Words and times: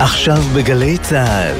עכשיו 0.00 0.42
בגלי 0.54 0.98
צה"ל, 0.98 1.56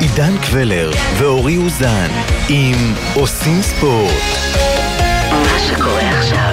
עידן 0.00 0.38
קבלר 0.38 0.90
ואורי 1.18 1.56
אוזן 1.56 2.08
עם 2.48 2.94
עושים 3.14 3.62
ספורט. 3.62 4.12
מה 5.30 5.58
שקורה 5.58 6.18
עכשיו 6.18 6.43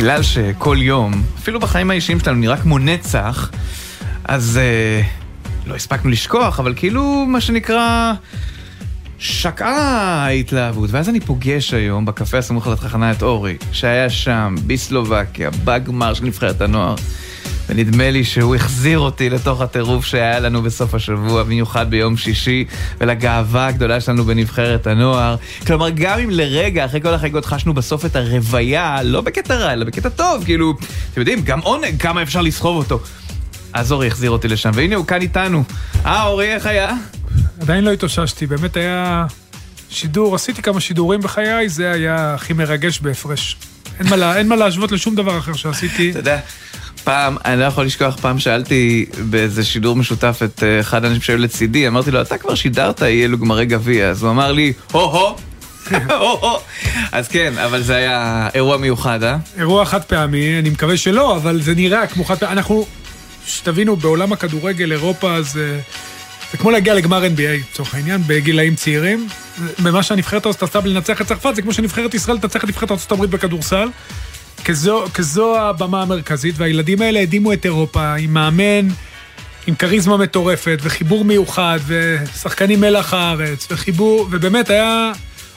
בגלל 0.00 0.22
שכל 0.22 0.76
יום, 0.80 1.22
אפילו 1.38 1.60
בחיים 1.60 1.90
האישיים 1.90 2.20
שלנו 2.20 2.38
נראה 2.38 2.56
כמו 2.56 2.78
נצח, 2.78 3.50
אז 4.24 4.58
אה, 4.62 5.02
לא 5.66 5.74
הספקנו 5.74 6.10
לשכוח, 6.10 6.60
אבל 6.60 6.74
כאילו, 6.76 7.26
מה 7.28 7.40
שנקרא, 7.40 8.12
שקעה 9.18 10.24
ההתלהבות. 10.24 10.90
ואז 10.90 11.08
אני 11.08 11.20
פוגש 11.20 11.74
היום 11.74 12.04
בקפה 12.04 12.38
הסמוך 12.38 12.66
לתחנה 12.66 13.12
את 13.12 13.22
אורי, 13.22 13.56
שהיה 13.72 14.10
שם, 14.10 14.54
בסלובקיה, 14.66 15.50
בגמר 15.64 16.14
של 16.14 16.24
נבחרת 16.24 16.60
הנוער. 16.60 16.94
ונדמה 17.70 18.10
לי 18.10 18.24
שהוא 18.24 18.54
החזיר 18.54 18.98
אותי 18.98 19.30
לתוך 19.30 19.60
הטירוף 19.60 20.04
שהיה 20.04 20.40
לנו 20.40 20.62
בסוף 20.62 20.94
השבוע, 20.94 21.42
במיוחד 21.42 21.90
ביום 21.90 22.16
שישי, 22.16 22.64
ולגאווה 23.00 23.66
הגדולה 23.66 24.00
שלנו 24.00 24.24
בנבחרת 24.24 24.86
הנוער. 24.86 25.36
כלומר, 25.66 25.90
גם 25.94 26.18
אם 26.18 26.30
לרגע, 26.30 26.84
אחרי 26.84 27.00
כל 27.00 27.14
החגיגות, 27.14 27.44
חשנו 27.44 27.74
בסוף 27.74 28.04
את 28.04 28.16
הרוויה, 28.16 29.02
לא 29.02 29.20
בקטע 29.20 29.54
רע, 29.54 29.72
אלא 29.72 29.84
בקטע 29.84 30.08
טוב, 30.08 30.44
כאילו, 30.44 30.74
אתם 31.12 31.20
יודעים, 31.20 31.40
גם 31.42 31.60
עונג, 31.60 32.02
כמה 32.02 32.22
אפשר 32.22 32.40
לסחוב 32.40 32.76
אותו. 32.76 33.00
אז 33.72 33.92
אורי 33.92 34.06
החזיר 34.06 34.30
אותי 34.30 34.48
לשם, 34.48 34.70
והנה 34.74 34.96
הוא 34.96 35.06
כאן 35.06 35.20
איתנו. 35.20 35.64
אה, 36.06 36.26
אורי, 36.26 36.54
איך 36.54 36.66
היה? 36.66 36.94
עדיין 37.60 37.84
לא 37.84 37.92
התאוששתי, 37.92 38.46
באמת 38.46 38.76
היה 38.76 39.26
שידור, 39.90 40.34
עשיתי 40.34 40.62
כמה 40.62 40.80
שידורים 40.80 41.20
בחיי, 41.20 41.68
זה 41.68 41.92
היה 41.92 42.34
הכי 42.34 42.52
מרגש 42.52 43.00
בהפרש. 43.00 43.56
אין 44.00 44.08
מה, 44.08 44.16
לה, 44.16 44.36
אין 44.36 44.48
מה 44.48 44.56
להשוות 44.56 44.92
לשום 44.92 45.14
דבר 45.14 45.38
אחר 45.38 45.52
שעשיתי. 45.52 46.10
אתה 46.10 46.18
יודע, 46.18 46.40
פעם, 47.04 47.36
אני 47.44 47.60
לא 47.60 47.64
יכול 47.64 47.84
לשכוח, 47.84 48.16
פעם 48.20 48.38
שאלתי 48.38 49.06
באיזה 49.30 49.64
שידור 49.64 49.96
משותף 49.96 50.40
את 50.44 50.62
אה, 50.62 50.80
אחד 50.80 51.04
האנשים 51.04 51.22
שהיו 51.22 51.38
לצידי, 51.38 51.88
אמרתי 51.88 52.10
לו, 52.10 52.22
אתה 52.22 52.38
כבר 52.38 52.54
שידרת 52.54 53.02
אי 53.02 53.24
אלו 53.24 53.38
גמרי 53.38 53.66
גביע, 53.66 54.08
אז 54.08 54.22
הוא 54.22 54.30
אמר 54.30 54.52
לי, 54.52 54.72
הו-הו. 54.90 55.36
אז 57.12 57.28
כן, 57.28 57.58
אבל 57.58 57.82
זה 57.82 57.96
היה 57.96 58.48
אירוע 58.54 58.76
מיוחד, 58.76 59.22
אה? 59.22 59.36
אירוע 59.58 59.84
חד 59.84 60.04
פעמי, 60.04 60.58
אני 60.58 60.70
מקווה 60.70 60.96
שלא, 60.96 61.36
אבל 61.36 61.62
זה 61.62 61.74
נראה 61.74 62.06
כמו 62.06 62.24
חד 62.24 62.38
פעמי. 62.38 62.52
אנחנו, 62.52 62.86
שתבינו, 63.46 63.96
בעולם 63.96 64.32
הכדורגל, 64.32 64.92
אירופה 64.92 65.42
זה... 65.42 65.80
זה 66.52 66.58
כמו 66.58 66.70
להגיע 66.70 66.94
לגמר 66.94 67.24
NBA, 67.24 67.70
לצורך 67.70 67.94
העניין, 67.94 68.22
בגילאים 68.26 68.74
צעירים. 68.74 69.28
במה 69.78 70.02
שהנבחרת 70.02 70.46
הזאת 70.46 70.62
עשתה 70.62 70.80
בלנצח 70.80 71.20
את 71.20 71.26
צרפת, 71.26 71.54
זה 71.54 71.62
כמו 71.62 71.72
שנבחרת 71.72 72.14
ישראל 72.14 72.38
תנצח 72.38 72.64
את 72.64 72.68
נבחרת 72.68 72.90
ארה"ב 72.90 73.24
בכדורסל. 73.24 73.88
כזו, 74.64 75.04
כזו 75.14 75.58
הבמה 75.58 76.02
המרכזית, 76.02 76.54
והילדים 76.58 77.02
האלה 77.02 77.20
הדהימו 77.20 77.52
את 77.52 77.64
אירופה 77.64 78.14
עם 78.14 78.34
מאמן, 78.34 78.88
עם 79.66 79.74
כריזמה 79.74 80.16
מטורפת, 80.16 80.78
וחיבור 80.82 81.24
מיוחד, 81.24 81.78
ושחקנים 81.86 82.80
מלח 82.80 83.14
הארץ, 83.14 83.66
וחיבור, 83.70 84.28
ובאמת 84.30 84.70
היה 84.70 85.12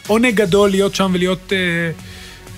עונג 0.07 0.35
גדול 0.35 0.69
להיות 0.69 0.95
שם 0.95 1.11
ולהיות, 1.13 1.53
אה, 1.53 1.91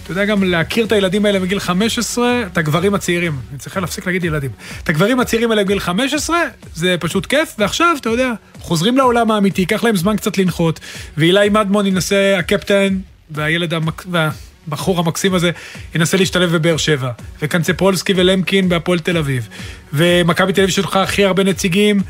אתה 0.03 0.11
יודע, 0.11 0.25
גם 0.25 0.43
להכיר 0.43 0.85
את 0.85 0.91
הילדים 0.91 1.25
האלה 1.25 1.39
מגיל 1.39 1.59
15, 1.59 2.44
את 2.51 2.57
הגברים 2.57 2.94
הצעירים, 2.94 3.39
אני 3.50 3.59
צריך 3.59 3.78
להפסיק 3.78 4.05
להגיד 4.05 4.23
ילדים. 4.23 4.51
את 4.84 4.89
הגברים 4.89 5.19
הצעירים 5.19 5.51
האלה 5.51 5.63
מגיל 5.63 5.79
15, 5.79 6.38
זה 6.75 6.95
פשוט 7.00 7.25
כיף, 7.25 7.55
ועכשיו, 7.59 7.95
אתה 8.01 8.09
יודע, 8.09 8.31
חוזרים 8.59 8.97
לעולם 8.97 9.31
האמיתי, 9.31 9.61
ייקח 9.61 9.84
להם 9.84 9.95
זמן 9.95 10.17
קצת 10.17 10.38
לנחות, 10.38 10.79
ואילי 11.17 11.50
מדמון 11.50 11.88
ינסה, 11.88 12.35
הקפטן, 12.39 12.97
והילד 13.31 13.73
המק... 13.73 14.03
וה... 14.11 14.29
הבחור 14.68 15.00
המקסים 15.00 15.34
הזה 15.34 15.52
ינסה 15.96 16.18
להשתלב 16.18 16.56
בבאר 16.56 16.78
שבע, 16.78 17.12
וקנצפולסקי 17.42 18.14
ולמקין 18.16 18.70
בהפועל 18.70 19.00
תל 19.00 19.18
אביב, 19.18 19.48
ומכבי 19.94 20.53
תל 20.53 20.62
אביב 20.62 20.74
שלך 20.74 20.96
הכי 20.96 21.26
הרבה 21.26 21.44
נציגים, 21.44 22.02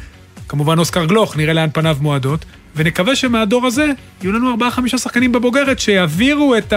כמובן 0.48 0.80
אוסקר 0.80 1.06
גלוך, 1.06 1.38
נראה 1.38 1.54
לאן 1.54 1.70
פניו 1.74 1.98
מועדות, 2.02 2.46
ונקווה 2.76 3.16
שמהדור 3.16 3.66
הזה 3.66 3.88
יהיו 4.22 4.32
לנו 4.32 4.52
ארבעה 4.52 4.72
חמישה 4.72 4.98
שחקנים 4.98 5.32
בבוגרת 5.32 5.80
שיעבירו 5.80 6.56
את 6.56 6.74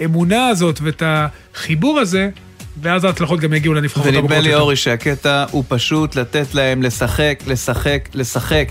האמונה 0.00 0.48
הזאת 0.48 0.80
ואת 0.82 1.02
החיבור 1.06 1.98
הזה 2.00 2.28
ואז 2.82 3.04
ההצלחות 3.04 3.40
גם 3.40 3.54
יגיעו 3.54 3.74
לנבחרות 3.74 4.06
הבוגרות. 4.06 4.30
ונדמה 4.30 4.40
לי, 4.40 4.54
אורי, 4.54 4.76
שהקטע 4.76 5.44
הוא 5.50 5.64
פשוט 5.68 6.16
לתת 6.16 6.54
להם 6.54 6.82
לשחק, 6.82 7.42
לשחק, 7.46 8.08
לשחק. 8.14 8.68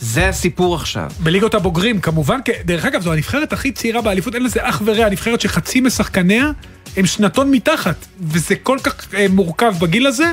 זה 0.00 0.28
הסיפור 0.28 0.74
עכשיו. 0.74 1.10
בליגות 1.20 1.54
הבוגרים, 1.54 2.00
כמובן, 2.00 2.38
דרך 2.64 2.84
אגב, 2.84 3.02
זו 3.02 3.12
הנבחרת 3.12 3.52
הכי 3.52 3.72
צעירה 3.72 4.00
באליפות, 4.00 4.34
אין 4.34 4.42
לזה 4.42 4.60
אח 4.62 4.82
ורע, 4.84 5.06
הנבחרת 5.06 5.40
שחצי 5.40 5.80
משחקניה 5.80 6.50
הם 6.96 7.06
שנתון 7.06 7.50
מתחת, 7.50 8.06
וזה 8.20 8.54
כל 8.56 8.78
כך 8.82 9.14
אה, 9.14 9.26
מורכב 9.28 9.74
בגיל 9.80 10.06
הזה, 10.06 10.32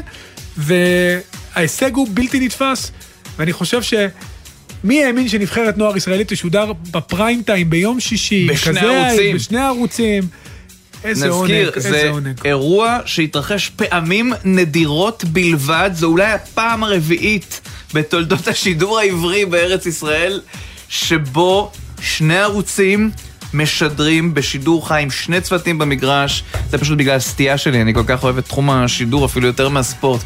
וההישג 0.58 1.96
הוא 1.96 2.08
בלתי 2.14 2.40
נתפס, 2.40 2.92
ואני 3.38 3.54
חושב 3.54 3.82
ש... 3.82 3.94
מי 4.84 5.04
האמין 5.04 5.30
שנבחרת 5.30 5.78
נוער 5.78 5.98
ישראלית 5.98 6.34
תשודר 6.34 6.74
בפריים 6.92 7.44
טיים 7.44 7.70
ביום 7.70 8.00
שישי? 8.00 8.48
בשני 8.48 8.80
ערוצים. 8.80 9.36
בשני 9.36 9.60
ערוצים. 9.60 10.24
איזה 11.04 11.30
עונג, 11.30 11.52
איזה 11.52 12.10
עונג. 12.10 12.28
נזכיר, 12.28 12.42
זה 12.44 12.50
אירוע 12.50 13.00
שהתרחש 13.06 13.70
פעמים 13.70 14.34
נדירות 14.44 15.24
בלבד, 15.24 15.90
זו 15.94 16.08
אולי 16.08 16.32
הפעם 16.32 16.84
הרביעית 16.84 17.62
בתולדות 17.98 18.48
השידור 18.48 19.00
העברי 19.00 19.46
בארץ 19.46 19.86
ישראל, 19.86 20.42
שבו 20.90 21.72
שני 22.02 22.38
ערוצים 22.38 23.12
משדרים 23.54 24.34
בשידור 24.34 24.88
חי 24.88 25.02
עם 25.02 25.12
שני 25.12 25.42
צוותים 25.42 25.78
במגרש. 25.78 26.44
זה 26.70 26.78
פשוט 26.78 26.98
בגלל 26.98 27.16
הסטייה 27.16 27.58
שלי, 27.58 27.82
אני 27.82 27.94
כל 27.94 28.04
כך 28.08 28.24
אוהב 28.24 28.38
את 28.38 28.46
תחום 28.46 28.70
השידור 28.70 29.26
אפילו 29.26 29.48
יותר 29.48 29.70
מהספורט. 29.70 30.22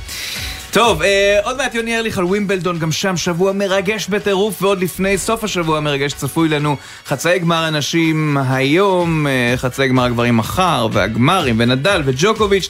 טוב, 0.72 1.02
אה, 1.02 1.40
עוד 1.44 1.58
מעט 1.58 1.76
יוני 1.76 1.98
ארליך 1.98 2.18
על 2.18 2.26
ווימבלדון, 2.26 2.80
גם 2.80 2.92
שם 2.92 3.18
שבוע 3.18 3.52
מרגש 3.52 4.08
בטירוף, 4.08 4.62
ועוד 4.62 4.82
לפני 4.82 5.18
סוף 5.18 5.44
השבוע 5.44 5.78
המרגש 5.78 6.14
צפוי 6.14 6.50
לנו 6.50 6.78
חצאי 7.06 7.40
גמר 7.40 7.64
הנשים 7.64 8.38
היום, 8.50 9.28
אה, 9.28 9.54
חצאי 9.58 9.88
גמר 9.88 10.04
הגברים 10.04 10.38
מחר, 10.38 10.88
והגמרים, 10.92 11.56
ונדל, 11.60 12.02
וג'וקוביץ' 12.06 12.70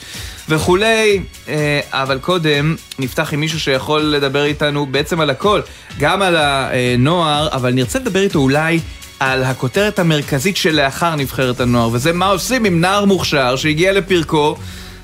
וכולי, 0.50 1.20
אה, 1.48 1.80
אבל 1.92 2.20
קודם 2.20 2.76
נפתח 3.00 3.34
עם 3.34 3.40
מישהו 3.40 3.60
שיכול 3.60 4.02
לדבר 4.02 4.44
איתנו 4.44 4.86
בעצם 4.86 5.20
על 5.20 5.30
הכל, 5.30 5.62
גם 6.00 6.22
על 6.22 6.36
הנוער, 6.38 7.48
אבל 7.52 7.74
נרצה 7.74 8.00
לדבר 8.00 8.22
איתו 8.22 8.40
אולי 8.40 8.80
על 9.20 9.44
הכותרת 9.44 10.00
המרכזית 10.00 10.58
שלאחר 10.58 11.16
נבחרת 11.16 11.60
הנוער, 11.60 11.90
וזה 11.92 12.14
מה 12.14 12.28
עושים 12.28 12.66
עם 12.66 12.82
נער 12.82 13.06
מוכשר 13.06 13.56
שהגיע 13.56 13.92
לפרקו, 13.92 14.56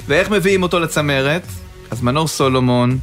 ואיך 0.08 0.30
מביאים 0.30 0.64
אותו 0.64 0.80
לצמרת. 0.80 1.42
אז 1.92 2.02
מנור 2.02 2.28
סולומון, 2.28 2.98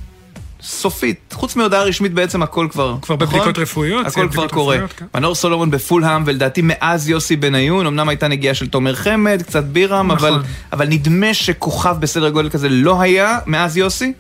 סופית, 0.63 1.33
חוץ 1.33 1.57
מהודעה 1.57 1.83
רשמית 1.83 2.13
בעצם 2.13 2.43
הכל 2.43 2.69
כבר, 2.71 2.97
כבר 3.03 3.15
נכון? 3.15 3.19
בבדיקות 3.19 3.59
רפואיות, 3.59 4.07
הכל 4.07 4.29
כבר 4.29 4.49
קורה. 4.49 4.75
רפואיות, 4.75 4.93
כן. 4.93 5.07
מנור 5.15 5.35
סולומון 5.35 5.71
בפולהאם, 5.71 6.23
ולדעתי 6.27 6.61
מאז 6.65 7.09
יוסי 7.09 7.37
בניון, 7.37 7.87
אמנם 7.87 8.09
הייתה 8.09 8.29
נגיעה 8.29 8.55
של 8.55 8.69
תומר 8.69 8.95
חמד, 8.95 9.43
קצת 9.43 9.65
בירם, 9.65 10.13
נכון. 10.13 10.29
אבל, 10.29 10.43
אבל 10.73 10.87
נדמה 10.89 11.35
שכוכב 11.35 11.97
בסדר 12.01 12.31
גודל 12.31 12.51
כזה 12.51 12.69
לא 12.69 13.01
היה 13.01 13.39
מאז 13.47 13.77
יוסי. 13.77 14.13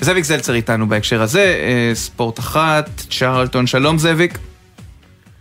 וזאביק 0.00 0.24
זלצר 0.24 0.54
איתנו 0.54 0.88
בהקשר 0.88 1.22
הזה, 1.22 1.40
אה, 1.40 1.94
ספורט 1.94 2.38
אחת, 2.38 2.90
צ'רלטון, 3.10 3.66
שלום 3.66 3.98
זאביק. 3.98 4.38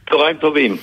צהריים 0.10 0.38
טובים. 0.38 0.78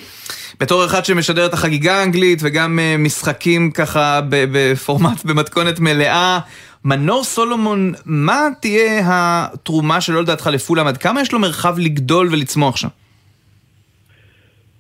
בתור 0.61 0.84
אחד 0.84 1.05
שמשדר 1.05 1.46
את 1.46 1.55
החגיגה 1.55 2.00
האנגלית 2.00 2.38
וגם 2.43 2.79
אה, 2.79 2.96
משחקים 2.99 3.70
ככה 3.70 4.20
בפורמט, 4.29 5.25
במתכונת 5.25 5.81
מלאה, 5.81 6.38
מנור 6.84 7.25
סולומון, 7.25 7.93
מה 8.06 8.49
תהיה 8.61 9.00
התרומה 9.05 10.00
שלו 10.00 10.23
לדעתך 10.23 10.46
לפולאם? 10.52 10.87
עד 10.87 10.96
כמה 10.96 11.20
יש 11.20 11.32
לו 11.32 11.38
מרחב 11.38 11.79
לגדול 11.79 12.29
ולצמוח 12.32 12.76
שם? 12.76 12.88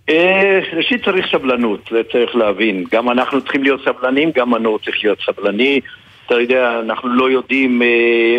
אה, 0.08 0.60
ראשית 0.72 1.04
צריך 1.04 1.26
סבלנות, 1.32 1.80
זה 1.90 2.00
צריך 2.12 2.36
להבין. 2.36 2.84
גם 2.92 3.10
אנחנו 3.10 3.40
צריכים 3.40 3.62
להיות 3.62 3.80
סבלנים, 3.84 4.30
גם 4.34 4.50
מנור 4.50 4.78
צריך 4.78 4.96
להיות 5.02 5.18
סבלני. 5.26 5.80
אתה 6.26 6.40
יודע, 6.40 6.80
אנחנו 6.80 7.08
לא 7.08 7.30
יודעים, 7.30 7.82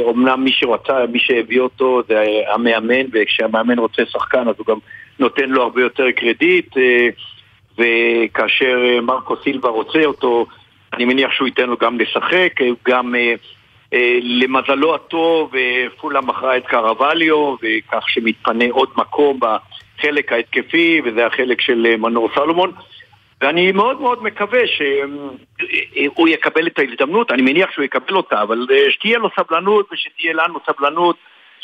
אומנם 0.04 0.28
אה, 0.28 0.36
מי 0.36 0.52
שרצה, 0.54 1.06
מי 1.12 1.20
שהביא 1.20 1.60
אותו 1.60 2.02
זה 2.08 2.24
המאמן, 2.54 3.06
וכשהמאמן 3.14 3.80
רוצה 3.80 4.04
שחקן 4.12 4.48
אז 4.48 4.56
הוא 4.58 4.68
גם 4.68 4.78
נותן 5.20 5.50
לו 5.50 5.64
הרבה 5.64 5.82
יותר 5.82 6.12
קרדיט, 6.12 6.78
אה, 6.78 7.08
וכאשר 7.78 8.78
מרקו 9.02 9.36
סילבה 9.44 9.70
רוצה 9.70 10.06
אותו, 10.06 10.46
אני 10.94 11.06
מניח 11.06 11.32
שהוא 11.32 11.48
ייתן 11.48 11.70
לו 11.70 11.78
גם 11.78 12.00
לשחק, 12.00 12.54
גם 12.88 13.16
אה, 13.16 13.34
למזלו 14.22 14.96
הטוב, 14.96 15.52
פולה 15.98 16.22
מכרה 16.22 16.58
את 16.58 16.66
קרווליו, 16.66 17.56
וכך 17.62 18.10
שמתפנה 18.10 18.66
עוד 18.72 18.90
מקום 18.98 19.40
בחלק 19.40 20.32
ההתקפי, 20.32 21.02
וזה 21.06 21.26
החלק 21.26 21.62
של 21.62 21.96
מנור 21.98 22.30
סלומון. 22.36 22.72
ואני 23.42 23.72
מאוד 23.72 24.02
מאוד 24.02 24.24
מקווה 24.24 24.62
שהוא 24.68 26.28
יקבל 26.28 26.68
את 26.68 26.80
ההזדמנות, 26.80 27.32
אני 27.32 27.42
מניח 27.42 27.72
שהוא 27.72 27.86
יקבל 27.86 28.16
אותה, 28.16 28.42
אבל 28.42 28.68
שתהיה 28.90 29.18
לו 29.18 29.30
סבלנות 29.40 29.90
ושתהיה 29.92 30.34
לנו 30.34 30.60
סבלנות. 30.66 31.16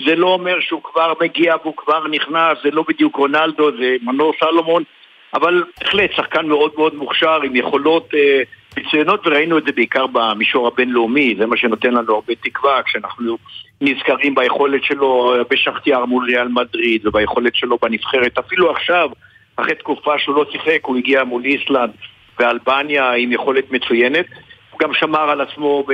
זה 0.06 0.16
לא 0.16 0.28
אומר 0.28 0.60
שהוא 0.60 0.82
כבר 0.84 1.14
מגיע 1.22 1.56
והוא 1.64 1.74
כבר 1.78 2.08
נכנס, 2.08 2.58
זה 2.64 2.72
לא 2.72 2.84
בדיוק 2.88 3.16
רונלדו, 3.16 3.72
זה 3.72 3.96
מנור 4.02 4.34
סלומון, 4.40 4.84
אבל 5.34 5.64
בהחלט 5.80 6.12
שחקן 6.16 6.48
מאוד 6.48 6.72
מאוד 6.78 6.96
מוכשר 6.96 7.42
עם 7.42 7.56
יכולות 7.56 8.14
אה, 8.14 8.42
מצוינות 8.78 9.28
וראינו 9.28 9.58
את 9.58 9.64
זה 9.66 9.72
בעיקר 9.72 10.08
במישור 10.08 10.68
הבינלאומי, 10.68 11.36
זה 11.40 11.46
מה 11.46 11.58
שנותן 11.58 11.92
לנו 11.92 12.16
הרבה 12.16 12.36
תקווה 12.36 12.84
כשאנחנו 12.84 13.38
נזכרים 13.82 14.36
ביכולת 14.36 14.84
שלו 14.84 15.34
בשחטיאר 15.50 16.06
מול 16.06 16.26
ריאל 16.26 16.48
מדריד 16.48 17.08
וביכולת 17.08 17.56
שלו 17.56 17.78
בנבחרת, 17.82 18.38
אפילו 18.38 18.72
עכשיו, 18.72 19.10
אחרי 19.56 19.76
תקופה 19.76 20.20
שהוא 20.20 20.36
לא 20.36 20.46
שיחק, 20.52 20.80
הוא 20.82 20.98
הגיע 20.98 21.24
מול 21.24 21.46
איסלנד 21.46 21.92
ואלבניה 22.40 23.12
עם 23.12 23.32
יכולת 23.32 23.72
מצוינת, 23.72 24.26
הוא 24.72 24.80
גם 24.80 24.94
שמר 24.94 25.30
על 25.30 25.42
עצמו 25.42 25.86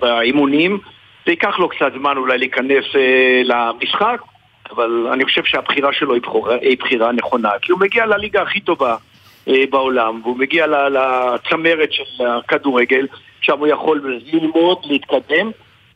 באימונים. 0.00 0.78
זה 1.26 1.32
ייקח 1.32 1.58
לו 1.58 1.68
קצת 1.68 1.92
זמן 1.98 2.16
אולי 2.16 2.38
להיכנס 2.38 2.84
אה, 2.94 3.42
למשחק, 3.44 4.20
אבל 4.70 5.08
אני 5.12 5.24
חושב 5.24 5.44
שהבחירה 5.44 5.92
שלו 5.92 6.14
היא 6.60 6.76
בחירה, 6.78 7.12
נכונה, 7.12 7.50
כי 7.62 7.72
הוא 7.72 7.80
מגיע 7.80 8.06
לליגה 8.06 8.42
הכי 8.42 8.60
טובה 8.60 8.96
בעולם, 9.70 10.20
והוא 10.22 10.38
מגיע 10.38 10.66
לצמרת 10.66 11.92
של 11.92 12.26
הכדורגל, 12.26 13.06
שם 13.40 13.58
הוא 13.58 13.66
יכול 13.66 14.20
ללמוד, 14.32 14.78
להתקדם. 14.84 15.50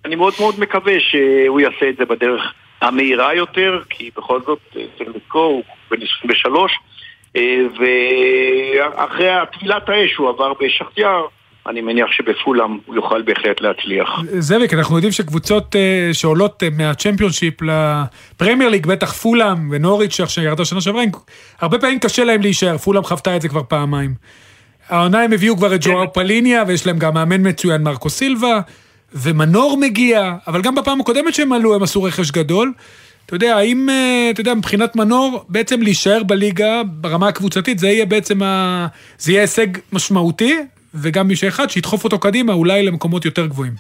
אני 0.05 0.17
מאוד 0.17 0.35
מאוד 0.41 0.61
מקווה 0.61 1.01
שהוא 1.01 1.61
יעשה 1.61 1.89
את 1.89 1.97
זה 1.97 2.05
בדרך 2.05 2.53
המהירה 2.81 3.35
יותר, 3.35 3.81
כי 3.91 4.11
בכל 4.17 4.41
זאת, 4.47 4.59
אה, 4.77 4.83
צריך 4.99 5.11
לזכור, 5.17 5.53
הוא 5.53 5.63
בן 5.91 5.97
23, 6.03 6.73
אה, 7.37 7.61
ואחרי 7.79 9.29
טבילת 9.53 9.89
האש 9.89 10.15
הוא 10.15 10.29
עבר 10.29 10.53
בשחטיאר. 10.61 11.27
אני 11.71 11.81
מניח 11.81 12.07
שבפולאם 12.11 12.79
הוא 12.87 12.95
יוכל 12.95 13.23
בהחלט 13.23 13.61
להצליח. 13.61 14.09
זאביק, 14.39 14.75
אנחנו 14.75 14.97
יודעים 14.97 15.13
שקבוצות 15.13 15.75
uh, 15.75 16.15
שעולות 16.15 16.63
uh, 16.63 16.67
מהצ'מפיונשיפ 16.79 17.55
לפרמייר 17.63 18.71
ליג, 18.71 18.87
בטח 18.87 19.13
פולאם 19.13 19.71
ונוריץ' 19.71 20.21
שירדה 20.27 20.65
שנה 20.65 20.81
שעברה, 20.81 21.03
הרבה 21.61 21.79
פעמים 21.79 21.99
קשה 21.99 22.25
להם 22.25 22.43
להישאר, 22.43 22.79
פולאם 22.79 23.03
חוותה 23.03 23.37
את 23.37 23.43
זה 23.43 23.49
כבר 23.49 23.63
פעמיים. 23.69 24.15
העונה 24.89 25.23
הם 25.23 25.33
הביאו 25.33 25.57
כבר 25.57 25.75
את 25.75 25.81
ג'ואר 25.85 26.07
כן. 26.07 26.13
פליניה, 26.13 26.65
ויש 26.67 26.87
להם 26.87 26.99
גם 26.99 27.15
מאמן 27.15 27.49
מצוין 27.49 27.83
מרקו 27.83 28.11
סילבה, 28.11 28.61
ומנור 29.15 29.79
מגיע, 29.81 30.35
אבל 30.47 30.63
גם 30.63 30.75
בפעם 30.75 31.01
הקודמת 31.01 31.35
שהם 31.35 31.53
עלו 31.53 31.75
הם 31.75 31.83
עשו 31.83 32.03
רכש 32.03 32.31
גדול. 32.31 32.73
אתה 33.27 33.37
יודע, 33.37 33.57
האם, 33.57 33.89
אה, 33.91 34.31
אתה 34.31 34.41
יודע, 34.41 34.55
מבחינת 34.55 34.97
מנור, 34.97 35.45
בעצם 35.49 35.83
להישאר 35.83 36.23
בליגה 36.23 36.83
ברמה 36.85 37.29
הקבוצתית, 37.29 37.79
זה 37.79 37.89
יהיה 37.89 38.07
בעצם, 38.07 38.43
ה... 38.43 38.87
זה 39.19 39.33
יהיה 39.33 39.41
הישג 39.41 39.67
משמעותי, 39.93 40.57
וגם 40.95 41.29
מישהו 41.29 41.49
אחד 41.49 41.71
שידחוף 41.71 42.05
אותו 42.05 42.19
קדימה, 42.19 42.53
אולי 42.53 42.83
למקומות 42.83 43.25
יותר 43.25 43.47
גבוהים. 43.47 43.73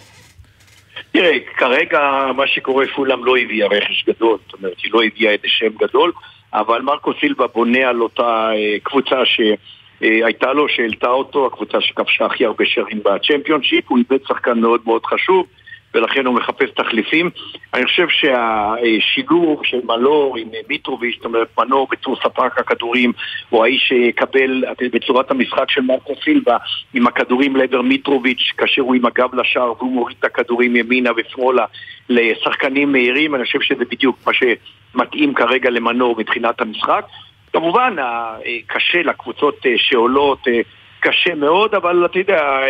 תראה, 1.12 1.38
כרגע 1.56 2.00
מה 2.36 2.46
שקורה 2.46 2.84
פולאם 2.94 3.24
לא 3.24 3.36
הביאה 3.36 3.68
רכש 3.68 4.04
גדול, 4.08 4.38
זאת 4.46 4.54
אומרת, 4.54 4.76
היא 4.82 4.92
לא 4.92 5.02
הביאה 5.02 5.32
איזה 5.32 5.46
שם 5.46 5.70
גדול, 5.80 6.12
אבל 6.52 6.82
מרקו 6.82 7.12
סילבה 7.20 7.46
בונה 7.46 7.88
על 7.88 8.00
אותה 8.00 8.50
אה, 8.52 8.76
קבוצה 8.82 9.16
שהייתה 9.24 10.52
לו, 10.52 10.68
שהעלתה 10.68 11.08
אותו, 11.08 11.46
הקבוצה 11.46 11.80
שכבשה 11.80 12.26
הכי 12.26 12.44
הרבה 12.44 12.64
שרים 12.66 13.00
בצ'מפיונשיפ, 13.04 13.84
הוא 13.88 13.98
איבד 13.98 14.24
שחקן 14.28 14.58
מאוד 14.60 14.80
מאוד 14.84 15.06
חשוב. 15.06 15.46
ולכן 15.94 16.26
הוא 16.26 16.34
מחפש 16.34 16.70
תחליפים. 16.70 17.30
אני 17.74 17.84
חושב 17.84 18.06
שהשילוב 18.08 19.60
של 19.64 19.80
מלור 19.84 20.36
עם 20.36 20.48
מיטרוביץ', 20.68 21.16
זאת 21.16 21.24
אומרת 21.24 21.48
מנור 21.58 21.88
בתור 21.90 22.16
ספק 22.16 22.58
הכדורים, 22.58 23.12
הוא 23.48 23.64
האיש 23.64 23.82
שיקבל 23.88 24.64
בצורת 24.92 25.30
המשחק 25.30 25.70
של 25.70 25.80
מרקו 25.80 26.12
סילבה 26.24 26.56
עם 26.94 27.06
הכדורים 27.06 27.56
לעבר 27.56 27.82
מיטרוביץ', 27.82 28.52
כאשר 28.56 28.82
הוא 28.82 28.94
עם 28.94 29.06
הגב 29.06 29.34
לשער 29.34 29.72
והוא 29.78 29.92
מוריד 29.92 30.16
את 30.18 30.24
הכדורים 30.24 30.76
ימינה 30.76 31.10
ושמאלה 31.16 31.64
לשחקנים 32.08 32.92
מהירים, 32.92 33.34
אני 33.34 33.44
חושב 33.44 33.60
שזה 33.60 33.84
בדיוק 33.84 34.18
מה 34.26 34.32
שמתאים 34.32 35.34
כרגע 35.34 35.70
למנור 35.70 36.14
מבחינת 36.18 36.60
המשחק. 36.60 37.04
כמובן, 37.52 37.96
קשה 38.66 39.02
לקבוצות 39.02 39.56
שעולות, 39.76 40.38
קשה 41.00 41.34
מאוד, 41.34 41.74
אבל 41.74 42.04
אתה 42.04 42.18
יודע, 42.18 42.60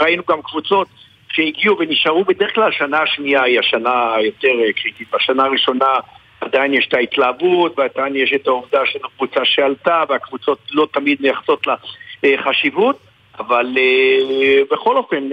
ראינו 0.00 0.22
גם 0.28 0.42
קבוצות 0.42 0.88
שהגיעו 1.32 1.78
ונשארו 1.78 2.24
בדרך 2.24 2.54
כלל 2.54 2.68
השנה 2.68 3.02
השנייה 3.02 3.42
היא 3.42 3.58
השנה 3.58 4.14
היותר 4.14 4.48
אה, 4.48 4.72
קריטית. 4.72 5.08
בשנה 5.14 5.44
הראשונה 5.44 5.94
עדיין 6.40 6.74
יש 6.74 6.86
את 6.88 6.94
ההתלהבות 6.94 7.78
ועדיין 7.78 8.16
יש 8.16 8.32
את 8.34 8.46
העובדה 8.46 8.80
שזו 8.86 9.08
קבוצה 9.16 9.40
שעלתה 9.44 10.04
והקבוצות 10.08 10.58
לא 10.70 10.86
תמיד 10.92 11.18
מייחסות 11.20 11.66
לה 11.66 11.74
אה, 12.24 12.34
חשיבות 12.44 12.98
אבל 13.38 13.66
uh, 13.74 14.74
בכל 14.74 14.96
אופן, 14.96 15.28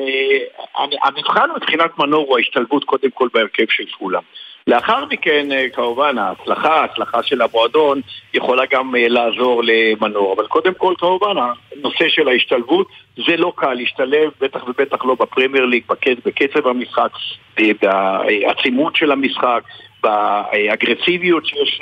המבחן 1.03 1.49
מבחינת 1.55 1.99
מנור 1.99 2.25
הוא 2.27 2.37
ההשתלבות 2.37 2.83
קודם 2.83 3.11
כל 3.13 3.27
בהרכב 3.33 3.65
של 3.69 3.83
כולם. 3.97 4.21
לאחר 4.67 5.05
מכן, 5.05 5.47
uh, 5.51 5.75
כמובן, 5.75 6.17
ההצלחה, 6.17 6.81
ההצלחה 6.81 7.23
של 7.23 7.41
המועדון 7.41 8.01
יכולה 8.33 8.63
גם 8.71 8.95
uh, 8.95 8.97
לעזור 9.09 9.61
למנור, 9.63 10.33
אבל 10.33 10.47
קודם 10.47 10.73
כל, 10.73 10.93
כמובן, 10.97 11.35
הנושא 11.75 12.09
של 12.09 12.27
ההשתלבות, 12.27 12.87
זה 13.27 13.37
לא 13.37 13.53
קל 13.55 13.73
להשתלב, 13.73 14.29
בטח 14.41 14.67
ובטח 14.67 15.05
לא 15.05 15.15
בפרמייר 15.19 15.65
ליג, 15.65 15.83
בקצב 16.25 16.67
המשחק, 16.67 17.11
בעצימות 17.57 18.95
של 18.95 19.11
המשחק, 19.11 19.63
באגרסיביות 20.03 21.45
שיש 21.45 21.81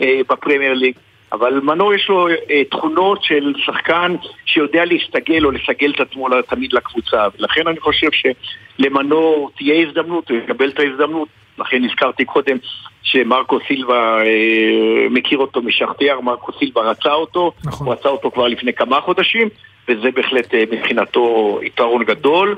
בפרמייר 0.00 0.72
ליג. 0.72 0.94
אבל 1.32 1.60
מנור 1.60 1.94
יש 1.94 2.08
לו 2.08 2.28
אה, 2.28 2.64
תכונות 2.70 3.22
של 3.22 3.52
שחקן 3.56 4.14
שיודע 4.44 4.84
להסתגל 4.84 5.44
או 5.44 5.50
לסגל 5.50 5.90
את 5.90 6.00
עצמו 6.00 6.28
תמיד 6.48 6.72
לקבוצה. 6.72 7.26
ולכן 7.38 7.68
אני 7.68 7.80
חושב 7.80 8.08
שלמנור 8.12 9.50
תהיה 9.56 9.86
הזדמנות, 9.86 10.30
הוא 10.30 10.38
יקבל 10.38 10.68
את 10.68 10.78
ההזדמנות 10.78 11.28
לכן 11.60 11.84
הזכרתי 11.84 12.24
קודם 12.24 12.56
שמרקו 13.02 13.58
סילבה 13.68 14.22
אה, 14.22 15.08
מכיר 15.10 15.38
אותו 15.38 15.62
משחטיאר, 15.62 16.20
מרקו 16.20 16.52
סילבה 16.58 16.82
רצה 16.82 17.12
אותו, 17.12 17.52
נכון. 17.64 17.86
הוא 17.86 17.94
רצה 17.94 18.08
אותו 18.08 18.30
כבר 18.30 18.46
לפני 18.46 18.72
כמה 18.72 19.00
חודשים 19.00 19.48
וזה 19.88 20.10
בהחלט 20.10 20.54
אה, 20.54 20.64
מבחינתו 20.72 21.58
יתרון 21.62 22.04
גדול 22.04 22.56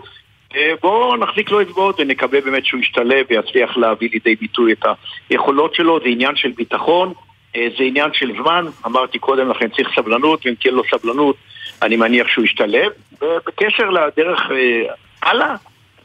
אה, 0.57 0.73
בואו 0.83 1.17
נחזיק 1.17 1.51
לו 1.51 1.63
אצבעות 1.63 2.01
ונקווה 2.01 2.41
באמת 2.41 2.67
שהוא 2.67 2.81
ישתלב 2.81 3.27
ויצליח 3.31 3.77
להביא 3.77 4.09
לידי 4.13 4.35
ביטוי 4.35 4.73
את 4.73 4.85
היכולות 5.31 5.75
שלו, 5.75 5.99
זה 6.03 6.09
עניין 6.09 6.37
של 6.37 6.51
ביטחון 6.57 7.13
זה 7.55 7.85
עניין 7.85 8.11
של 8.13 8.33
זמן, 8.43 8.65
אמרתי 8.87 9.19
קודם 9.19 9.49
לכן 9.49 9.69
צריך 9.69 9.89
סבלנות, 9.95 10.47
ואם 10.47 10.55
תהיה 10.55 10.73
לו 10.73 10.83
סבלנות 10.91 11.37
אני 11.83 11.97
מניח 11.97 12.29
שהוא 12.29 12.45
ישתלב. 12.45 12.93
ובקשר 13.23 13.91
לדרך 13.91 14.51
אה, 14.51 14.95
הלאה, 15.23 15.55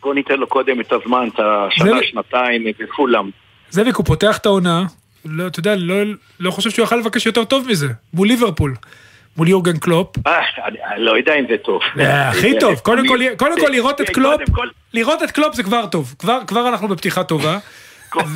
בואו 0.02 0.14
ניתן 0.14 0.40
לו 0.40 0.48
קודם 0.48 0.82
את 0.82 0.92
הזמן, 0.92 1.28
את 1.34 1.40
השנה, 1.40 2.04
שנתיים 2.04 2.64
בכולם. 2.80 3.30
זאביק, 3.70 3.96
הוא 3.96 4.06
פותח 4.06 4.38
את 4.38 4.46
העונה, 4.46 4.84
לא, 5.26 5.48
אתה 5.48 5.60
יודע, 5.60 5.76
לא, 5.76 5.96
לא 6.40 6.52
חושב 6.52 6.70
שהוא 6.70 6.84
יכל 6.84 6.96
לבקש 6.96 7.26
יותר 7.26 7.44
טוב 7.44 7.68
מזה, 7.70 7.88
מול 8.14 8.28
ליברפול. 8.28 8.74
מול 9.38 9.48
יורגן 9.48 9.78
קלופ. 9.78 10.08
אה, 10.28 10.42
אני 10.94 11.04
לא 11.04 11.18
יודע 11.18 11.36
אם 11.36 11.46
זה 11.50 11.58
טוב. 11.58 11.82
הכי 12.06 12.54
טוב, 12.60 12.80
קודם 12.80 13.08
כל 13.38 13.70
לראות 13.72 14.02
את 14.02 14.10
קלופ, 14.10 14.42
לראות 14.94 15.24
את 15.24 15.32
קלופ 15.32 15.56
זה 15.56 15.64
כבר 15.64 15.86
טוב, 15.86 16.16
כבר 16.48 16.68
אנחנו 16.70 16.88
בפתיחה 16.88 17.24
טובה. 17.24 17.58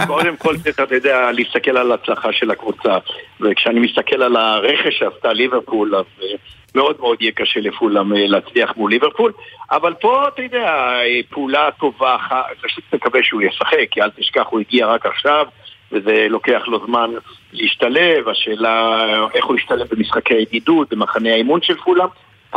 קודם 0.07 0.37
כל 0.37 0.57
צריך, 0.57 0.79
אתה 0.79 0.95
יודע, 0.95 1.31
להסתכל 1.31 1.77
על 1.77 1.91
ההצלחה 1.91 2.33
של 2.33 2.51
הקבוצה. 2.51 2.97
וכשאני 3.41 3.79
מסתכל 3.79 4.21
על 4.21 4.35
הרכש 4.35 4.99
שעשתה 4.99 5.33
ליברפול, 5.33 5.95
אז 5.95 6.05
אה, 6.21 6.27
מאוד 6.75 6.95
מאוד 6.99 7.21
יהיה 7.21 7.31
קשה 7.31 7.59
לפולאם 7.59 8.13
אה, 8.13 8.27
להצליח 8.27 8.73
מול 8.77 8.91
ליברפול. 8.91 9.31
אבל 9.71 9.93
פה, 9.93 10.27
אתה 10.27 10.41
יודע, 10.41 10.67
אה, 10.67 11.19
פעולה 11.29 11.69
טובה, 11.79 12.17
פשוט 12.61 12.83
מקווה 12.93 13.19
שהוא 13.23 13.41
ישחק, 13.41 13.87
כי 13.91 14.01
אל 14.01 14.09
תשכח, 14.09 14.45
הוא 14.49 14.59
הגיע 14.59 14.87
רק 14.87 15.05
עכשיו. 15.05 15.45
וזה 15.91 16.27
לוקח 16.29 16.61
לו 16.67 16.85
זמן 16.85 17.09
להשתלב, 17.53 18.29
השאלה 18.29 19.05
איך 19.33 19.45
הוא 19.45 19.57
ישתלב 19.57 19.87
במשחקי 19.91 20.33
הידידות, 20.33 20.89
במחנה 20.93 21.29
האימון 21.29 21.61
של 21.61 21.75
פולאם. 21.77 22.07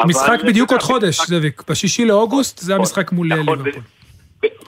משחק 0.04 0.42
בדיוק 0.44 0.72
עוד 0.72 0.82
חודש, 0.82 1.20
זאביק, 1.26 1.62
בשישי 1.70 2.04
לאוגוסט 2.04 2.58
זה 2.58 2.74
המשחק 2.74 3.12
מול 3.12 3.26
נכון, 3.26 3.58
ליברפול. 3.58 3.82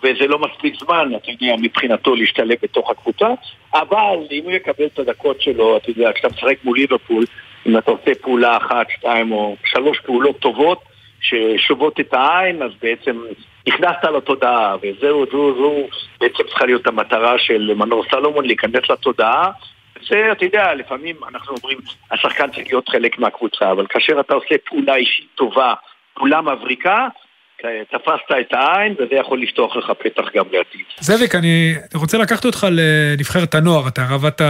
וזה 0.03 0.27
לא 0.27 0.39
מספיק 0.39 0.75
זמן, 0.85 1.11
אתה 1.17 1.31
יודע, 1.31 1.57
מבחינתו 1.59 2.15
להשתלב 2.15 2.57
בתוך 2.63 2.91
הקבוצה, 2.91 3.29
אבל 3.75 4.17
אם 4.31 4.41
הוא 4.45 4.53
יקבל 4.53 4.87
את 4.87 4.99
הדקות 4.99 5.41
שלו, 5.41 5.77
אתה 5.77 5.91
יודע, 5.91 6.11
כשאתה 6.15 6.29
משחק 6.29 6.57
מול 6.65 6.79
ליברפול, 6.79 7.25
אם 7.67 7.79
אתה 7.79 7.91
עושה 7.91 8.15
פעולה 8.23 8.57
אחת, 8.57 8.87
שתיים 8.91 9.33
או 9.33 9.57
שלוש 9.65 10.01
פעולות 10.01 10.39
טובות 10.39 10.83
ששובות 11.21 12.01
את 12.01 12.15
העין, 12.15 12.63
אז 12.63 12.71
בעצם 12.83 13.17
נכנסת 13.67 14.05
לתודעה, 14.17 14.77
וזהו, 14.83 15.25
זו, 15.33 15.55
זו 15.59 15.73
בעצם 16.21 16.43
צריכה 16.49 16.67
להיות 16.67 16.87
המטרה 16.87 17.39
של 17.39 17.75
מנור 17.77 18.05
סלומון, 18.11 18.45
להיכנס 18.45 18.91
לתודעה. 18.91 19.51
זה, 20.09 20.33
אתה 20.33 20.45
יודע, 20.45 20.75
לפעמים 20.75 21.17
אנחנו 21.29 21.55
אומרים, 21.57 21.79
השחקן 22.11 22.51
צריך 22.51 22.67
להיות 22.67 22.89
חלק 22.89 23.19
מהקבוצה, 23.19 23.71
אבל 23.71 23.87
כאשר 23.89 24.21
אתה 24.21 24.35
עושה 24.35 24.55
פעולה 24.65 24.97
אישית 24.97 25.27
טובה, 25.35 25.75
פעולה 26.15 26.41
מבריקה, 26.41 27.07
תפסת 27.91 28.31
את 28.41 28.53
העין, 28.53 28.95
וזה 28.99 29.15
יכול 29.15 29.43
לפתוח 29.43 29.77
לך 29.77 29.93
פתח 29.99 30.25
גם 30.35 30.45
לעתיד. 30.53 30.81
זאביק, 31.01 31.35
אני 31.35 31.75
רוצה 31.95 32.19
לקחת 32.19 32.45
אותך 32.45 32.67
לנבחרת 32.71 33.55
הנוער, 33.55 33.89
אתה 33.89 34.03
עבדת 34.11 34.41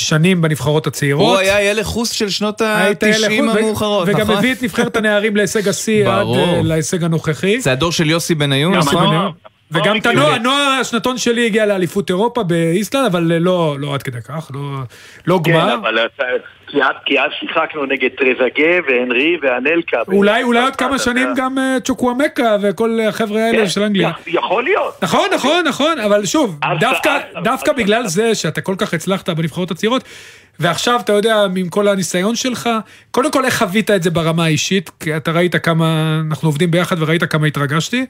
שנים 0.00 0.42
בנבחרות 0.42 0.86
הצעירות. 0.86 1.28
הוא 1.28 1.38
היה 1.38 1.70
ילד 1.70 1.82
חוס 1.82 2.10
של 2.10 2.28
שנות 2.28 2.60
ה-90 2.60 3.38
המאוחרות, 3.38 4.08
נכון? 4.08 4.08
נכון? 4.08 4.08
וגם 4.08 4.30
הביא 4.30 4.52
את 4.52 4.62
נבחרת 4.62 4.96
הנערים 4.96 5.36
להישג 5.36 5.68
השיא 5.68 6.08
עד 6.08 6.26
אה, 6.26 6.60
להישג 6.64 7.04
הנוכחי. 7.04 7.60
זה 7.60 7.72
הדור 7.72 7.92
של 7.92 8.10
יוסי 8.10 8.34
בניון, 8.34 8.74
נכון? 8.74 9.32
וגם 9.70 9.96
את 9.96 10.06
הנוער, 10.06 10.32
הנוער 10.32 10.78
השנתון 10.80 11.18
שלי 11.18 11.46
הגיע 11.46 11.66
לאליפות 11.66 12.10
אירופה 12.10 12.42
באיסלנד, 12.42 13.06
אבל 13.06 13.22
לא, 13.22 13.76
לא 13.78 13.94
עד 13.94 14.02
כדי 14.02 14.22
כך, 14.22 14.50
לא, 14.54 14.60
לא 15.26 15.40
כן, 15.44 15.52
גמר. 15.52 15.66
כן, 15.66 15.72
אבל 15.72 15.98
כי 17.04 17.20
אז 17.20 17.30
שיחקנו 17.40 17.86
נגד 17.86 18.08
טרזגה 18.08 18.88
והנרי 18.88 19.36
ואנלקה. 19.42 20.02
אולי, 20.08 20.42
אולי 20.42 20.62
עוד 20.62 20.76
כמה 20.76 20.98
שנים 20.98 21.28
גם 21.36 21.58
אה, 21.58 21.76
צ'וקוואמקה 21.84 22.56
וכל 22.62 22.98
החבר'ה 23.08 23.40
האלה 23.40 23.58
כן, 23.58 23.68
של 23.68 23.82
אנגליה. 23.82 24.10
יכול 24.26 24.64
להיות. 24.64 25.02
נכון, 25.02 25.28
נכון, 25.34 25.64
נכון, 25.68 25.98
אבל 25.98 26.24
שוב, 26.24 26.58
דווקא 27.44 27.72
בגלל 27.72 28.06
זה 28.06 28.34
שאתה 28.34 28.60
כל 28.60 28.74
כך 28.78 28.94
הצלחת 28.94 29.28
בנבחרות 29.28 29.70
הצעירות, 29.70 30.04
ועכשיו 30.60 31.00
אתה 31.00 31.12
יודע, 31.12 31.44
עם 31.56 31.68
כל 31.68 31.88
הניסיון 31.88 32.36
שלך, 32.36 32.68
קודם 33.10 33.30
כל 33.30 33.44
איך 33.44 33.58
חווית 33.58 33.90
את 33.90 34.02
זה 34.02 34.10
ברמה 34.10 34.44
האישית, 34.44 34.90
כי 35.00 35.16
אתה 35.16 35.30
ראית 35.30 35.56
כמה, 35.56 36.20
אנחנו 36.30 36.48
עובדים 36.48 36.70
ביחד 36.70 37.02
וראית 37.02 37.24
כמה 37.24 37.46
התרגשתי, 37.46 38.06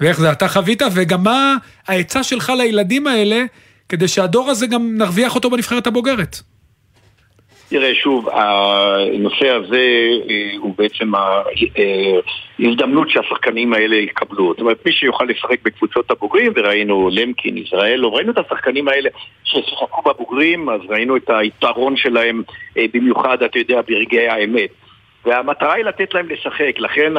ואיך 0.00 0.20
זה 0.20 0.32
אתה 0.32 0.48
חווית, 0.48 0.82
וגם 0.92 1.22
מה 1.22 1.56
העצה 1.88 2.22
שלך 2.22 2.52
לילדים 2.58 3.06
האלה, 3.06 3.44
כדי 3.88 4.08
שהדור 4.08 4.50
הזה 4.50 4.66
גם 4.66 4.98
נרוויח 4.98 5.34
אותו 5.34 5.50
בנבחרת 5.50 5.86
הבוגרת. 5.86 6.40
תראה, 7.68 7.94
שוב, 7.94 8.28
הנושא 8.28 9.48
הזה 9.48 9.86
אה, 10.30 10.52
הוא 10.58 10.74
בעצם 10.78 11.12
ההזדמנות 12.58 13.10
שהשחקנים 13.10 13.72
האלה 13.72 13.96
יקבלו. 13.96 14.52
זאת 14.52 14.60
אומרת, 14.60 14.86
מי 14.86 14.92
שיוכל 14.92 15.24
לשחק 15.24 15.62
בקבוצות 15.62 16.10
הבוגרים, 16.10 16.52
וראינו 16.56 17.10
למקין, 17.12 17.58
ישראל, 17.58 18.04
ראינו 18.04 18.32
את 18.32 18.38
השחקנים 18.38 18.88
האלה 18.88 19.10
ששיחקו 19.44 20.02
בבוגרים, 20.02 20.68
אז 20.68 20.80
ראינו 20.88 21.16
את 21.16 21.30
היתרון 21.30 21.96
שלהם, 21.96 22.42
אה, 22.78 22.84
במיוחד, 22.94 23.42
אתה 23.42 23.58
יודע, 23.58 23.80
ברגעי 23.88 24.28
האמת. 24.28 24.70
והמטרה 25.24 25.74
היא 25.74 25.84
לתת 25.84 26.14
להם 26.14 26.28
לשחק, 26.28 26.72
לכן 26.78 27.12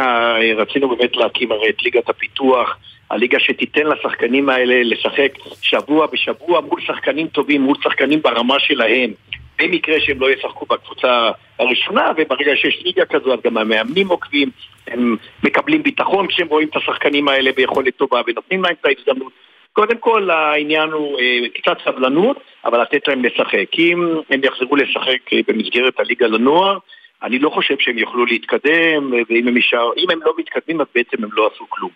רצינו 0.57 0.95
באמת 0.95 1.15
להקים 1.15 1.51
הרי 1.51 1.69
את 1.69 1.83
ליגת 1.83 2.09
הפיתוח, 2.09 2.77
הליגה 3.11 3.39
שתיתן 3.39 3.87
לשחקנים 3.87 4.49
האלה 4.49 4.83
לשחק 4.83 5.31
שבוע 5.61 6.07
בשבוע 6.13 6.61
מול 6.61 6.81
שחקנים 6.81 7.27
טובים, 7.27 7.61
מול 7.61 7.75
שחקנים 7.83 8.21
ברמה 8.21 8.59
שלהם. 8.59 9.11
במקרה 9.59 9.99
שהם 9.99 10.19
לא 10.19 10.31
ישחקו 10.31 10.65
בקבוצה 10.65 11.29
הראשונה, 11.59 12.11
וברגע 12.17 12.55
שיש 12.55 12.81
ליגה 12.85 13.05
כזו 13.05 13.33
אז 13.33 13.39
גם 13.43 13.57
המאמנים 13.57 14.07
עוקבים, 14.07 14.49
הם 14.87 15.15
מקבלים 15.43 15.83
ביטחון 15.83 16.27
כשהם 16.27 16.47
רואים 16.47 16.67
את 16.67 16.75
השחקנים 16.75 17.27
האלה 17.27 17.51
ביכולת 17.51 17.95
טובה 17.95 18.21
ונותנים 18.27 18.63
להם 18.63 18.73
את 18.81 18.85
ההזדמנות. 18.85 19.31
קודם 19.73 19.97
כל 19.97 20.29
העניין 20.29 20.89
הוא 20.89 21.19
אה, 21.19 21.39
קצת 21.53 21.77
סבלנות, 21.85 22.37
אבל 22.65 22.81
לתת 22.81 23.07
להם 23.07 23.25
לשחק. 23.25 23.79
אם 23.79 24.21
הם 24.29 24.41
יחזרו 24.43 24.75
לשחק 24.75 25.33
אה, 25.33 25.39
במסגרת 25.47 25.99
הליגה 25.99 26.27
לנוער, 26.27 26.77
אני 27.23 27.39
לא 27.39 27.49
חושב 27.49 27.75
שהם 27.79 27.97
יוכלו 27.97 28.25
להתקדם, 28.25 29.13
ואם 29.29 29.47
הם, 29.47 29.57
ישאר, 29.57 29.89
הם 30.11 30.19
לא 30.25 30.33
מתקדמים 30.37 30.81
אז 30.81 30.87
בעצם 30.95 31.23
הם 31.23 31.29
לא 31.33 31.49
עשו 31.53 31.65
כלום. 31.69 31.91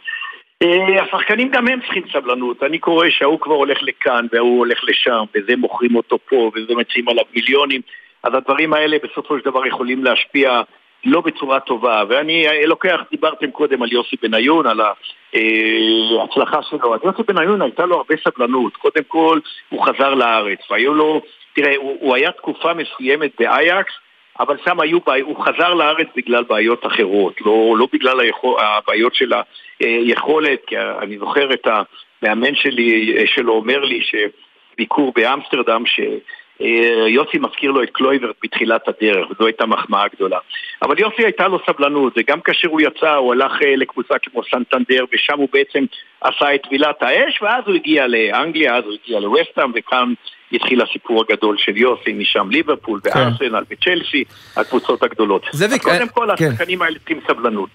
אה, 0.63 1.04
השחקנים 1.04 1.50
גם 1.50 1.68
הם 1.68 1.80
צריכים 1.82 2.04
סבלנות, 2.13 2.63
אני 2.63 2.80
קורא 2.80 3.10
שההוא 3.10 3.39
כבר 3.39 3.56
הולך 3.56 3.78
לכאן 3.82 4.25
וההוא 4.32 4.58
הולך 4.58 4.84
לשם 4.84 5.24
וזה 5.36 5.56
מוכרים 5.58 5.96
אותו 5.96 6.18
פה 6.30 6.51
וזה 6.56 6.75
מציעים 6.75 7.10
עליו 7.10 7.24
מיליונים. 7.36 7.82
אז 8.24 8.34
הדברים 8.34 8.74
האלה 8.74 8.98
בסופו 9.04 9.39
של 9.39 9.46
דבר 9.46 9.66
יכולים 9.66 10.04
להשפיע 10.04 10.62
לא 11.06 11.22
בצורה 11.22 11.60
טובה. 11.60 12.04
ואני 12.10 12.46
לוקח, 12.66 13.00
דיברתם 13.12 13.51
קודם 13.51 13.82
על 13.82 13.94
יוסי 13.94 14.16
בניון, 14.22 14.68
על 14.68 14.82
ההצלחה 14.82 16.63
שלו. 16.63 16.96
אז 16.96 17.00
יוסי 17.04 17.24
בניון 17.24 17.62
הייתה 17.62 17.86
לו 17.86 17.96
הרבה 17.98 18.16
סבלנות. 18.24 18.78
קודם 18.78 19.04
כל 19.08 19.39
הוא 19.70 19.86
חזר 19.86 20.13
לארץ. 20.13 20.60
והיו 20.72 20.94
לו, 20.94 21.22
תראה, 21.56 21.75
הוא, 21.78 21.98
הוא 22.00 22.16
היה 22.16 22.32
תקופה 22.32 22.74
מסוימת 22.74 23.32
באייקס 23.39 23.94
אבל 24.39 24.58
שם 24.65 24.79
היו 24.79 25.00
בעיות, 25.00 25.27
הוא 25.27 25.46
חזר 25.46 25.74
לארץ 25.74 26.08
בגלל 26.15 26.43
בעיות 26.43 26.86
אחרות, 26.86 27.41
לא, 27.41 27.75
לא 27.77 27.88
בגלל 27.93 28.19
היכול, 28.19 28.60
הבעיות 28.60 29.15
של 29.15 29.31
היכולת, 29.79 30.60
כי 30.67 30.77
אני 30.77 31.17
זוכר 31.17 31.53
את 31.53 31.67
המאמן 31.67 32.55
שלי, 32.55 33.15
שלו 33.25 33.53
אומר 33.53 33.79
לי 33.79 34.00
שביקור 34.01 35.13
באמסטרדם, 35.15 35.84
שיוסי 35.86 37.38
מזכיר 37.39 37.72
לו 37.72 37.84
את 37.84 37.89
קלויברט 37.89 38.36
בתחילת 38.43 38.88
הדרך, 38.88 39.31
וזו 39.31 39.46
הייתה 39.46 39.65
מחמאה 39.65 40.08
גדולה. 40.08 40.38
אבל 40.81 41.00
יוסי 41.00 41.24
הייתה 41.24 41.48
לו 41.48 41.60
סבלנות, 41.65 42.13
וגם 42.17 42.41
כאשר 42.41 42.67
הוא 42.69 42.81
יצא, 42.81 43.15
הוא 43.15 43.34
הלך 43.34 43.58
לקבוצה 43.77 44.19
כמו 44.19 44.41
סנטנדר, 44.51 45.05
ושם 45.13 45.38
הוא 45.38 45.50
בעצם 45.53 45.86
עשה 46.22 46.55
את 46.55 46.62
טבילת 46.63 47.03
האש, 47.03 47.41
ואז 47.41 47.63
הוא 47.67 47.75
הגיע 47.75 48.08
לאנגליה, 48.08 48.75
אז 48.75 48.84
הוא 48.84 48.93
הגיע 49.03 49.19
לווסטהאם, 49.19 49.72
וכאן 49.75 50.13
התחיל 50.53 50.82
הסיפור 50.82 51.24
הגדול 51.29 51.56
של 51.60 51.77
יוסי, 51.77 52.13
משם 52.13 52.50
ליברפול 52.51 53.00
וארסנל 53.03 53.63
וצ'לסי, 53.72 54.24
הקבוצות 54.56 55.03
הגדולות. 55.03 55.46
זאביק, 55.53 55.84
קודם 55.84 56.10
כל, 56.10 56.32
השחקנים 56.32 56.82
האלה 56.82 57.00
צריכים 57.00 57.20
סבלנות. 57.27 57.70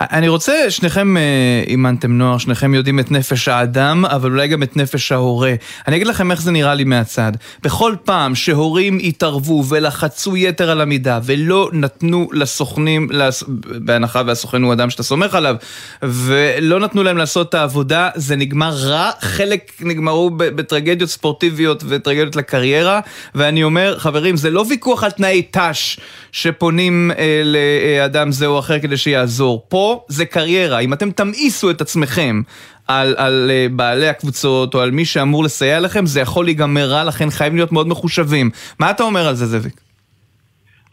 אני 0.00 0.28
רוצה, 0.28 0.70
שניכם 0.70 1.14
אימנתם 1.66 2.12
נוער, 2.12 2.38
שניכם 2.38 2.74
יודעים 2.74 3.00
את 3.00 3.10
נפש 3.10 3.48
האדם, 3.48 4.04
אבל 4.04 4.30
אולי 4.30 4.48
גם 4.48 4.62
את 4.62 4.76
נפש 4.76 5.12
ההורה. 5.12 5.54
אני 5.88 5.96
אגיד 5.96 6.06
לכם 6.06 6.30
איך 6.30 6.42
זה 6.42 6.50
נראה 6.50 6.74
לי 6.74 6.84
מהצד. 6.84 7.32
בכל 7.62 7.94
פעם 8.04 8.34
שהורים 8.34 8.98
התערבו 9.02 9.64
ולחצו 9.68 10.36
יתר 10.36 10.70
על 10.70 10.80
המידה 10.80 11.20
ולא 11.24 11.70
נתנו 11.72 12.28
לסוכנים, 12.32 13.08
בהנחה 13.64 14.22
והסוכן 14.26 14.62
הוא 14.62 14.72
אדם 14.72 14.90
שאתה 14.90 15.02
סומך 15.02 15.34
עליו, 15.34 15.56
ולא 16.02 16.80
נתנו 16.80 17.02
להם 17.02 17.16
לעשות 17.16 17.48
את 17.48 17.54
העבודה, 17.54 18.10
זה 18.14 18.36
נגמר 18.36 18.72
רע. 18.86 19.10
חלק 19.20 19.72
נגמרו 19.80 20.30
בטרגדיות 20.30 21.10
ספורטיביות 21.10 21.84
וטרגדיות 22.02 22.36
לקריירה, 22.36 23.00
ואני 23.34 23.62
אומר, 23.62 23.98
חברים, 23.98 24.36
זה 24.36 24.50
לא 24.50 24.64
ויכוח 24.68 25.04
על 25.04 25.10
תנאי 25.10 25.42
ת"ש 25.50 25.98
שפונים 26.32 27.10
אה, 27.18 27.42
לאדם 27.44 28.32
זה 28.32 28.46
או 28.46 28.58
אחר 28.58 28.78
כדי 28.78 28.96
שיעזור. 28.96 29.66
פה 29.68 30.04
זה 30.08 30.24
קריירה, 30.24 30.78
אם 30.78 30.92
אתם 30.92 31.10
תמאיסו 31.10 31.70
את 31.70 31.80
עצמכם 31.80 32.42
על, 32.88 33.14
על 33.18 33.50
uh, 33.50 33.72
בעלי 33.72 34.08
הקבוצות 34.08 34.74
או 34.74 34.80
על 34.80 34.90
מי 34.90 35.04
שאמור 35.04 35.44
לסייע 35.44 35.80
לכם, 35.80 36.06
זה 36.06 36.20
יכול 36.20 36.44
להיגמר 36.44 36.90
רע, 36.90 37.04
לכן 37.04 37.30
חייבים 37.30 37.56
להיות 37.56 37.72
מאוד 37.72 37.88
מחושבים. 37.88 38.50
מה 38.78 38.90
אתה 38.90 39.02
אומר 39.02 39.28
על 39.28 39.34
זה, 39.34 39.46
זאביק? 39.46 39.91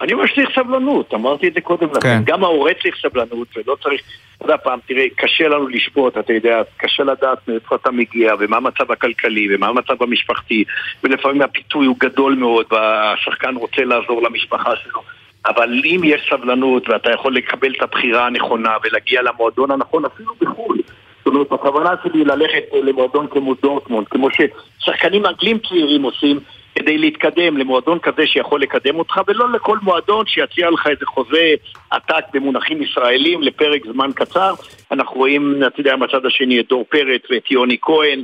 אני 0.02 0.14
אומר 0.14 0.26
שצריך 0.26 0.50
סבלנות, 0.56 1.14
אמרתי 1.14 1.48
את 1.48 1.54
זה 1.54 1.62
קודם 1.62 1.88
לכן. 1.90 2.00
כן. 2.00 2.22
גם 2.26 2.44
ההורה 2.44 2.72
צריך 2.82 2.96
סבלנות, 3.02 3.48
ולא 3.56 3.76
צריך... 3.84 4.02
אתה 4.38 4.46
יודע, 4.46 4.58
פעם, 4.58 4.80
תראה, 4.88 5.06
קשה 5.16 5.48
לנו 5.48 5.68
לשפוט, 5.68 6.18
אתה 6.18 6.34
יודע, 6.34 6.62
קשה 6.78 7.04
לדעת 7.04 7.48
מאיפה 7.48 7.76
אתה 7.76 7.92
מגיע, 7.92 8.34
ומה 8.40 8.58
המצב 8.58 8.92
הכלכלי, 8.92 9.56
ומה 9.56 9.68
המצב 9.68 10.04
המשפחתי, 10.04 10.64
ולפעמים 11.04 11.42
הפיתוי 11.42 11.86
הוא 11.86 11.96
גדול 12.00 12.36
מאוד, 12.36 12.66
והשחקן 12.72 13.56
רוצה 13.56 13.84
לעזור 13.84 14.22
למשפחה 14.22 14.76
שלו. 14.76 15.02
אבל 15.46 15.82
אם 15.86 16.02
יש 16.04 16.22
סבלנות 16.30 16.90
ואתה 16.90 17.12
יכול 17.12 17.36
לקבל 17.36 17.74
את 17.78 17.82
הבחירה 17.82 18.26
הנכונה 18.26 18.76
ולהגיע 18.84 19.22
למועדון 19.22 19.72
הנכון 19.72 20.06
אפילו 20.06 20.34
בחו"ל 20.42 20.78
זאת 21.26 21.34
אומרת, 21.34 21.52
הכוונה 21.52 21.90
שלי 22.04 22.24
ללכת 22.24 22.64
למועדון 22.84 23.28
כמו 23.28 23.56
דורטמונד, 23.62 24.08
כמו 24.08 24.28
ששחקנים 24.32 25.26
אנגלים 25.26 25.58
צעירים 25.70 26.04
עושים 26.04 26.40
כדי 26.76 26.98
להתקדם 26.98 27.58
למועדון 27.58 28.00
כזה 28.00 28.28
שיכול 28.28 28.62
לקדם 28.62 28.96
אותך 28.96 29.22
ולא 29.28 29.52
לכל 29.52 29.78
מועדון 29.82 30.26
שיציע 30.28 30.70
לך 30.70 30.88
איזה 30.88 31.06
חוזה 31.06 31.54
עתק 31.92 32.24
במונחים 32.34 32.82
ישראלים 32.82 33.42
לפרק 33.42 33.86
זמן 33.86 34.12
קצר 34.16 34.54
אנחנו 34.92 35.16
רואים, 35.16 35.64
אתה 35.68 35.80
יודע, 35.80 35.96
מהצד 35.96 36.26
השני 36.26 36.60
את 36.60 36.68
דור 36.68 36.86
פרץ 36.90 37.22
ואת 37.32 37.52
יוני 37.52 37.78
כהן 37.82 38.24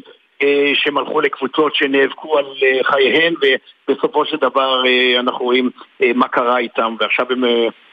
שהם 0.73 0.97
הלכו 0.97 1.21
לקבוצות 1.21 1.75
שנאבקו 1.75 2.37
על 2.37 2.45
חייהן 2.83 3.33
ובסופו 3.89 4.25
של 4.25 4.37
דבר 4.37 4.83
אנחנו 5.19 5.45
רואים 5.45 5.69
מה 6.15 6.27
קרה 6.27 6.57
איתם 6.57 6.95
ועכשיו 6.99 7.25
הם 7.29 7.43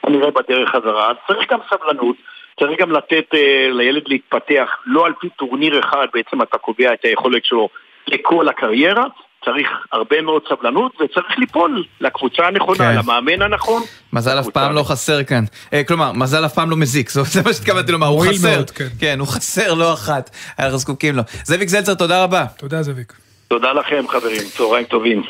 כנראה 0.07 0.31
בדרך 0.31 0.69
חזרה. 0.69 1.11
אז 1.11 1.17
צריך 1.27 1.53
גם 1.53 1.59
סבלנות, 1.71 2.17
צריך 2.61 2.81
גם 2.81 2.93
לתת 2.93 3.25
לילד 3.71 4.03
להתפתח, 4.07 4.69
לא 4.87 5.07
על 5.07 5.13
פי 5.21 5.29
טורניר 5.29 5.81
אחד 5.81 6.07
בעצם 6.15 6.43
אתה 6.43 6.59
קובע 6.59 6.93
את 6.93 7.05
היכולת 7.05 7.45
שלו 7.45 7.69
לכל 8.07 8.49
הקריירה 8.49 9.05
צריך 9.45 9.69
הרבה 9.93 10.23
מאוד 10.23 10.43
סבלנות 10.49 10.93
וצריך 10.95 11.39
ליפול 11.39 11.85
לקבוצה 12.01 12.47
הנכונה, 12.47 12.79
כן. 12.79 12.97
למאמן 12.99 13.43
הנכון. 13.43 13.83
מזל 14.13 14.41
אף 14.41 14.49
פעם 14.49 14.75
לא 14.75 14.83
חסר 14.83 15.25
כאן. 15.25 15.45
אה, 15.73 15.85
כלומר, 15.85 16.13
מזל 16.13 16.45
אף 16.47 16.55
פעם 16.55 16.71
לא 16.71 16.77
מזיק, 16.77 17.11
זה 17.11 17.43
מה 17.45 17.53
שהתכוונתי 17.53 17.93
לומר, 17.93 18.07
הוא 18.07 18.27
חסר. 18.27 18.57
מאוד, 18.57 18.71
כן. 18.71 18.89
כן, 18.99 19.17
הוא 19.19 19.29
חסר 19.29 19.75
לא 19.75 19.93
אחת, 19.93 20.31
אנחנו 20.59 20.79
זקוקים 20.79 21.17
לו. 21.17 21.23
זאביק 21.45 21.69
זלצר, 21.69 21.95
תודה 21.95 22.25
רבה. 22.25 22.45
תודה 22.59 22.83
זאביק. 22.83 23.13
תודה 23.49 23.73
לכם 23.73 24.05
חברים, 24.09 24.43
צהריים 24.57 24.85
טובים. 24.85 25.23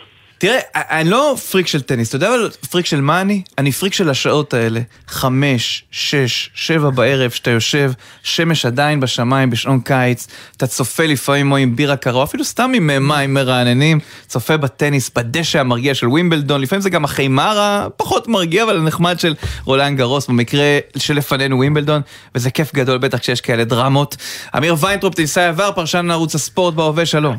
תראה, 0.42 0.58
אני 0.74 1.10
לא 1.10 1.34
פריק 1.50 1.66
של 1.66 1.82
טניס, 1.82 2.08
אתה 2.08 2.16
יודע 2.16 2.28
אבל 2.28 2.50
פריק 2.70 2.86
של 2.86 3.00
מה 3.00 3.20
אני? 3.20 3.42
אני 3.58 3.72
פריק 3.72 3.94
של 3.94 4.10
השעות 4.10 4.54
האלה. 4.54 4.80
חמש, 5.08 5.84
שש, 5.90 6.50
שבע 6.54 6.90
בערב, 6.90 7.30
שאתה 7.30 7.50
יושב, 7.50 7.92
שמש 8.22 8.66
עדיין 8.66 9.00
בשמיים 9.00 9.50
בשעון 9.50 9.80
קיץ, 9.80 10.28
אתה 10.56 10.66
צופה 10.66 11.06
לפעמים 11.06 11.52
או 11.52 11.56
עם 11.56 11.76
בירה 11.76 11.96
קרה, 11.96 12.18
או 12.18 12.22
אפילו 12.22 12.44
סתם 12.44 12.72
עם 12.74 12.90
אה, 12.90 12.98
מים 12.98 13.34
מרעננים, 13.34 13.98
צופה 14.26 14.56
בטניס, 14.56 15.10
בדשא 15.16 15.60
המרגיע 15.60 15.94
של 15.94 16.08
ווימבלדון, 16.08 16.60
לפעמים 16.60 16.80
זה 16.80 16.90
גם 16.90 17.04
החימר 17.04 17.58
הפחות 17.58 18.28
מרגיע, 18.28 18.64
אבל 18.64 18.76
הנחמד 18.76 19.20
של 19.20 19.34
רולן 19.64 19.96
גרוס, 19.96 20.28
במקרה 20.28 20.78
שלפנינו 20.96 21.56
ווימבלדון, 21.56 22.00
וזה 22.34 22.50
כיף 22.50 22.74
גדול 22.74 22.98
בטח 22.98 23.18
כשיש 23.18 23.40
כאלה 23.40 23.64
דרמות. 23.64 24.16
אמיר 24.56 24.74
ויינטרופ, 24.80 25.14
טניסאי 25.14 25.44
עבר, 25.44 25.72
פרשן 25.72 26.10
ערוץ 26.10 26.34
הספורט 26.34 26.74
בהווה, 26.74 27.06
שלום. 27.06 27.36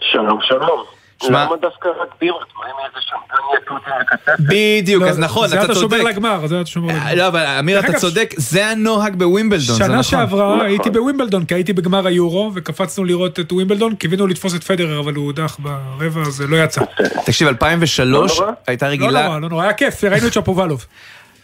שלום, 0.00 0.38
שלום. 0.42 0.95
שמע- 1.22 1.44
למה 1.44 1.56
דווקא 1.62 1.88
רק 2.02 2.08
בירות? 2.20 2.46
מה 2.58 2.64
עם 2.64 2.86
איזה 2.86 2.98
שמפניה 3.00 3.60
תותים 3.68 3.92
וקצפת? 4.02 4.36
בדיוק, 4.48 5.02
לא, 5.02 5.08
אז 5.08 5.18
נכון, 5.18 5.48
זה 5.48 5.56
אתה 5.56 5.64
אתה 5.64 5.74
שומר 5.74 5.98
צודק. 5.98 6.10
לגמר, 6.10 6.46
זה 6.46 6.60
אתה 6.60 6.70
שומר 6.70 6.88
לגמר. 6.94 7.06
אה, 7.06 7.14
לא, 7.14 7.26
אבל 7.26 7.46
אמיר, 7.46 7.80
אתה 7.80 7.92
צודק, 7.92 8.34
זה 8.36 8.66
הנוהג 8.66 9.16
בווימבלדון, 9.16 9.66
זה 9.76 9.84
נכון. 9.84 9.86
שנה 9.88 10.02
שעברה 10.02 10.54
נכון. 10.56 10.66
הייתי 10.66 10.90
בווימבלדון, 10.90 11.44
כי 11.44 11.54
הייתי 11.54 11.72
בגמר 11.72 12.06
היורו, 12.06 12.50
וקפצנו 12.54 13.04
לראות 13.04 13.40
את 13.40 13.52
ווימבלדון, 13.52 13.94
קיווינו 13.94 14.26
לתפוס 14.26 14.54
את 14.54 14.64
פדרר, 14.64 15.00
אבל 15.00 15.14
הוא 15.14 15.24
הודח 15.26 15.56
ברבע, 15.58 16.20
אז 16.20 16.26
זה 16.34 16.46
לא 16.46 16.56
יצא. 16.56 16.80
תקשיב, 17.24 17.48
2003 17.48 18.40
לא. 18.40 18.48
הייתה 18.66 18.86
לא 18.86 18.92
רגילה... 18.92 19.26
נורא, 19.26 19.38
לא 19.38 19.48
נורא, 19.48 19.62
היה 19.62 19.72
כיף, 19.72 20.04
ראינו 20.04 20.26
את 20.26 20.32
שפובלוב. 20.32 20.86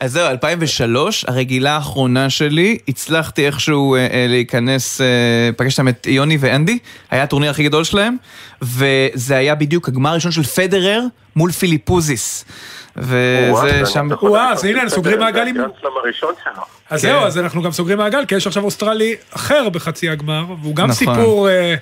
אז 0.02 0.12
זהו, 0.12 0.28
2003, 0.30 1.24
הרגילה 1.28 1.72
האחרונה 1.72 2.30
שלי, 2.30 2.78
הצלחתי 2.88 3.46
איכשהו 3.46 3.94
אה, 3.94 4.06
אה, 4.12 4.26
להיכנס, 4.28 5.00
אה, 5.00 5.06
פגשתי 5.56 5.76
שם 5.76 5.88
את 5.88 6.06
יוני 6.06 6.36
ואנדי, 6.40 6.78
היה 7.10 7.22
הטורניר 7.22 7.50
הכי 7.50 7.64
גדול 7.64 7.84
שלהם, 7.84 8.16
וזה 8.62 9.36
היה 9.36 9.54
בדיוק 9.54 9.88
הגמר 9.88 10.10
הראשון 10.10 10.32
של 10.32 10.42
פדרר 10.42 11.02
מול 11.36 11.52
פיליפוזיס. 11.52 12.44
וזה 12.96 13.86
שם... 13.86 14.08
וואו, 14.22 14.52
אז 14.52 14.64
הנה, 14.64 14.88
סוגרים 14.88 15.18
מעגל 15.18 15.46
עם-. 15.46 15.56
אז 16.90 17.02
כן. 17.02 17.08
זהו, 17.08 17.20
אז 17.20 17.38
אנחנו 17.38 17.62
גם 17.62 17.72
סוגרים 17.72 17.98
מעגל, 17.98 18.24
כי 18.24 18.34
יש 18.34 18.46
עכשיו 18.46 18.64
אוסטרלי 18.64 19.14
אחר 19.30 19.68
בחצי 19.68 20.08
הגמר, 20.08 20.44
והוא 20.62 20.76
גם 20.76 20.90
נכון. 20.90 21.14
סיפור 21.14 21.48
אה, 21.48 21.74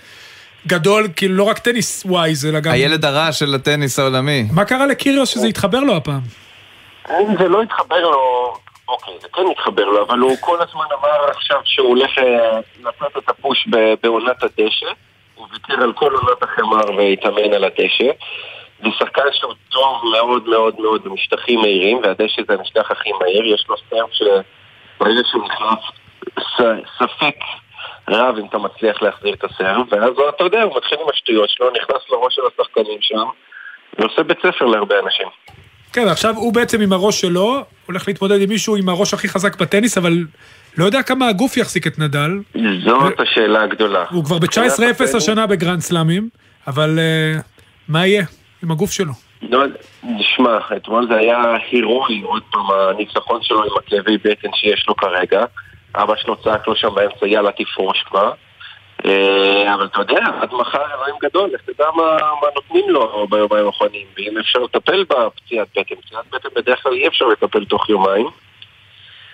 גדול, 0.66 1.08
כאילו 1.16 1.34
לא 1.34 1.42
רק 1.42 1.58
טניס 1.58 2.02
wise, 2.04 2.46
אלא 2.46 2.60
גם... 2.60 2.72
הילד 2.72 3.04
הרע 3.04 3.32
של 3.32 3.54
הטניס 3.54 3.98
העולמי. 3.98 4.48
מה 4.52 4.64
קרה 4.64 4.86
לקיריוס 4.86 5.28
שזה 5.28 5.46
התחבר 5.46 5.80
לו 5.80 5.96
הפעם? 5.96 6.49
אם 7.20 7.36
זה 7.38 7.48
לא 7.48 7.62
התחבר 7.62 8.00
לו, 8.00 8.54
אוקיי, 8.88 9.14
זה 9.20 9.28
כן 9.32 9.42
התחבר 9.50 9.84
לו, 9.84 10.02
אבל 10.02 10.18
הוא 10.18 10.36
כל 10.40 10.58
הזמן 10.62 10.84
אמר 11.00 11.30
עכשיו 11.30 11.60
שהוא 11.64 11.88
הולך 11.88 12.18
אה, 12.18 12.58
לעשות 12.82 13.16
את 13.18 13.28
ה 13.28 13.36
push 13.36 13.68
בעונת 14.02 14.42
הדשא. 14.42 14.86
הוא 15.34 15.46
ויתר 15.52 15.82
על 15.82 15.92
כל 15.92 16.12
עונת 16.14 16.42
החמר 16.42 16.96
והתאמן 16.96 17.52
על 17.54 17.64
הדשא. 17.64 18.10
זה 18.82 18.88
שחקן 18.98 19.22
שהוא 19.32 19.52
טוב 19.68 20.02
מאוד 20.12 20.48
מאוד 20.48 20.80
מאוד 20.80 21.04
במשטחים 21.04 21.60
מהירים, 21.60 22.00
והדשא 22.02 22.42
זה 22.48 22.54
המשטח 22.54 22.90
הכי 22.90 23.10
מהיר. 23.20 23.54
יש 23.54 23.64
לו 23.68 23.76
serve 23.90 24.10
שברגע 24.12 25.20
שהוא 25.30 25.44
נכנס, 25.44 25.78
ס- 26.38 26.98
ספק 26.98 27.36
רב 28.08 28.36
אם 28.38 28.46
אתה 28.46 28.58
מצליח 28.58 29.02
להחזיר 29.02 29.34
את 29.34 29.44
ה 29.44 29.50
serve, 29.50 29.86
ואז 29.90 30.10
אתה 30.28 30.44
יודע, 30.44 30.62
הוא 30.62 30.76
מתחיל 30.76 30.98
עם 31.02 31.08
השטויות 31.08 31.48
שלו, 31.50 31.70
נכנס 31.70 32.02
לראש 32.10 32.34
של 32.34 32.42
השחקנים 32.46 32.98
שם, 33.00 33.24
ועושה 33.98 34.22
בית 34.22 34.38
ספר 34.38 34.64
להרבה 34.64 34.98
אנשים. 34.98 35.28
כן, 35.92 36.08
עכשיו 36.08 36.36
הוא 36.36 36.52
בעצם 36.52 36.80
עם 36.80 36.92
הראש 36.92 37.20
שלו, 37.20 37.64
הולך 37.86 38.08
להתמודד 38.08 38.42
עם 38.42 38.48
מישהו 38.48 38.76
עם 38.76 38.88
הראש 38.88 39.14
הכי 39.14 39.28
חזק 39.28 39.60
בטניס, 39.60 39.98
אבל 39.98 40.24
לא 40.78 40.84
יודע 40.84 41.02
כמה 41.02 41.28
הגוף 41.28 41.56
יחזיק 41.56 41.86
את 41.86 41.98
נדל. 41.98 42.30
זאת 42.84 43.20
השאלה 43.20 43.62
הגדולה. 43.62 44.04
הוא 44.10 44.24
כבר 44.24 44.36
מבחינת 44.36 44.70
ב-19-0 44.70 44.90
הטניס, 44.90 45.14
השנה 45.14 45.46
בגרנד 45.46 45.80
סלאמים, 45.80 46.28
אבל 46.66 46.98
אה, 46.98 47.40
מה 47.88 48.06
יהיה 48.06 48.24
עם 48.62 48.70
הגוף 48.70 48.90
שלו? 48.90 49.12
לא, 49.42 49.64
תשמע, 50.02 50.58
אתמול 50.76 51.06
זה 51.08 51.16
היה 51.16 51.56
הירואי, 51.70 52.22
עוד 52.22 52.42
פעם, 52.50 52.66
הניצחון 52.70 53.40
שלו 53.42 53.62
עם 53.64 53.70
הכאבי 53.78 54.18
בטן 54.18 54.48
שיש 54.54 54.84
לו 54.88 54.96
כרגע. 54.96 55.44
אבא 55.94 56.14
שלו 56.16 56.36
צעק 56.36 56.68
לו 56.68 56.76
שם 56.76 56.88
באמצע, 56.94 57.26
יאללה 57.26 57.50
תפרוש 57.52 58.04
כבר. 58.10 58.32
אה, 59.04 59.74
אבל 59.74 59.84
אתה 59.84 60.00
יודע, 60.00 60.24
עד 60.40 60.54
מחר 60.54 60.82
אלוהים 60.94 61.14
גדול, 61.22 61.50
לך 61.52 61.60
תדע 61.60 61.84
מה, 61.96 62.16
מה 62.42 62.48
נותנים 62.54 62.90
לו 62.90 63.26
ביומיים 63.30 63.66
האחרונים, 63.66 64.06
ואם 64.16 64.38
אפשר 64.38 64.58
לטפל 64.58 65.04
בפציעת 65.04 65.68
בטן. 65.76 65.94
פציעת 65.94 66.24
בטן 66.32 66.48
בדרך 66.56 66.82
כלל 66.82 66.92
אי 66.92 67.08
אפשר 67.08 67.24
לטפל 67.24 67.64
תוך 67.64 67.88
יומיים. 67.88 68.26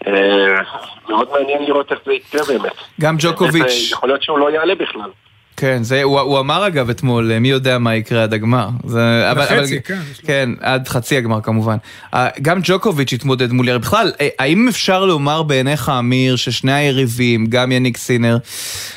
אה, 0.06 0.61
מאוד 1.08 1.28
מעניין 1.30 1.64
לראות 1.64 1.92
איך 1.92 2.00
זה 2.04 2.12
יקרה 2.12 2.42
באמת. 2.49 2.76
גם 3.00 3.16
ג'וקוביץ', 3.18 3.90
יכול 3.92 4.08
להיות 4.08 4.23
שהוא 4.23 4.38
לא 4.38 4.50
יעלה 4.50 4.75
בכלל. 4.75 5.11
כן, 5.57 5.83
זה, 5.83 6.03
הוא, 6.03 6.21
הוא 6.21 6.41
אמר 6.41 6.67
אגב 6.67 6.91
אתמול, 6.91 7.39
מי 7.39 7.49
יודע 7.49 7.79
מה 7.79 7.95
יקרה 7.95 8.23
עד 8.23 8.35
הגמר. 8.35 8.69
זה, 8.85 9.31
אבל, 9.31 9.43
לחצי, 9.43 9.55
אבל, 9.55 9.83
כן. 9.85 10.01
כן, 10.27 10.51
עד 10.61 10.89
חצי 10.89 11.17
הגמר 11.17 11.41
כמובן. 11.41 11.77
אה, 12.15 12.29
גם 12.43 12.61
ג'וקוביץ' 12.63 13.13
התמודד 13.13 13.53
מול 13.53 13.69
יריב. 13.69 13.83
בכלל, 13.83 14.13
אה, 14.21 14.29
האם 14.38 14.69
אפשר 14.69 15.05
לומר 15.05 15.42
בעיניך, 15.42 15.92
אמיר, 15.99 16.37
ששני 16.37 16.73
היריבים, 16.73 17.47
גם 17.47 17.73
יניק 17.73 17.97
סינר 17.97 18.38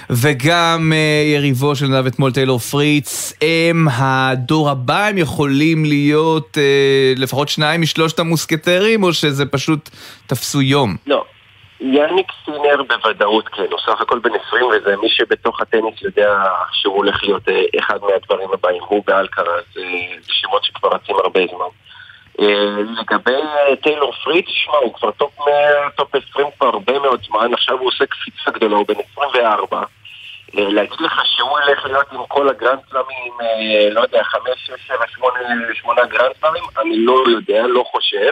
וגם 0.10 0.94
אה, 0.96 1.34
יריבו 1.36 1.76
של 1.76 1.88
נדב 1.88 2.06
אתמול 2.06 2.32
טיילור 2.32 2.60
פריץ, 2.60 3.34
הם 3.42 3.88
הדור 3.92 4.70
הבא, 4.70 5.06
הם 5.06 5.18
יכולים 5.18 5.86
להיות 5.86 6.58
לפחות 7.16 7.50
שניים 7.50 7.82
משלושת 7.82 8.20
המוסקטרים, 8.20 9.04
או 9.04 9.14
שזה 9.14 9.46
פשוט 9.46 9.90
תפסו 10.28 10.62
יום? 10.62 10.96
לא. 11.08 11.24
יאניק 11.82 12.32
סינר 12.46 12.84
בוודאות 12.84 13.48
כן, 13.48 13.66
הוא 13.72 13.80
סך 13.80 14.02
הכל 14.02 14.20
בן 14.20 14.36
20 14.48 14.66
וזה 14.66 14.98
מי 14.98 15.10
שבתוך 15.10 15.62
הטניס 15.62 16.02
יודע 16.02 16.44
שהוא 16.72 16.96
הולך 16.96 17.24
להיות 17.24 17.50
אה, 17.50 17.64
אחד 17.80 18.00
מהדברים 18.02 18.50
הבאים, 18.54 18.84
הוא 18.88 19.04
באלקרז, 19.08 19.64
אה, 19.78 19.84
זה 20.22 20.34
שמות 20.34 20.64
שכבר 20.64 20.90
רצים 20.90 21.16
הרבה 21.16 21.40
זמן. 21.52 21.70
אה, 22.42 22.82
לגבי 23.02 23.32
אה, 23.32 23.76
טיילור 23.76 24.14
פריץ, 24.24 24.46
שמע, 24.48 24.78
הוא 24.78 24.94
כבר 24.94 25.12
טופ 25.12 25.40
100, 25.40 25.90
טופ 25.96 26.16
20 26.32 26.48
כבר 26.58 26.68
הרבה 26.68 27.00
מאוד 27.00 27.22
זמן, 27.28 27.54
עכשיו 27.54 27.80
הוא 27.80 27.88
עושה 27.88 28.06
קפיצה 28.06 28.52
גדולה, 28.52 28.76
הוא 28.76 28.88
בן 28.88 29.00
24. 29.12 29.78
אה, 29.78 29.84
להגיד 30.54 31.02
לך 31.02 31.22
שהוא 31.26 31.60
ילך 31.60 31.86
להיות 31.86 32.06
עם 32.12 32.26
כל 32.28 32.50
הגרנד 32.50 32.80
סלאמים, 32.90 33.34
לא 33.92 34.02
יודע, 34.02 34.24
5, 34.24 34.42
6, 34.58 34.72
7, 34.88 34.98
8, 35.08 35.40
8 35.74 36.06
גרנד 36.06 36.32
סלאמים, 36.42 36.64
אני 36.82 37.06
לא 37.06 37.24
יודע, 37.28 37.68
לא 37.68 37.84
חושב. 37.92 38.32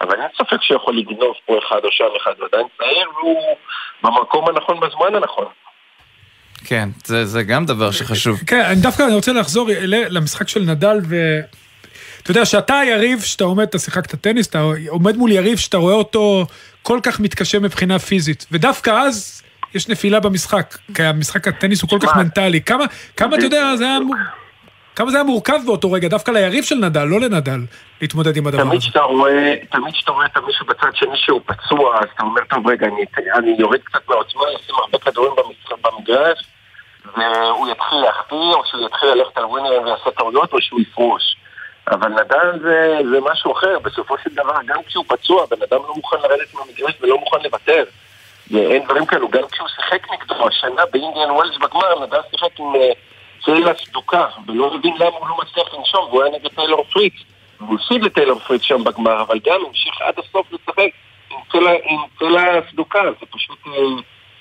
אבל 0.00 0.20
אין 0.20 0.28
ספק 0.36 0.62
שיכול 0.62 0.98
לגנוב 0.98 1.34
פה 1.46 1.58
אחד 1.58 1.80
או 1.84 1.88
שם 1.92 2.04
אחד, 2.22 2.30
הוא 2.38 2.46
עדיין 2.52 2.66
צעיר 2.78 3.08
והוא 3.16 3.56
במקום 4.02 4.48
הנכון 4.48 4.80
בזמן 4.80 5.14
הנכון. 5.14 5.46
כן, 6.64 6.88
זה, 7.04 7.24
זה 7.24 7.42
גם 7.42 7.66
דבר 7.66 7.90
שחשוב. 7.90 8.40
כן, 8.46 8.60
אני 8.60 8.80
דווקא 8.80 9.02
אני 9.02 9.14
רוצה 9.14 9.32
לחזור 9.32 9.68
למשחק 9.86 10.48
של 10.48 10.60
נדל, 10.60 10.98
ו... 11.08 11.40
אתה 12.22 12.30
יודע, 12.30 12.44
שאתה 12.44 12.78
היריב, 12.78 13.20
שאתה 13.20 13.44
עומד, 13.44 13.62
אתה 13.62 13.78
שיחקת 13.78 14.14
טניס, 14.14 14.48
אתה 14.48 14.62
עומד 14.88 15.16
מול 15.16 15.32
יריב 15.32 15.58
שאתה 15.58 15.76
רואה 15.76 15.94
אותו 15.94 16.46
כל 16.82 17.00
כך 17.02 17.20
מתקשה 17.20 17.58
מבחינה 17.58 17.98
פיזית, 17.98 18.46
ודווקא 18.52 18.90
אז 18.90 19.42
יש 19.74 19.88
נפילה 19.88 20.20
במשחק, 20.20 20.78
כי 20.94 21.02
המשחק 21.02 21.48
הטניס 21.48 21.82
הוא 21.82 21.90
כל 21.90 21.98
כך 22.00 22.16
מנטלי. 22.16 22.60
כמה, 22.60 22.84
כמה 23.16 23.36
אתה 23.36 23.44
יודע, 23.44 23.76
זה 23.76 23.84
היה... 23.84 23.98
כמה 24.98 25.10
זה 25.10 25.16
היה 25.16 25.24
מורכב 25.24 25.58
באותו 25.66 25.92
רגע, 25.92 26.08
דווקא 26.08 26.30
ליריב 26.30 26.64
של 26.64 26.74
נדל, 26.74 27.04
לא 27.04 27.20
לנדל, 27.20 27.60
להתמודד 28.00 28.36
עם 28.36 28.46
הדבר 28.46 28.62
תמיד 28.62 28.72
הזה. 28.72 28.80
כשאתה 28.80 29.00
רואה, 29.00 29.54
תמיד 29.70 29.94
כשאתה 29.94 30.12
רואה 30.12 30.26
את 30.26 30.36
המישהו 30.36 30.66
בצד 30.66 30.90
שני 30.94 31.16
שהוא 31.16 31.40
פצוע, 31.46 31.98
אז 31.98 32.06
אתה 32.14 32.22
אומר, 32.22 32.40
טוב 32.50 32.68
רגע, 32.68 32.86
אני, 32.86 33.04
אני 33.34 33.56
יורד 33.58 33.80
קצת 33.84 34.08
מהעוצמה, 34.08 34.42
אשים 34.42 34.74
הרבה 34.74 34.98
כדורים 34.98 35.32
במגרש, 35.82 36.38
והוא 37.16 37.68
יתחיל 37.68 37.98
להחטיא, 37.98 38.36
או 38.36 38.62
שהוא 38.66 38.86
יתחיל 38.86 39.08
ללכת 39.08 39.38
על 39.38 39.44
ווינרים 39.44 39.84
ויעשה 39.84 40.10
טעויות, 40.10 40.52
או 40.52 40.60
שהוא 40.60 40.80
יפרוש. 40.80 41.36
אבל 41.90 42.08
נדל 42.08 42.58
זה, 42.62 42.98
זה 43.12 43.18
משהו 43.32 43.52
אחר, 43.52 43.78
בסופו 43.78 44.14
של 44.24 44.30
דבר, 44.34 44.54
גם 44.66 44.78
כשהוא 44.86 45.04
פצוע, 45.08 45.46
בן 45.46 45.62
אדם 45.70 45.78
לא 45.88 45.94
מוכן 45.96 46.16
לרדת 46.16 46.54
מהמגרש 46.54 46.94
ולא 47.00 47.18
מוכן 47.18 47.38
לוותר. 47.44 47.84
ואין 48.50 48.84
דברים 48.84 49.06
כאלו, 49.06 49.28
גם 49.28 49.42
כשהוא 49.52 49.68
שיחק 49.68 50.02
נגדו 50.12 50.48
השנה 50.48 50.82
באינדיאן 50.92 51.30
ווילס 51.30 51.56
בגמר, 51.56 52.06
נדל 52.06 52.20
שיחק 52.30 52.60
עם 52.60 52.72
צלע 53.48 53.72
סדוקה, 53.84 54.26
ולא 54.46 54.78
מבין 54.78 54.94
למה 54.96 55.16
הוא 55.18 55.28
לא 55.28 55.36
מצליח 55.42 55.74
לנשום, 55.74 56.00
והוא 56.10 56.22
היה 56.22 56.32
נגד 56.38 56.48
טיילור 56.54 56.84
פריץ. 56.92 57.12
והוא 57.60 57.74
הפסיד 57.74 58.02
לטיילור 58.02 58.38
פריץ 58.38 58.62
שם 58.62 58.84
בגמר, 58.84 59.22
אבל 59.22 59.38
גם 59.46 59.60
המשיך 59.68 59.94
עד 60.00 60.14
הסוף 60.18 60.46
לשחק 60.52 60.88
עם 61.30 61.36
צלע, 61.52 61.70
עם 61.70 61.98
צלע 62.18 62.42
סדוקה, 62.72 62.98
זה 63.20 63.26
פשוט 63.30 63.58
אה, 63.66 63.72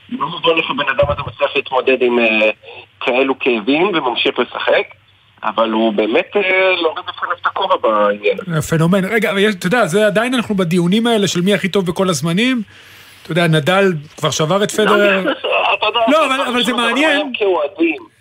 לא 0.10 0.28
מובן 0.28 0.58
איך 0.58 0.66
הבן 0.70 0.90
אדם 0.90 1.06
הזה 1.12 1.22
מצליח 1.28 1.56
להתמודד 1.56 2.02
עם 2.02 2.20
אה, 2.20 2.50
כאלו 3.00 3.40
כאבים 3.40 3.88
וממשיך 3.88 4.40
לשחק. 4.40 4.84
אבל 5.44 5.72
הוא 5.72 5.94
באמת 5.94 6.32
אה, 6.36 6.42
להוריד 6.82 7.06
בפניו 7.08 7.36
את 7.42 7.46
הכובע 7.46 7.76
בעניין 7.78 8.38
הזה. 8.48 8.78
פנומן. 8.78 9.06
רגע, 9.06 9.32
אתה 9.50 9.68
יודע, 9.68 9.86
זה 9.86 10.08
עדיין 10.08 10.34
אנחנו 10.34 10.56
בדיונים 10.56 11.08
האלה 11.08 11.28
של 11.28 11.42
מי 11.42 11.54
הכי 11.54 11.68
טוב 11.70 11.86
בכל 11.86 12.10
הזמנים. 12.10 12.62
אתה 13.24 13.32
יודע, 13.32 13.48
נדל 13.48 13.94
כבר 14.18 14.32
שבר 14.32 14.64
את 14.64 14.72
פדרר. 14.72 15.24
לא, 16.12 16.26
אבל- 16.26 16.64
זה 16.64 16.74
מעניין. 16.74 17.32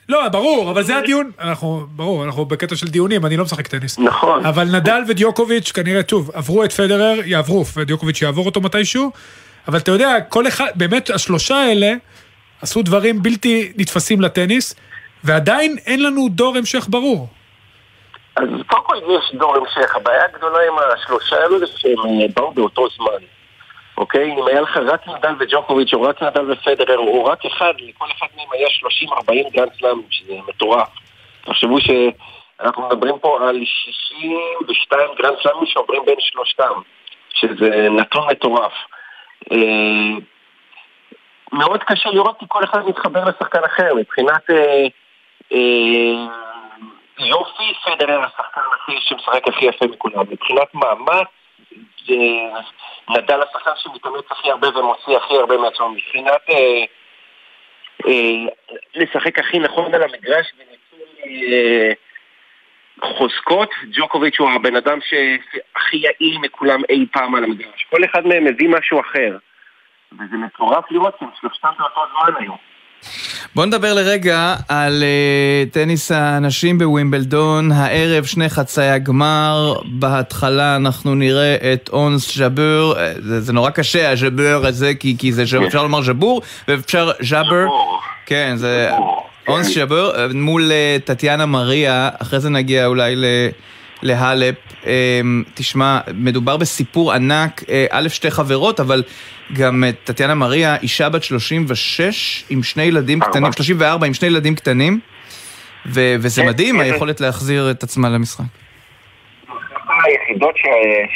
לא, 0.08 0.28
ברור, 0.28 0.70
אבל 0.70 0.82
זה 0.82 0.96
הדיון. 0.96 1.30
אנחנו, 1.40 1.86
ברור, 1.90 2.24
אנחנו 2.24 2.44
בקטע 2.44 2.76
של 2.76 2.88
דיונים, 2.88 3.26
אני 3.26 3.36
לא 3.36 3.44
משחק 3.44 3.66
טניס. 3.66 3.98
נכון. 3.98 4.46
אבל 4.46 4.64
נדל 4.64 5.02
ודיוקוביץ' 5.08 5.72
כנראה, 5.72 6.02
טוב, 6.02 6.30
עברו 6.34 6.64
את 6.64 6.72
פדרר, 6.72 7.14
יעברו, 7.24 7.64
ודיוקוביץ' 7.76 8.22
יעבור 8.22 8.46
אותו 8.46 8.60
מתישהו. 8.60 9.12
אבל 9.68 9.78
אתה 9.78 9.90
יודע, 9.90 10.20
כל 10.20 10.48
אחד, 10.48 10.66
באמת, 10.74 11.10
השלושה 11.10 11.56
האלה 11.56 11.92
עשו 12.62 12.82
דברים 12.82 13.22
בלתי 13.22 13.72
נתפסים 13.76 14.20
לטניס, 14.20 14.74
ועדיין 15.24 15.76
אין 15.86 16.02
לנו 16.02 16.28
דור 16.30 16.56
המשך 16.56 16.86
ברור. 16.88 17.28
אז 18.36 18.48
קודם 18.66 18.82
כל 18.84 18.96
יש 18.96 19.34
דור 19.38 19.56
המשך, 19.56 19.96
הבעיה 19.96 20.24
הגדולה 20.24 20.58
עם 20.68 20.74
השלושה 20.94 21.36
האלה 21.36 21.58
זה 21.58 21.66
שהם 21.76 21.98
אה, 21.98 22.26
באו 22.36 22.52
באותו 22.52 22.88
זמן. 22.96 23.26
אוקיי? 23.98 24.32
אם 24.32 24.46
היה 24.46 24.61
לך 24.61 24.76
רק 24.76 25.09
נדל 25.09 25.35
וג'וקוביץ' 25.38 25.94
או 25.94 26.02
רק 26.02 26.22
נדל 26.22 26.52
ופדרר 26.52 26.98
או 26.98 27.24
רק 27.24 27.46
אחד, 27.46 27.72
לכל 27.78 28.06
אחד 28.18 28.26
מהם 28.37 28.46
היה 28.52 28.68
30-40 29.48 29.50
גרנד 29.52 29.72
סלאם, 29.78 30.00
שזה 30.11 30.35
מטורף. 30.48 30.88
תחשבו 31.44 31.76
שאנחנו 31.80 32.88
מדברים 32.88 33.18
פה 33.18 33.48
על 33.48 33.64
62 33.64 35.09
גרנד 35.18 35.37
סלאמים 35.42 35.66
שעוברים 35.66 36.02
בין 36.06 36.16
שלושתם, 36.18 36.72
שזה 37.35 37.88
נתון 37.90 38.28
מטורף. 38.30 38.72
אה, 39.52 40.18
מאוד 41.52 41.82
קשה 41.82 42.11
לראות 42.11 42.38
כי 42.38 42.44
כל 42.48 42.64
אחד 42.64 42.88
מתחבר 42.88 43.24
לשחקן 43.24 43.64
אחר, 43.64 43.94
מבחינת 43.94 44.50
אה, 44.50 44.87
אה, 45.52 46.26
יופי, 47.18 47.74
פדרר 47.85 48.24
השחקן 48.24 48.61
הכי 48.74 48.92
שמשחק 49.00 49.48
הכי 49.48 49.64
יפה 49.64 49.87
מכולם, 49.87 50.24
מבחינת 50.30 50.74
מאמץ, 50.74 51.28
נדל 53.10 53.42
השחקן 53.42 53.70
שמתאמץ 53.76 54.24
הכי 54.30 54.50
הרבה 54.50 54.78
ומוציא 54.78 55.16
הכי 55.16 55.34
הרבה 55.34 55.56
מעצמו, 55.56 55.88
מבחינת 55.88 56.50
אה, 56.50 56.84
אה, 58.06 58.52
לשחק 58.94 59.38
הכי 59.38 59.58
נכון 59.58 59.94
על 59.94 60.02
המגרש 60.02 60.52
וניצול 60.56 61.08
אה, 61.26 61.92
חוזקות, 63.02 63.70
ג'וקוביץ' 63.92 64.40
הוא 64.40 64.50
הבן 64.50 64.76
אדם 64.76 64.98
שהכי 65.00 65.96
יעיל 65.96 66.38
מכולם 66.38 66.80
אי 66.88 67.06
פעם 67.12 67.34
על 67.34 67.44
המגרש. 67.44 67.86
כל 67.90 68.04
אחד 68.04 68.26
מהם 68.26 68.44
מביא 68.44 68.68
משהו 68.68 69.00
אחר. 69.00 69.36
וזה 70.12 70.36
מטורף 70.36 70.84
לראות 70.90 71.14
שהם 71.20 71.28
שלושתם 71.40 71.68
באותו 71.78 72.00
זמן 72.12 72.42
היום. 72.42 72.75
בוא 73.54 73.66
נדבר 73.66 73.94
לרגע 73.94 74.54
על 74.68 75.02
uh, 75.02 75.74
טניס 75.74 76.12
הנשים 76.12 76.78
בווימבלדון. 76.78 77.72
הערב 77.72 78.24
שני 78.24 78.48
חצאי 78.48 78.90
הגמר. 78.90 79.74
בהתחלה 79.85 80.76
אנחנו 80.76 81.14
נראה 81.14 81.56
את 81.72 81.90
אונס 81.92 82.37
ז'אבר. 82.37 82.98
אה, 82.98 83.12
זה, 83.22 83.40
זה 83.40 83.52
נורא 83.52 83.70
קשה, 83.70 84.11
הז'אבר 84.11 84.66
הזה, 84.66 84.94
כי, 84.94 85.16
כי 85.18 85.32
זה, 85.32 85.44
כן. 85.50 85.64
אפשר 85.64 85.82
לומר 85.82 86.02
ז'בור, 86.02 86.42
ואפשר 86.68 87.11
ז'אבר. 87.20 87.66
כן, 88.26 88.54
זה 88.56 88.90
אונס 89.48 89.74
ז'אבר 89.74 90.18
אה, 90.18 90.28
מול 90.35 90.70
טטיאנה 91.04 91.46
מריה. 91.46 92.09
אחרי 92.18 92.40
זה 92.40 92.50
נגיע 92.50 92.87
אולי 92.87 93.16
ל... 93.16 93.24
להלפ. 94.02 94.54
תשמע, 95.54 96.00
מדובר 96.14 96.56
בסיפור 96.56 97.12
ענק, 97.12 97.62
א', 97.90 98.09
שתי 98.09 98.30
חברות, 98.30 98.80
אבל 98.80 99.02
גם 99.52 99.85
טטיאנה 100.04 100.35
מריה, 100.35 100.76
אישה 100.82 101.09
בת 101.09 101.22
36 101.22 102.44
עם 102.50 102.62
שני 102.62 102.82
ילדים 102.82 103.20
קטנים, 103.20 103.52
34 103.52 104.06
עם 104.06 104.14
שני 104.14 104.28
ילדים 104.28 104.54
קטנים, 104.54 105.00
ו- 105.87 106.14
וזה 106.20 106.42
כן, 106.42 106.48
מדהים 106.48 106.74
כן. 106.74 106.80
היכולת 106.80 107.20
להחזיר 107.20 107.70
את 107.70 107.82
עצמה 107.82 108.09
למשחק. 108.09 108.44
היחידות 110.04 110.54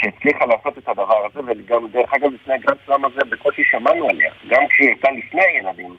שהצליחה 0.01 0.47
לעשות 0.47 0.79
את 0.79 0.88
הדבר 0.88 1.27
הזה, 1.27 1.40
וגם 1.40 1.88
דרך 1.93 2.14
אגב 2.14 2.31
לפני 2.35 2.55
הגרנד 2.55 2.79
סלאם 2.87 3.05
הזה 3.05 3.21
בקושי 3.31 3.62
שמענו 3.71 4.09
עליה, 4.09 4.31
גם 4.49 4.62
כשהיא 4.69 4.88
הייתה 4.88 5.09
לפני 5.11 5.43
הילדים. 5.43 5.97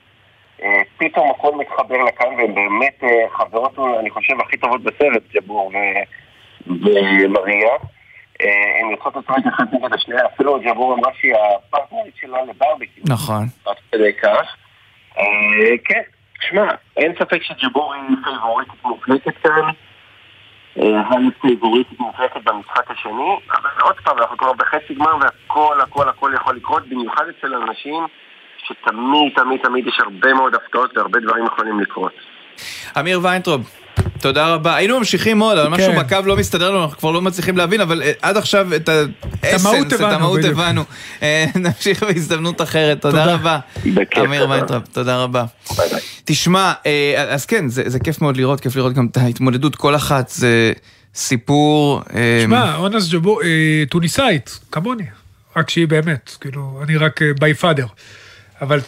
אה, 0.63 0.81
פתאום 0.97 1.31
הכל 1.31 1.51
מתחבר 1.57 2.03
לכאן, 2.03 2.27
והן 2.37 2.55
באמת 2.55 3.03
אה, 3.03 3.29
חברות, 3.29 3.79
אני 3.99 4.09
חושב, 4.09 4.33
הכי 4.39 4.57
טובות 4.57 4.83
בסרט, 4.83 5.23
ג'בור 5.33 5.71
ומריה. 6.67 7.75
אה, 8.41 8.47
הן 8.79 8.91
יוצאות 8.91 9.15
לשחק 9.15 9.53
אחת 9.53 9.73
נגד 9.73 9.93
השנייה, 9.93 10.25
אפילו 10.35 10.59
ג'בור 10.59 10.93
אמרה 10.93 11.11
שהיא 11.19 11.33
הפרטנרית 11.35 12.13
שלה 12.21 12.37
לברבקי. 12.41 13.01
נכון. 13.09 13.45
עד 13.65 13.75
כדי 13.91 14.13
כך. 14.13 14.55
אה, 15.17 15.77
כן, 15.85 16.01
שמע, 16.41 16.67
אין 16.97 17.13
ספק 17.19 17.43
שג'בור 17.43 17.93
היא 17.93 18.17
פייבוריטית 18.23 18.83
מוחלטת 18.83 19.37
כאן. 19.43 19.71
האלף 20.75 21.33
פייבוריטית 21.41 21.99
מוחלטת 21.99 22.43
במשחק 22.43 22.91
השני, 22.91 23.39
אבל 23.51 23.69
עוד 23.81 23.95
פעם, 24.03 24.17
אנחנו 24.17 24.37
כבר 24.37 24.53
בחצי 24.53 24.93
גמר 24.93 25.15
והכל 25.21 25.81
הכל 25.81 26.09
הכל 26.09 26.31
יכול 26.35 26.55
לקרות, 26.55 26.87
במיוחד 26.89 27.23
אצל 27.29 27.55
אנשים 27.55 28.03
שתמיד 28.57 29.33
תמיד 29.35 29.61
תמיד 29.63 29.87
יש 29.87 29.99
הרבה 29.99 30.33
מאוד 30.33 30.55
הפתעות 30.55 30.97
והרבה 30.97 31.19
דברים 31.19 31.45
יכולים 31.45 31.79
לקרות. 31.79 32.13
אמיר 32.99 33.19
ויינטרוב, 33.23 33.69
תודה 34.21 34.47
רבה. 34.47 34.75
היינו 34.75 34.97
ממשיכים 34.97 35.39
עוד, 35.39 35.57
אבל 35.57 35.69
משהו 35.69 35.91
כן. 35.93 35.99
בקו 35.99 36.27
לא 36.27 36.37
מסתדר 36.37 36.71
לנו, 36.71 36.83
אנחנו 36.83 36.97
כבר 36.97 37.11
לא 37.11 37.21
מצליחים 37.21 37.57
להבין, 37.57 37.81
אבל 37.81 38.03
אה, 38.03 38.11
עד 38.21 38.37
עכשיו 38.37 38.75
את 38.75 38.89
ה 39.43 39.49
essence, 39.49 39.93
את 39.93 40.01
המהות 40.01 40.43
הבנו. 40.43 40.83
אה, 41.21 41.45
נמשיך 41.55 42.03
בהזדמנות 42.03 42.61
אחרת, 42.61 43.01
תודה 43.01 43.33
רבה. 43.33 43.59
אמיר 44.23 44.49
ויינטרוב, 44.49 44.87
תודה 44.87 45.23
רבה. 45.23 45.45
תשמע, 46.25 46.73
אה, 46.85 47.25
אז 47.29 47.45
כן, 47.45 47.69
זה 47.69 47.99
כיף 47.99 48.21
מאוד 48.21 48.37
לראות, 48.37 48.59
כיף 48.59 48.75
לראות 48.75 48.93
גם 48.93 49.07
את 49.11 49.17
ההתמודדות, 49.17 49.75
כל 49.75 49.95
אחת 49.95 50.29
זה 50.29 50.73
סיפור... 51.15 52.01
תשמע, 52.41 52.75
אונס 52.75 53.09
ג'בור, 53.09 53.41
טוניסאית, 53.89 54.59
כמוני, 54.71 55.03
רק 55.55 55.69
שהיא 55.69 55.87
באמת, 55.87 56.35
כאילו, 56.41 56.81
אני 56.83 56.97
רק 56.97 57.19
ביי 57.39 57.53
פאדר. 57.53 57.85
אבל 58.61 58.79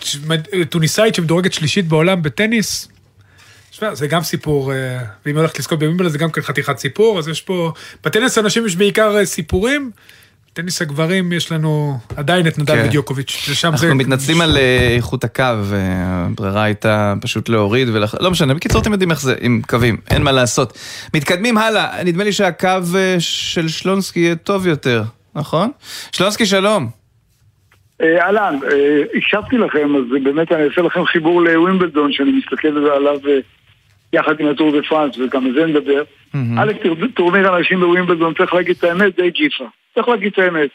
טוניסאית 0.69 1.15
שמדורגת 1.15 1.54
שלישית 1.54 1.88
בעולם 1.88 2.22
בטניס, 2.22 2.88
תשמע, 3.84 3.96
זה 3.96 4.08
גם 4.08 4.22
סיפור, 4.22 4.74
אה, 4.74 4.98
ואם 5.26 5.38
הולכת 5.38 5.60
לזכות 5.60 5.80
במימבלדון 5.80 6.12
זה 6.12 6.17
גם 6.17 6.32
כן 6.32 6.41
חתיכת 6.41 6.78
סיפור, 6.78 7.19
אז 7.19 7.28
יש 7.28 7.41
פה, 7.41 7.72
בטניס 8.04 8.38
הנשים 8.38 8.65
יש 8.65 8.76
בעיקר 8.76 9.17
אה, 9.17 9.26
סיפורים, 9.26 9.91
בטניס 10.52 10.82
הגברים 10.82 11.34
יש 11.34 11.52
לנו 11.52 11.98
עדיין 12.15 12.48
את 12.48 12.60
נדל 12.60 12.76
כן. 12.76 12.84
ודיוקוביץ', 12.86 13.48
ושם 13.50 13.78
זה... 13.78 13.86
אנחנו 13.86 13.98
מתנצלים 13.98 14.41
על 14.41 14.58
אה, 14.58 14.93
איכות 14.96 15.24
הקו, 15.24 15.43
הברירה 16.06 16.63
הייתה 16.63 17.13
פשוט 17.22 17.50
להוריד 17.50 17.88
ולח... 17.93 18.15
לא 18.19 18.32
משנה, 18.32 18.54
בקיצור 18.54 18.82
אתם 18.82 18.91
יודעים 18.91 19.12
איך 19.12 19.22
זה, 19.22 19.36
עם 19.41 19.62
קווים, 19.67 19.98
אין 20.10 20.22
מה 20.22 20.32
לעשות. 20.32 20.78
מתקדמים 21.13 21.58
הלאה, 21.58 22.04
נדמה 22.04 22.24
לי 22.24 22.32
שהקו 22.32 22.69
של 23.19 23.67
שלונסקי 23.67 24.19
יהיה 24.19 24.36
טוב 24.36 24.67
יותר, 24.67 25.04
נכון? 25.36 25.72
שלונסקי, 26.12 26.46
שלום. 26.46 26.89
אהלן, 28.02 28.60
הקשבתי 29.15 29.58
לכם, 29.58 29.96
אז 29.96 30.24
באמת 30.24 30.52
אני 30.52 30.63
אעשה 30.63 30.82
לכם 30.82 31.06
חיבור 31.06 31.41
לווימבלדון, 31.41 32.12
שאני 32.12 32.32
מסתכל 32.32 32.67
עליו 32.67 33.19
יחד 34.13 34.39
עם 34.39 34.47
הטור 34.47 34.71
דה 34.71 34.84
פרנס, 34.84 35.17
וגם 35.17 35.45
על 35.45 35.54
זה 35.54 35.65
נדבר. 35.65 36.04
א', 36.60 36.71
טורניר 37.13 37.54
הנשים 37.54 37.80
בווימבלדון, 37.80 38.34
צריך 38.34 38.54
להגיד 38.54 38.76
את 38.78 38.84
האמת, 38.84 39.15
די 39.15 39.30
ג'יפה. 39.30 39.65
צריך 39.95 40.08
להגיד 40.08 40.32
את 40.32 40.39
האמת. 40.39 40.69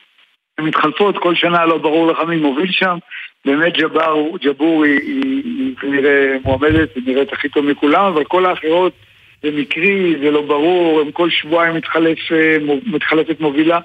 הן 0.59 0.65
מתחלפות, 0.65 1.19
כל 1.19 1.35
שנה 1.35 1.67
לא 1.67 1.79
ברור 1.79 2.13
לך 2.13 2.19
מי 2.29 2.37
מוביל 2.37 2.71
שם. 2.71 2.99
באמת 3.45 3.77
ג'בר, 3.77 4.27
ג'בור 4.43 4.85
היא, 4.85 5.77
כנראה 5.81 6.37
מועמדת, 6.45 6.97
היא 6.97 7.03
נראית 7.07 7.33
הכי 7.33 7.49
טוב 7.49 7.65
מכולם, 7.65 8.05
אבל 8.05 8.25
כל 8.25 8.47
האחרות 8.47 8.93
זה 9.43 9.51
מקרי, 9.51 10.15
זה 10.23 10.31
לא 10.31 10.43
ברור, 10.43 11.01
הם 11.01 11.13
כל 11.13 11.31
שבועיים 11.31 11.75
מתחלף, 11.75 12.19
אה, 12.33 12.57
מתחלפת 12.87 13.41
מובילה, 13.41 13.79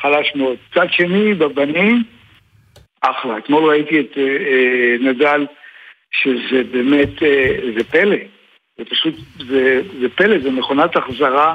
חלש 0.00 0.32
מאוד. 0.34 0.56
צד 0.74 0.86
שני, 0.90 1.34
בבנים, 1.34 2.02
אחלה. 3.00 3.38
אתמול 3.38 3.70
ראיתי 3.70 4.00
את 4.00 4.18
אה, 4.18 4.22
אה, 4.22 4.96
נדל, 5.00 5.46
שזה 6.10 6.62
באמת, 6.72 7.22
אה, 7.22 7.56
זה 7.76 7.84
פלא. 7.84 8.16
זה 8.78 8.84
פשוט, 8.84 9.14
זה, 9.48 9.80
זה 10.00 10.08
פלא, 10.08 10.38
זה 10.38 10.50
מכונת 10.50 10.96
החזרה, 10.96 11.54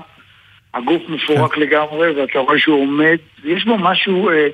הגוף 0.74 1.02
מפורק 1.10 1.54
כן. 1.54 1.62
לגמרי, 1.62 2.12
ואתה 2.12 2.40
רואה 2.40 2.60
שהוא 2.60 2.82
עומד, 2.82 3.18
יש 3.44 3.66
בו 3.66 3.78
משהו 3.78 4.30
אה, 4.30 4.48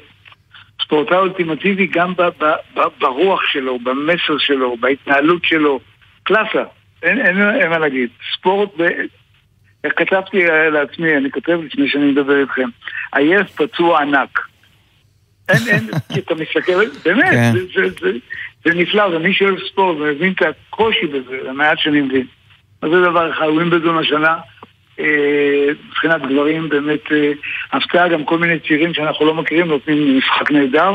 ספורטאי 0.81 1.17
אולטימטיבי 1.17 1.87
גם 1.87 2.13
ב, 2.13 2.21
ב, 2.21 2.45
ב, 2.75 2.81
ברוח 2.99 3.41
שלו, 3.45 3.79
במסר 3.79 4.37
שלו, 4.37 4.77
בהתנהלות 4.77 5.45
שלו, 5.45 5.79
קלאסה, 6.23 6.63
אין, 7.03 7.25
אין, 7.25 7.55
אין 7.61 7.69
מה 7.69 7.77
להגיד. 7.77 8.09
ספורט, 8.33 8.69
ב... 8.77 8.81
איך 9.83 9.93
כתבתי 9.95 10.43
לעצמי, 10.71 11.17
אני 11.17 11.31
כותב 11.31 11.59
לפני 11.65 11.89
שאני 11.89 12.11
מדבר 12.11 12.41
איתכם, 12.41 12.69
עייף 13.13 13.51
פצוע 13.51 14.01
ענק. 14.01 14.39
אין, 15.49 15.57
אין, 15.67 15.89
כי 16.13 16.19
אתה 16.25 16.35
מסתכל, 16.35 16.85
באמת, 17.05 17.31
כן. 17.31 17.51
זה, 17.53 17.59
זה, 17.73 17.89
זה, 18.01 18.11
זה 18.65 18.73
נפלא, 18.75 19.03
ומי 19.03 19.33
שאוהב 19.33 19.59
ספורט 19.71 19.97
ומבין 19.97 20.33
את 20.33 20.41
הקושי 20.41 21.07
בזה, 21.07 21.49
המעט 21.49 21.79
שאני 21.79 22.01
מבין. 22.01 22.25
אז 22.81 22.89
זה 22.89 23.01
דבר 23.01 23.31
אחד, 23.31 23.47
ווימבלדון 23.47 23.97
השנה, 23.97 24.37
אה, 24.99 25.67
מבחינת 25.87 26.21
גברים, 26.21 26.69
באמת 26.69 27.11
אה, 27.11 27.31
הפתעה, 27.71 28.07
גם 28.07 28.25
כל 28.25 28.37
מיני 28.37 28.59
צעירים 28.59 28.93
שאנחנו 28.93 29.25
לא 29.25 29.33
מכירים 29.33 29.67
נותנים 29.67 30.17
משחק 30.17 30.51
נהדר. 30.51 30.93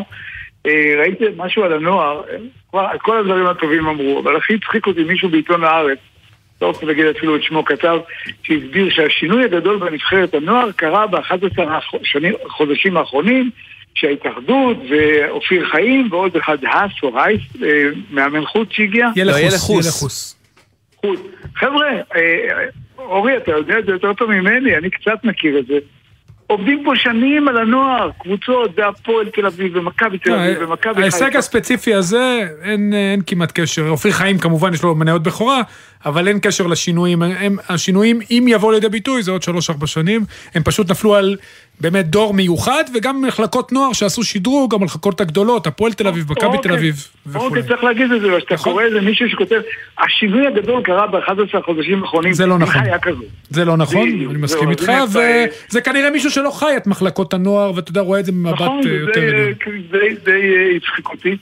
אה, 0.66 0.94
ראיתי 0.98 1.24
משהו 1.36 1.62
על 1.62 1.72
הנוער, 1.72 2.22
כל 2.98 3.18
הדברים 3.18 3.46
הטובים 3.46 3.86
אמרו, 3.86 4.20
אבל 4.20 4.36
הכי 4.36 4.54
הצחיק 4.54 4.86
אותי 4.86 5.04
מישהו 5.04 5.28
בעיתון 5.28 5.64
הארץ, 5.64 5.98
לא 6.62 6.66
רוצה 6.66 6.86
להגיד 6.86 7.06
אפילו 7.06 7.36
את 7.36 7.42
שמו 7.42 7.64
כתב, 7.64 7.98
שהסביר 8.42 8.90
שהשינוי 8.90 9.44
הגדול 9.44 9.78
בנבחרת 9.78 10.34
הנוער 10.34 10.72
קרה 10.72 11.06
ב-11 11.06 11.62
החודשים 12.46 12.96
האחרונים, 12.96 13.50
שההתאחדות 13.94 14.76
ואופיר 14.90 15.68
חיים 15.70 16.08
ועוד 16.10 16.36
אחד 16.36 16.58
האס 16.64 16.92
או 17.02 17.14
רייס, 17.14 17.42
מאמן 18.10 18.44
חוץ 18.44 18.68
שהגיע. 18.72 19.08
ילחוס. 19.86 20.43
חוץ. 21.04 21.20
חבר'ה, 21.56 21.86
אה, 22.16 22.64
אורי, 22.98 23.36
אתה 23.36 23.50
יודע 23.50 23.78
את 23.78 23.86
זה 23.86 23.92
יותר 23.92 24.12
טוב 24.12 24.30
ממני, 24.30 24.76
אני 24.76 24.90
קצת 24.90 25.24
מכיר 25.24 25.58
את 25.58 25.66
זה. 25.66 25.74
עובדים 26.46 26.82
פה 26.84 26.92
שנים 26.96 27.48
על 27.48 27.56
הנוער, 27.56 28.10
קבוצות, 28.20 28.70
והפועל 28.76 29.28
תל 29.28 29.46
אביב, 29.46 29.76
ומכבי 29.76 30.18
תל 30.18 30.34
אביב, 30.34 30.58
ומכבי 30.60 30.94
חיפה. 30.94 31.00
ההישג 31.00 31.36
הספציפי 31.36 31.94
הזה, 31.94 32.48
אין, 32.62 32.92
אין 32.94 33.20
כמעט 33.26 33.52
קשר. 33.54 33.88
אופיר 33.88 34.12
חיים 34.12 34.38
כמובן 34.38 34.74
יש 34.74 34.82
לו 34.82 34.94
מניות 34.94 35.22
בכורה, 35.22 35.62
אבל 36.06 36.28
אין 36.28 36.38
קשר 36.40 36.66
לשינויים. 36.66 37.22
הם, 37.22 37.56
השינויים, 37.68 38.20
אם 38.30 38.44
יבואו 38.48 38.72
לידי 38.72 38.88
ביטוי, 38.88 39.22
זה 39.22 39.30
עוד 39.30 39.42
שלוש-ארבע 39.42 39.86
שנים. 39.86 40.20
הם 40.54 40.62
פשוט 40.62 40.90
נפלו 40.90 41.14
על 41.14 41.36
באמת 41.80 42.06
דור 42.06 42.34
מיוחד, 42.34 42.84
וגם 42.94 43.22
מחלקות 43.22 43.72
נוער 43.72 43.92
שעשו 43.92 44.22
שדרוג, 44.24 44.74
המחלקות 44.74 45.20
הגדולות, 45.20 45.66
הפועל 45.66 45.92
תל 45.92 46.06
אביב, 46.08 46.30
מכבי 46.30 46.56
תל 46.62 46.72
אביב 46.72 46.94
וכו'. 47.26 47.46
אוקיי, 47.46 47.62
צריך 47.62 47.84
להגיד 47.84 48.12
את 48.12 48.20
זה, 48.20 48.28
כשאתה 48.38 48.54
נכון. 48.54 48.72
קורא 48.72 48.84
איזה 48.84 49.00
מישהו 49.00 49.28
שכותב, 49.30 49.60
השינוי 49.98 50.46
הגדול 50.46 50.82
קרה 50.82 51.06
ב-11 51.06 51.30
החודשים 51.58 52.02
האחרונים. 52.02 52.32
זה 52.32 52.46
לא 52.46 52.58
נכון. 52.58 52.82
זה 53.50 53.64
לא 53.64 53.76
נכון, 53.76 54.08
אני 54.08 54.38
מסכים 54.38 54.70
איתך, 54.70 54.92
וזה 55.08 55.80
כנראה 55.80 56.10
מישהו 56.10 56.30
שלא 56.30 56.50
חי 56.50 56.76
את 56.76 56.86
מחלקות 56.86 57.34
הנוער, 57.34 57.72
ואתה 57.74 57.90
יודע, 57.90 58.00
רואה 58.00 58.20
את 58.20 58.24
זה 58.24 58.32
ממבט 58.32 58.54
נכון, 58.60 58.76
אה, 58.78 58.82
זה 58.82 58.88
יותר 58.90 59.20
די- 59.20 59.26
עליון. 59.26 59.52
די- 59.90 60.14
די 60.24 60.30
אה, 60.56 60.76
הצחיק 60.76 61.08
אותי. 61.08 61.36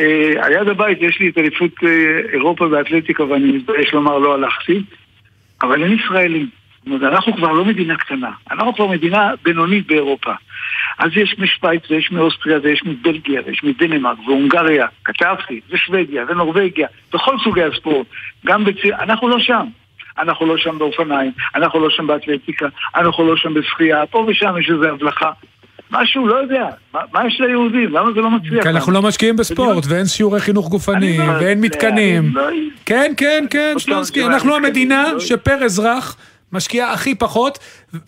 אה, 0.00 0.06
על 0.40 0.52
יד 0.52 0.68
הבית 0.68 0.98
יש 1.00 1.20
לי 1.20 1.28
את 1.28 1.38
אליפות 1.38 1.70
אה, 1.84 1.88
אירופה 2.32 2.68
באתלטיקה 2.68 3.24
ואני 3.24 3.52
מתבייש 3.52 3.92
לומר 3.92 4.18
לא 4.18 4.34
הלכתי, 4.34 4.82
אבל 5.62 5.82
אין 5.84 5.92
ישראלים. 6.04 6.48
זאת 6.86 6.92
אומרת, 6.94 7.12
אנחנו 7.12 7.36
כבר 7.36 7.52
לא 7.52 7.64
מדינה 7.64 7.96
קטנה, 7.96 8.30
אנחנו 8.50 8.74
כבר 8.74 8.86
מדינה 8.86 9.30
בינונית 9.42 9.86
באירופה. 9.86 10.32
אז 10.98 11.10
יש 11.16 11.36
משוויץ 11.38 11.82
ויש 11.90 12.12
מאוסטריה 12.12 12.58
ויש 12.62 12.82
מבלגיה 12.84 13.40
ויש 13.46 13.64
מדנמרק 13.64 14.18
והונגריה, 14.26 14.86
כתבתי, 15.04 15.60
ושוודיה 15.70 16.24
ונורבגיה, 16.28 16.88
בכל 17.14 17.36
סוגי 17.44 17.62
הספורט, 17.62 18.06
גם 18.46 18.64
בציר, 18.64 18.94
אנחנו 19.00 19.28
לא 19.28 19.38
שם. 19.38 19.66
אנחנו 20.18 20.46
לא 20.46 20.56
שם 20.56 20.78
באופניים, 20.78 21.32
אנחנו 21.54 21.80
לא 21.80 21.90
שם 21.90 22.06
באתלטיקה, 22.06 22.66
אנחנו 22.96 23.26
לא 23.26 23.36
שם 23.36 23.54
בשחייה, 23.54 24.06
פה 24.06 24.24
ושם 24.28 24.54
יש 24.60 24.70
איזו 24.70 24.84
הבלחה. 24.84 25.30
משהו, 25.90 26.26
לא 26.28 26.34
יודע, 26.34 26.68
מה, 26.94 27.00
מה 27.12 27.26
יש 27.26 27.40
ליהודים? 27.40 27.92
למה 27.92 28.12
זה 28.12 28.20
לא 28.20 28.30
מצליח? 28.30 28.62
כי 28.62 28.68
אנחנו 28.68 28.92
לא 28.92 29.02
משקיעים 29.02 29.36
בספורט, 29.36 29.84
ואין 29.88 30.06
שיעורי 30.06 30.40
חינוך 30.40 30.68
גופני, 30.68 31.18
לא 31.18 31.24
ואין 31.24 31.60
מתקנים. 31.60 32.30
לא- 32.34 32.42
כן, 32.86 33.12
כן, 33.16 33.44
כן, 33.50 33.68
אותם 33.68 33.78
שלונסקי, 33.78 34.24
אנחנו 34.24 34.54
המדינה 34.56 35.04
לא- 35.12 35.20
שפר 35.20 35.64
אזרח 35.64 36.16
משקיעה 36.56 36.92
הכי 36.92 37.14
פחות 37.14 37.58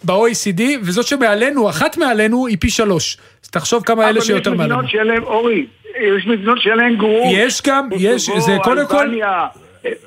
ב-OECD, 0.05 0.63
וזאת 0.83 1.07
שמעלינו, 1.07 1.71
אחת 1.71 1.97
מעלינו, 1.97 2.47
היא 2.47 2.57
פי 2.61 2.71
שלוש. 2.71 3.19
אז 3.45 3.51
תחשוב 3.51 3.83
כמה 3.85 4.09
אלה 4.09 4.21
שיותר 4.21 4.51
אבל 4.51 4.55
יש 4.55 4.61
מעלינו. 4.61 4.79
מדינות 4.79 4.91
שאין 4.91 5.07
להם, 5.07 5.23
אורי, 5.23 5.67
יש 6.01 6.27
מדינות 6.27 6.61
שאין 6.61 6.77
להם 6.77 6.97
גרור. 6.97 7.33
יש 7.35 7.63
גם, 7.67 7.89
יש, 7.97 8.31
זה 8.39 8.57
קודם 8.63 8.87
כל... 8.87 9.11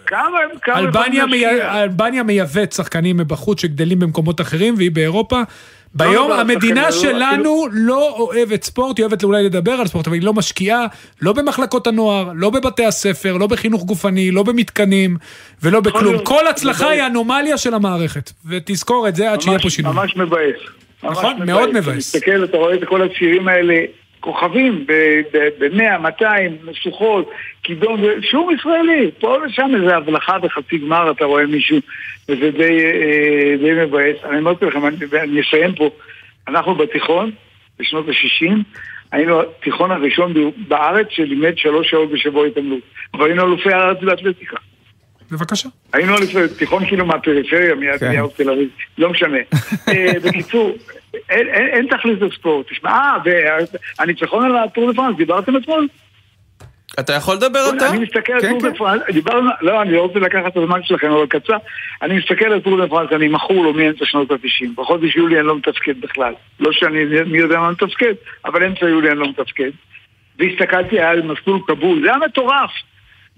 כמה 0.05 0.37
כמה 0.61 0.79
אלבניה, 0.79 1.25
מי... 1.25 1.45
אלבניה 1.61 2.23
מייבאת 2.23 2.71
שחקנים 2.71 3.17
מבחוץ 3.17 3.61
שגדלים 3.61 3.99
במקומות 3.99 4.41
אחרים, 4.41 4.73
והיא 4.77 4.91
באירופה. 4.91 5.41
ביום 5.95 6.29
לא, 6.29 6.41
המדינה 6.41 6.91
שחקנים, 6.91 7.15
לא, 7.15 7.25
שלנו 7.31 7.67
לא 7.71 8.15
אוהבת 8.19 8.63
ספורט, 8.63 8.97
היא 8.97 9.03
אוהבת 9.05 9.23
אולי 9.23 9.43
לדבר 9.43 9.71
על 9.71 9.87
ספורט, 9.87 10.07
אבל 10.07 10.15
היא 10.15 10.23
לא 10.23 10.33
משקיעה, 10.33 10.85
לא 11.21 11.33
במחלקות 11.33 11.87
הנוער, 11.87 12.31
לא 12.35 12.49
בבתי 12.49 12.85
הספר, 12.85 13.37
לא 13.37 13.47
בחינוך 13.47 13.83
גופני, 13.83 14.31
לא 14.31 14.43
במתקנים 14.43 15.17
ולא 15.63 15.79
בכלום. 15.79 16.23
כל 16.23 16.47
הצלחה. 16.47 16.89
היא 16.89 17.05
אנומליה 17.05 17.57
של 17.57 17.73
המערכת, 17.73 18.31
ותזכור 18.49 19.07
את 19.07 19.15
זה 19.15 19.31
עד 19.31 19.41
שיהיה 19.41 19.59
פה 19.59 19.69
שינוי. 19.69 19.93
ממש 19.93 20.17
מבאס. 20.17 20.55
נכון, 21.03 21.45
מאוד 21.45 21.69
מבאס. 21.69 21.85
אתה 21.85 22.17
מסתכל, 22.17 22.43
אתה 22.43 22.57
רואה 22.57 22.75
את 22.75 22.83
כל 22.85 23.01
הצעירים 23.01 23.47
האלה, 23.47 23.75
כוכבים 24.21 24.85
ב-100, 24.87 25.97
200, 25.97 26.57
משוכות, 26.63 27.29
קידום, 27.61 28.01
שום 28.21 28.55
ישראלי. 28.55 29.11
פה 29.19 29.37
ושם 29.45 29.71
איזה 29.75 29.95
הבלחה 29.95 30.39
בחצי 30.39 30.77
גמר, 30.77 31.11
אתה 31.11 31.25
רואה 31.25 31.45
מישהו, 31.45 31.77
וזה 32.29 32.51
די, 32.51 32.85
אה, 32.85 33.55
די 33.59 33.71
מבאס. 33.73 34.15
אני 34.29 34.37
אמרתי 34.37 34.65
לכם, 34.65 34.85
אני, 35.13 35.41
אסיים 35.41 35.75
פה. 35.75 35.89
אנחנו 36.47 36.75
בתיכון, 36.75 37.31
בשנות 37.79 38.09
ה-60, 38.09 38.51
היינו 39.11 39.41
התיכון 39.41 39.91
הראשון 39.91 40.33
בארץ 40.67 41.07
שלימד 41.09 41.57
שלוש 41.57 41.89
שעות 41.89 42.11
בשבוע 42.11 42.47
התעמלות. 42.47 42.79
אבל 43.13 43.25
היינו 43.25 43.43
אלופי 43.43 43.73
הארץ 43.73 43.97
באתלטיקה. 44.01 44.57
בבקשה. 45.31 45.69
היינו 45.93 46.13
על 46.15 46.47
תיכון 46.57 46.85
כאילו 46.85 47.05
מהפריפריה, 47.05 47.75
מיד 47.75 47.99
כן. 47.99 48.09
מיד 48.09 48.25
תל 48.37 48.49
אביב, 48.49 48.69
לא 48.97 49.09
משנה. 49.09 49.37
אה, 49.87 50.13
בקיצור, 50.23 50.75
אין- 51.29 51.47
אין 51.49 51.67
אין 51.67 51.87
תכלית 51.87 52.21
לספורט. 52.21 52.67
תשמע, 52.71 52.89
אה, 52.91 53.17
והניצחון 53.99 54.45
על 54.45 54.57
הטור 54.57 54.91
דה 54.91 54.95
פרנס, 54.97 55.17
דיברתם 55.17 55.57
אתמול? 55.57 55.87
אתה 56.99 57.13
יכול 57.13 57.35
לדבר 57.35 57.69
אתה? 57.77 57.89
אני 57.89 57.99
מסתכל 57.99 58.33
על 58.33 58.41
כן, 58.41 58.49
טור 58.49 58.61
כן. 58.61 58.69
דה 58.71 58.77
פרנס, 58.77 59.01
דיברנו, 59.13 59.49
לא, 59.61 59.81
אני 59.81 59.91
לא 59.93 60.01
רוצה 60.01 60.19
לקחת 60.19 60.47
את 60.51 60.57
הזמן 60.57 60.83
שלכם, 60.83 61.11
אבל 61.11 61.25
קצר. 61.25 61.57
אני 62.01 62.17
מסתכל 62.17 62.45
על 62.45 62.59
טור 62.59 62.77
דה 62.81 62.87
פרנס, 62.87 63.11
אני 63.11 63.27
מכור 63.27 63.63
לו 63.63 63.73
מאמצע 63.73 64.05
שנות 64.05 64.31
ה-90. 64.31 64.67
בחודש 64.77 65.15
יולי 65.15 65.39
אני 65.39 65.47
לא 65.47 65.57
מתפקד 65.57 66.01
בכלל. 66.01 66.33
לא 66.59 66.71
שאני 66.71 66.99
מי 67.25 67.37
יודע 67.37 67.59
מה 67.59 67.71
מתפקד, 67.71 68.13
אבל 68.45 68.63
אמצע 68.63 68.85
יולי 68.85 69.11
אני 69.11 69.19
לא 69.19 69.29
מתפקד. 69.29 69.71
והסתכלתי 70.39 70.99
על 70.99 71.21
מסלול 71.21 71.59
cobble, 71.67 72.01
זה 72.03 72.07
היה 72.09 72.17
מטורף. 72.17 72.71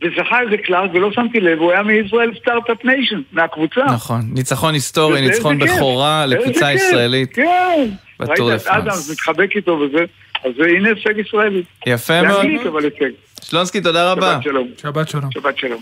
וזכה 0.01 0.41
איזה 0.41 0.57
קלארק 0.57 0.91
ולא 0.93 1.09
שמתי 1.11 1.39
לב, 1.39 1.59
הוא 1.59 1.71
היה 1.71 1.83
מישראל 1.83 2.31
סטארט-אפ 2.41 2.85
ניישן, 2.85 3.21
מהקבוצה. 3.31 3.85
נכון, 3.85 4.21
ניצחון 4.33 4.73
היסטורי, 4.73 5.21
ניצחון. 5.21 5.59
בכורה 5.59 6.25
לקבוצה. 6.25 6.73
ישראלית. 6.73 7.33
כן. 7.35 7.89
ראית 8.19 8.61
את. 8.61 8.67
אדמס 8.67 9.11
מתחבק 9.11 9.55
איתו 9.55 9.71
וזה, 9.71 10.05
אז 10.45 10.51
הנה 10.77 10.89
הישג 10.89 11.17
ישראלי. 11.17 11.63
יפה 11.85 12.21
מאוד. 12.21 12.45
אנגלית, 12.45 12.65
אבל 12.65 12.83
הישג. 12.83 13.13
שלונסקי, 13.43 13.81
תודה 13.81 14.11
רבה. 14.11 14.33
שבת 14.33 14.43
שלום. 14.43 14.67
שבת 14.81 15.09
שלום. 15.09 15.31
שבת 15.31 15.57
שלום. 15.57 15.81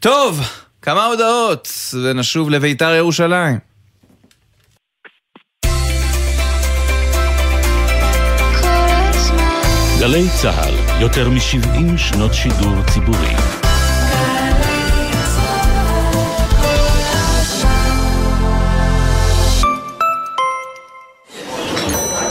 טוב, 0.00 0.40
כמה 0.82 1.06
הודעות, 1.06 1.68
ונשוב 2.04 2.50
לביתר 2.50 2.94
ירושלים. 2.94 3.58
גלי 10.00 10.28
צה"ל, 10.42 10.74
יותר 11.04 11.28
מ-70 11.30 11.96
שנות 11.96 12.34
שידור 12.34 12.74
ציבורי. 12.92 13.34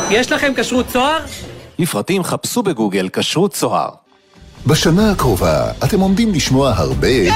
יש 0.10 0.32
לכם 0.32 0.52
כשרות 0.56 0.88
צוהר? 0.88 1.20
לפרטים 1.80 2.24
חפשו 2.24 2.64
בגוגל 2.64 3.10
כשרות 3.14 3.54
צוהר. 3.54 3.90
בשנה 4.68 5.12
הקרובה 5.12 5.72
אתם 5.84 6.00
עומדים 6.00 6.34
לשמוע 6.34 6.74
הרבה... 6.76 7.08
יש! 7.08 7.34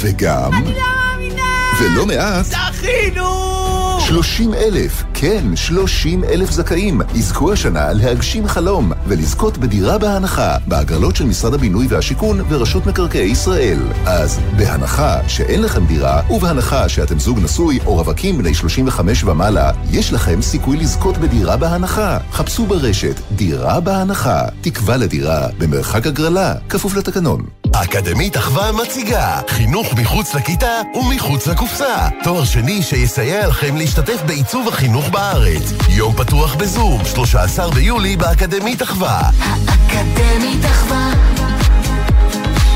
וגם... 0.00 0.52
אני 0.52 0.64
לא 0.64 0.80
מאמינה! 0.80 1.42
ולא 1.80 2.06
מעט... 2.06 2.44
זכינו! 2.44 3.65
30 4.06 4.54
אלף, 4.54 5.04
כן, 5.14 5.56
30 5.56 6.24
אלף 6.24 6.50
זכאים, 6.50 7.00
יזכו 7.14 7.52
השנה 7.52 7.92
להגשים 7.92 8.46
חלום 8.46 8.92
ולזכות 9.06 9.58
בדירה 9.58 9.98
בהנחה 9.98 10.56
בהגרלות 10.66 11.16
של 11.16 11.26
משרד 11.26 11.54
הבינוי 11.54 11.86
והשיכון 11.86 12.40
ורשות 12.48 12.86
מקרקעי 12.86 13.30
ישראל. 13.30 13.78
אז 14.04 14.40
בהנחה 14.56 15.28
שאין 15.28 15.62
לכם 15.62 15.86
דירה 15.86 16.22
ובהנחה 16.30 16.88
שאתם 16.88 17.18
זוג 17.18 17.38
נשוי 17.38 17.78
או 17.86 17.94
רווקים 17.94 18.38
בני 18.38 18.54
35 18.54 19.24
ומעלה, 19.24 19.70
יש 19.90 20.12
לכם 20.12 20.42
סיכוי 20.42 20.76
לזכות 20.76 21.16
בדירה 21.16 21.56
בהנחה. 21.56 22.18
חפשו 22.32 22.66
ברשת 22.66 23.20
דירה 23.32 23.80
בהנחה, 23.80 24.42
תקווה 24.60 24.96
לדירה 24.96 25.48
במרחק 25.58 26.06
הגרלה, 26.06 26.54
כפוף 26.68 26.96
לתקנון. 26.96 27.46
אקדמית 27.82 28.36
אחווה 28.36 28.72
מציגה 28.72 29.40
חינוך 29.48 29.94
מחוץ 29.94 30.34
לכיתה 30.34 30.80
ומחוץ 30.94 31.46
לקופסה. 31.46 32.08
תואר 32.22 32.44
שני 32.44 32.82
שיסייע 32.82 33.46
לכם 33.48 33.76
להשתתף 33.76 34.22
בעיצוב 34.26 34.68
החינוך 34.68 35.08
בארץ. 35.08 35.72
יום 35.88 36.14
פתוח 36.16 36.54
בזום, 36.54 37.04
13 37.04 37.70
ביולי 37.70 38.16
באקדמית 38.16 38.82
אחווה. 38.82 39.30
אקדמית 39.66 40.64
אחווה 40.64 41.12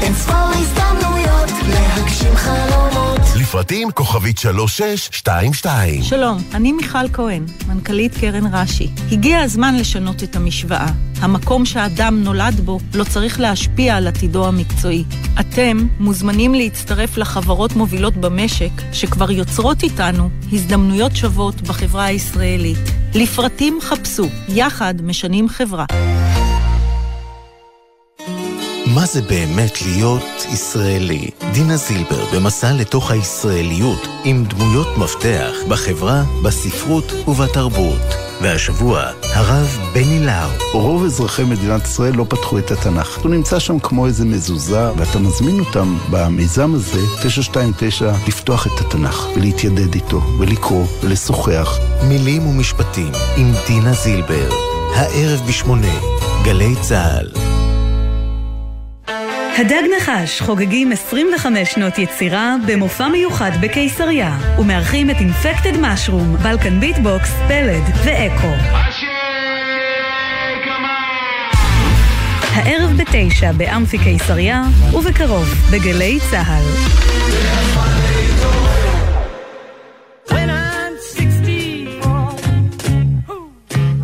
אין 0.02 0.14
ספור 0.14 0.50
הזדמנויות 0.54 1.19
להגשים 1.68 2.36
חלומות 2.36 3.20
לפרטים 3.40 3.90
כוכבית 3.90 4.38
3622 4.38 6.02
שלום, 6.02 6.38
אני 6.54 6.72
מיכל 6.72 7.08
כהן, 7.12 7.46
מנכ"לית 7.68 8.14
קרן 8.18 8.54
רש"י. 8.54 8.90
הגיע 9.12 9.40
הזמן 9.40 9.76
לשנות 9.76 10.22
את 10.22 10.36
המשוואה. 10.36 10.86
המקום 11.20 11.64
שהאדם 11.64 12.22
נולד 12.22 12.60
בו 12.60 12.78
לא 12.94 13.04
צריך 13.04 13.40
להשפיע 13.40 13.96
על 13.96 14.06
עתידו 14.06 14.48
המקצועי. 14.48 15.04
אתם 15.40 15.86
מוזמנים 15.98 16.54
להצטרף 16.54 17.18
לחברות 17.18 17.72
מובילות 17.76 18.14
במשק 18.14 18.70
שכבר 18.92 19.30
יוצרות 19.30 19.82
איתנו 19.82 20.30
הזדמנויות 20.52 21.16
שוות 21.16 21.60
בחברה 21.62 22.04
הישראלית. 22.04 22.78
לפרטים 23.14 23.78
חפשו, 23.80 24.26
יחד 24.48 24.94
משנים 25.02 25.48
חברה. 25.48 25.84
מה 28.94 29.06
זה 29.06 29.22
באמת 29.22 29.82
להיות 29.82 30.46
ישראלי? 30.52 31.30
דינה 31.52 31.76
זילבר 31.76 32.24
במסע 32.34 32.72
לתוך 32.72 33.10
הישראליות 33.10 34.08
עם 34.24 34.44
דמויות 34.44 34.98
מפתח 34.98 35.52
בחברה, 35.68 36.22
בספרות 36.42 37.12
ובתרבות. 37.28 38.14
והשבוע, 38.42 39.02
הרב 39.22 39.78
בני 39.92 40.26
לאו. 40.26 40.80
רוב 40.80 41.04
אזרחי 41.04 41.44
מדינת 41.44 41.84
ישראל 41.84 42.14
לא 42.14 42.26
פתחו 42.28 42.58
את 42.58 42.70
התנ"ך. 42.70 43.18
הוא 43.18 43.30
נמצא 43.30 43.58
שם 43.58 43.78
כמו 43.78 44.06
איזה 44.06 44.24
מזוזה, 44.24 44.92
ואתה 44.96 45.18
מזמין 45.18 45.60
אותם 45.60 45.98
במיזם 46.10 46.74
הזה, 46.74 47.00
929, 47.22 48.12
לפתוח 48.28 48.66
את 48.66 48.80
התנ"ך, 48.80 49.26
ולהתיידד 49.36 49.94
איתו, 49.94 50.22
ולקרוא, 50.38 50.86
ולשוחח. 51.02 51.78
מילים 52.08 52.46
ומשפטים 52.46 53.12
עם 53.36 53.52
דינה 53.66 53.92
זילבר, 53.92 54.48
הערב 54.94 55.40
בשמונה, 55.48 55.94
גלי 56.44 56.74
צה"ל. 56.80 57.49
הדג 59.60 59.82
נחש 59.96 60.42
חוגגים 60.42 60.92
25 60.92 61.72
שנות 61.72 61.98
יצירה 61.98 62.56
במופע 62.66 63.08
מיוחד 63.08 63.50
בקיסריה 63.60 64.38
ומארחים 64.58 65.10
את 65.10 65.16
אינפקטד 65.20 65.76
משרום, 65.80 66.36
בלקן 66.36 66.80
ביטבוקס, 66.80 67.30
פלד 67.48 67.82
ואקו. 68.04 68.52
הערב 72.54 72.90
בתשע 72.96 73.52
באמפי 73.52 73.98
קיסריה 73.98 74.62
ובקרוב 74.94 75.54
בגלי 75.72 76.18
צה"ל. 76.30 76.64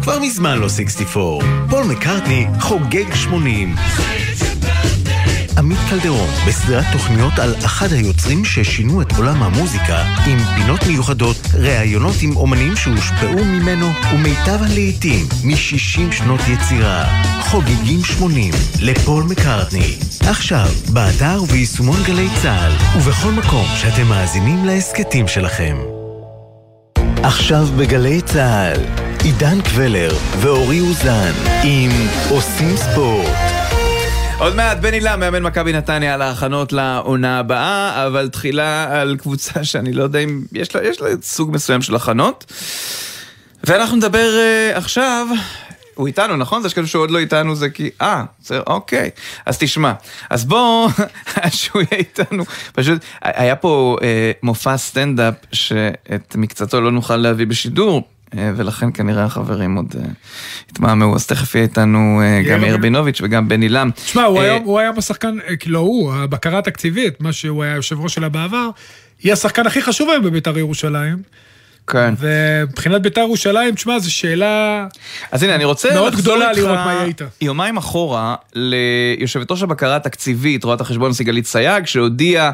כבר 0.02 0.18
מזמן 0.18 0.58
לא 0.58 0.68
64. 0.68 1.44
פול 1.70 1.84
מקארטני 1.84 2.46
חוגג 2.60 3.14
80. 3.14 3.74
עמית 5.66 5.78
קלדרון, 5.90 6.28
בסדרת 6.46 6.84
תוכניות 6.92 7.38
על 7.38 7.54
אחד 7.64 7.92
היוצרים 7.92 8.44
ששינו 8.44 9.02
את 9.02 9.12
עולם 9.16 9.42
המוזיקה, 9.42 10.02
עם 10.26 10.38
פינות 10.54 10.80
מיוחדות, 10.86 11.36
ראיונות 11.54 12.14
עם 12.22 12.36
אומנים 12.36 12.76
שהושפעו 12.76 13.44
ממנו, 13.44 13.86
ומיטב 14.14 14.62
הלעיתים 14.62 15.26
מ-60 15.44 16.12
שנות 16.12 16.40
יצירה. 16.48 17.04
חוגגים 17.40 18.04
80, 18.04 18.54
לפול 18.82 19.24
מקארטני. 19.24 19.94
עכשיו, 20.20 20.68
באתר 20.92 21.42
וביישומון 21.42 22.02
גלי 22.06 22.28
צה"ל, 22.42 22.98
ובכל 22.98 23.32
מקום 23.32 23.66
שאתם 23.76 24.06
מאזינים 24.06 24.64
להסכתים 24.64 25.28
שלכם. 25.28 25.76
עכשיו 27.22 27.66
בגלי 27.78 28.20
צה"ל, 28.22 28.80
עידן 29.24 29.60
קבלר 29.60 30.10
ואורי 30.40 30.80
אוזן 30.80 31.32
עם 31.62 31.90
עושים 32.30 32.76
ספורט. 32.76 33.55
עוד 34.38 34.54
מעט 34.54 34.78
בני 34.78 35.00
לם, 35.00 35.20
מאמן 35.20 35.42
מכבי 35.42 35.72
נתניה 35.72 36.14
על 36.14 36.22
ההכנות 36.22 36.72
לעונה 36.72 37.38
הבאה, 37.38 38.06
אבל 38.06 38.28
תחילה 38.28 39.00
על 39.00 39.16
קבוצה 39.16 39.64
שאני 39.64 39.92
לא 39.92 40.02
יודע 40.02 40.18
אם 40.18 40.42
יש 40.52 40.74
לה, 40.74 40.84
יש 40.84 41.00
לה 41.00 41.08
סוג 41.22 41.50
מסוים 41.52 41.82
של 41.82 41.94
הכנות. 41.94 42.52
ואנחנו 43.64 43.96
נדבר 43.96 44.28
uh, 44.28 44.76
עכשיו, 44.78 45.26
הוא 45.94 46.06
איתנו, 46.06 46.36
נכון? 46.36 46.62
זה 46.62 46.68
שכאילו 46.68 46.88
שהוא 46.88 47.02
עוד 47.02 47.10
לא 47.10 47.18
איתנו 47.18 47.54
זה 47.54 47.70
כי... 47.70 47.90
אה, 48.02 48.24
זה 48.42 48.60
אוקיי. 48.66 49.10
אז 49.46 49.58
תשמע, 49.58 49.92
אז 50.30 50.44
בוא, 50.44 50.88
שהוא 51.58 51.82
יהיה 51.82 51.98
איתנו. 51.98 52.44
פשוט, 52.72 53.04
היה 53.22 53.56
פה 53.56 53.96
uh, 54.00 54.04
מופע 54.42 54.76
סטנדאפ 54.76 55.34
שאת 55.52 56.36
מקצתו 56.36 56.80
לא 56.80 56.92
נוכל 56.92 57.16
להביא 57.16 57.46
בשידור. 57.46 58.08
אה, 58.34 58.52
ולכן 58.56 58.88
כנראה 58.94 59.24
החברים 59.24 59.74
עוד 59.74 59.94
אה, 59.98 60.04
התמהמהו, 60.70 61.14
אז 61.14 61.26
תכף 61.26 61.54
יהיה 61.54 61.62
איתנו 61.62 62.20
אה, 62.22 62.42
גם 62.42 62.64
יאיר 62.64 62.76
בינוביץ' 62.76 63.20
וגם 63.22 63.48
בני 63.48 63.68
לם. 63.68 63.90
תשמע, 63.90 64.24
הוא 64.64 64.78
היה 64.78 64.92
בשחקן, 64.92 65.36
כאילו 65.58 65.80
הוא, 65.80 66.14
הבקרה 66.14 66.58
התקציבית, 66.58 67.20
מה 67.20 67.32
שהוא 67.32 67.64
היה 67.64 67.74
יושב 67.74 68.00
ראש 68.00 68.14
שלה 68.14 68.28
בעבר, 68.28 68.68
היא 69.22 69.32
השחקן 69.32 69.66
הכי 69.66 69.82
חשוב 69.82 70.10
היום 70.10 70.24
בבית"ר 70.24 70.58
ירושלים. 70.58 71.22
כן. 71.86 72.14
ומבחינת 72.18 73.02
בית"ר 73.02 73.20
ירושלים, 73.20 73.74
תשמע, 73.74 73.98
זו 73.98 74.12
שאלה 74.12 74.86
אז 75.32 75.42
הנה, 75.42 75.54
אני 75.54 75.64
רוצה 75.64 75.94
מאוד 75.94 76.16
גדולה 76.16 76.52
לראות 76.52 76.78
מה 76.78 76.92
יהיה 76.92 77.04
איתה. 77.04 77.24
יומיים 77.40 77.76
אחורה 77.76 78.34
ליושבת 78.54 79.50
ראש 79.50 79.62
הבקרה 79.62 79.96
התקציבית, 79.96 80.64
רואת 80.64 80.80
החשבון 80.80 81.12
סיגלית 81.12 81.46
סייג, 81.46 81.86
שהודיעה 81.86 82.50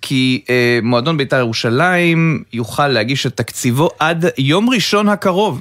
כי 0.00 0.44
אה, 0.50 0.78
מועדון 0.82 1.16
בית"ר 1.16 1.36
ירושלים 1.36 2.42
יוכל 2.52 2.88
להגיש 2.88 3.26
את 3.26 3.36
תקציבו 3.36 3.90
עד 3.98 4.24
יום 4.38 4.70
ראשון 4.70 5.08
הקרוב, 5.08 5.60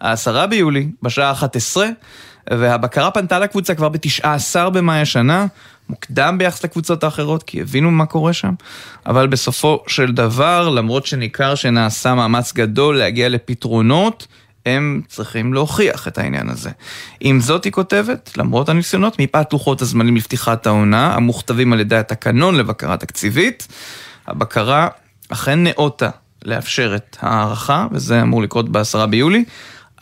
העשרה 0.00 0.46
ביולי, 0.46 0.88
בשעה 1.02 1.32
11, 1.32 1.88
והבקרה 2.50 3.10
פנתה 3.10 3.38
לקבוצה 3.38 3.74
כבר 3.74 3.88
ב-19 3.88 4.70
במאי 4.70 5.00
השנה, 5.00 5.46
מוקדם 5.88 6.38
ביחס 6.38 6.64
לקבוצות 6.64 7.04
האחרות, 7.04 7.42
כי 7.42 7.60
הבינו 7.60 7.90
מה 7.90 8.06
קורה 8.06 8.32
שם, 8.32 8.54
אבל 9.06 9.26
בסופו 9.26 9.82
של 9.86 10.12
דבר, 10.12 10.68
למרות 10.68 11.06
שניכר 11.06 11.54
שנעשה 11.54 12.14
מאמץ 12.14 12.52
גדול 12.52 12.98
להגיע 12.98 13.28
לפתרונות, 13.28 14.26
הם 14.66 15.02
צריכים 15.08 15.54
להוכיח 15.54 16.08
את 16.08 16.18
העניין 16.18 16.48
הזה. 16.48 16.70
עם 17.20 17.40
זאת 17.40 17.64
היא 17.64 17.72
כותבת, 17.72 18.30
למרות 18.36 18.68
הניסיונות, 18.68 19.18
מפאת 19.18 19.52
לוחות 19.52 19.82
הזמנים 19.82 20.16
לפתיחת 20.16 20.66
העונה, 20.66 21.14
המוכתבים 21.14 21.72
על 21.72 21.80
ידי 21.80 21.96
התקנון 21.96 22.54
לבקרה 22.54 22.96
תקציבית, 22.96 23.68
הבקרה 24.26 24.88
אכן 25.28 25.64
נאותה 25.64 26.10
לאפשר 26.44 26.92
את 26.96 27.16
ההערכה, 27.20 27.86
וזה 27.92 28.22
אמור 28.22 28.42
לקרות 28.42 28.68
בעשרה 28.68 29.06
ביולי. 29.06 29.44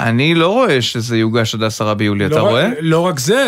אני 0.00 0.34
לא 0.34 0.48
רואה 0.48 0.82
שזה 0.82 1.16
יוגש 1.16 1.54
עד 1.54 1.62
עשרה 1.62 1.94
ביולי, 1.94 2.28
לא 2.28 2.32
אתה 2.32 2.40
רואה? 2.40 2.68
לא 2.80 3.00
רק 3.00 3.18
זה, 3.18 3.46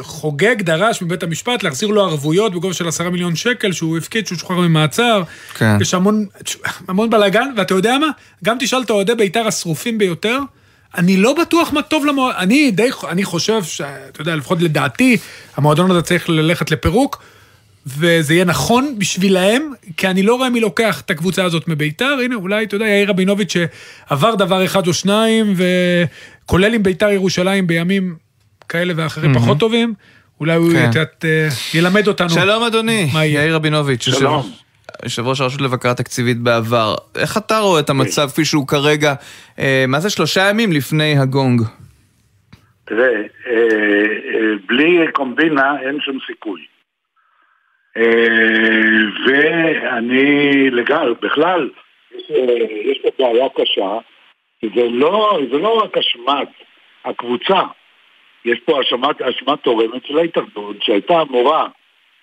חוגג 0.00 0.62
דרש 0.62 1.02
מבית 1.02 1.22
המשפט 1.22 1.62
להחזיר 1.62 1.88
לו 1.88 2.04
ערבויות 2.04 2.52
בגובה 2.52 2.74
של 2.74 2.88
עשרה 2.88 3.10
מיליון 3.10 3.36
שקל 3.36 3.72
שהוא 3.72 3.98
הפקיד, 3.98 4.26
שהוא 4.26 4.38
שוחרר 4.38 4.56
ממעצר. 4.56 5.22
כן. 5.54 5.78
יש 5.80 5.94
המון, 5.94 6.26
המון 6.88 7.10
בלאגן, 7.10 7.48
ואתה 7.56 7.74
יודע 7.74 7.98
מה? 7.98 8.08
גם 8.44 8.56
תשאל 8.60 8.82
את 8.82 8.90
אוהדי 8.90 9.14
בית"ר 9.14 9.46
השרופים 9.46 9.98
ביותר, 9.98 10.38
אני 10.98 11.16
לא 11.16 11.34
בטוח 11.40 11.72
מה 11.72 11.82
טוב 11.82 12.06
למועדון, 12.06 12.40
אני 12.40 12.70
די, 12.70 12.90
אני 13.08 13.24
חושב 13.24 13.64
שאתה 13.64 14.20
יודע, 14.20 14.36
לפחות 14.36 14.62
לדעתי, 14.62 15.16
המועדון 15.56 15.90
הזה 15.90 16.02
צריך 16.02 16.28
ללכת 16.28 16.70
לפירוק. 16.70 17.22
וזה 17.86 18.34
יהיה 18.34 18.44
נכון 18.44 18.98
בשבילהם, 18.98 19.72
כי 19.96 20.06
אני 20.08 20.22
לא 20.22 20.34
רואה 20.34 20.50
מי 20.50 20.60
לוקח 20.60 21.00
את 21.00 21.10
הקבוצה 21.10 21.44
הזאת 21.44 21.68
מביתר. 21.68 22.16
הנה, 22.24 22.34
אולי, 22.34 22.64
אתה 22.64 22.74
יודע, 22.74 22.86
יאיר 22.86 23.10
רבינוביץ' 23.10 23.52
שעבר 23.52 24.34
דבר 24.34 24.64
אחד 24.64 24.86
או 24.86 24.92
שניים, 24.94 25.54
וכולל 26.44 26.74
עם 26.74 26.82
ביתר 26.82 27.10
ירושלים 27.10 27.66
בימים 27.66 28.16
כאלה 28.68 28.92
ואחרים 28.96 29.32
mm-hmm. 29.32 29.38
פחות 29.38 29.58
טובים, 29.58 29.94
אולי 30.40 30.54
הוא 30.54 30.72
כן. 30.72 30.90
קצת 30.90 31.24
אה, 31.24 31.48
ילמד 31.74 32.08
אותנו. 32.08 32.30
שלום 32.30 32.62
אדוני, 32.62 33.10
מה 33.12 33.24
יהיה? 33.24 33.42
יאיר 33.42 33.54
רבינוביץ', 33.54 34.02
שלום. 34.02 34.36
יושב- 34.36 34.48
יושב 35.04 35.26
ראש 35.26 35.40
הרשות 35.40 35.60
לבקרה 35.60 35.94
תקציבית 35.94 36.38
בעבר. 36.38 36.94
איך 37.16 37.36
אתה 37.36 37.58
רואה 37.58 37.80
את 37.80 37.90
המצב 37.90 38.28
כפי 38.28 38.44
שהוא 38.44 38.66
כרגע, 38.66 39.14
אה, 39.58 39.84
מה 39.88 40.00
זה 40.00 40.10
שלושה 40.10 40.48
ימים 40.48 40.72
לפני 40.72 41.18
הגונג? 41.18 41.62
תראה, 42.84 43.06
אה, 43.06 43.52
אה, 43.52 44.56
בלי 44.68 45.12
קומבינה 45.12 45.72
אין 45.86 45.98
שום 46.00 46.18
סיכוי. 46.26 46.60
אה, 47.96 48.02
ואני 49.26 50.70
לגמרי, 50.70 51.14
בכלל, 51.20 51.70
יש, 52.14 52.30
אה, 52.30 52.66
יש 52.84 52.98
פה 52.98 53.08
בעיה 53.18 53.48
קשה, 53.48 53.98
זה 54.62 54.88
לא, 54.90 55.38
זה 55.50 55.58
לא 55.58 55.82
רק 55.82 55.98
אשמת 55.98 56.48
הקבוצה, 57.04 57.60
יש 58.44 58.60
פה 58.64 58.80
אשמת, 58.80 59.22
אשמת 59.22 59.62
תורמת 59.62 60.06
של 60.06 60.18
ההתאחדות 60.18 60.82
שהייתה 60.82 61.22
אמורה 61.22 61.68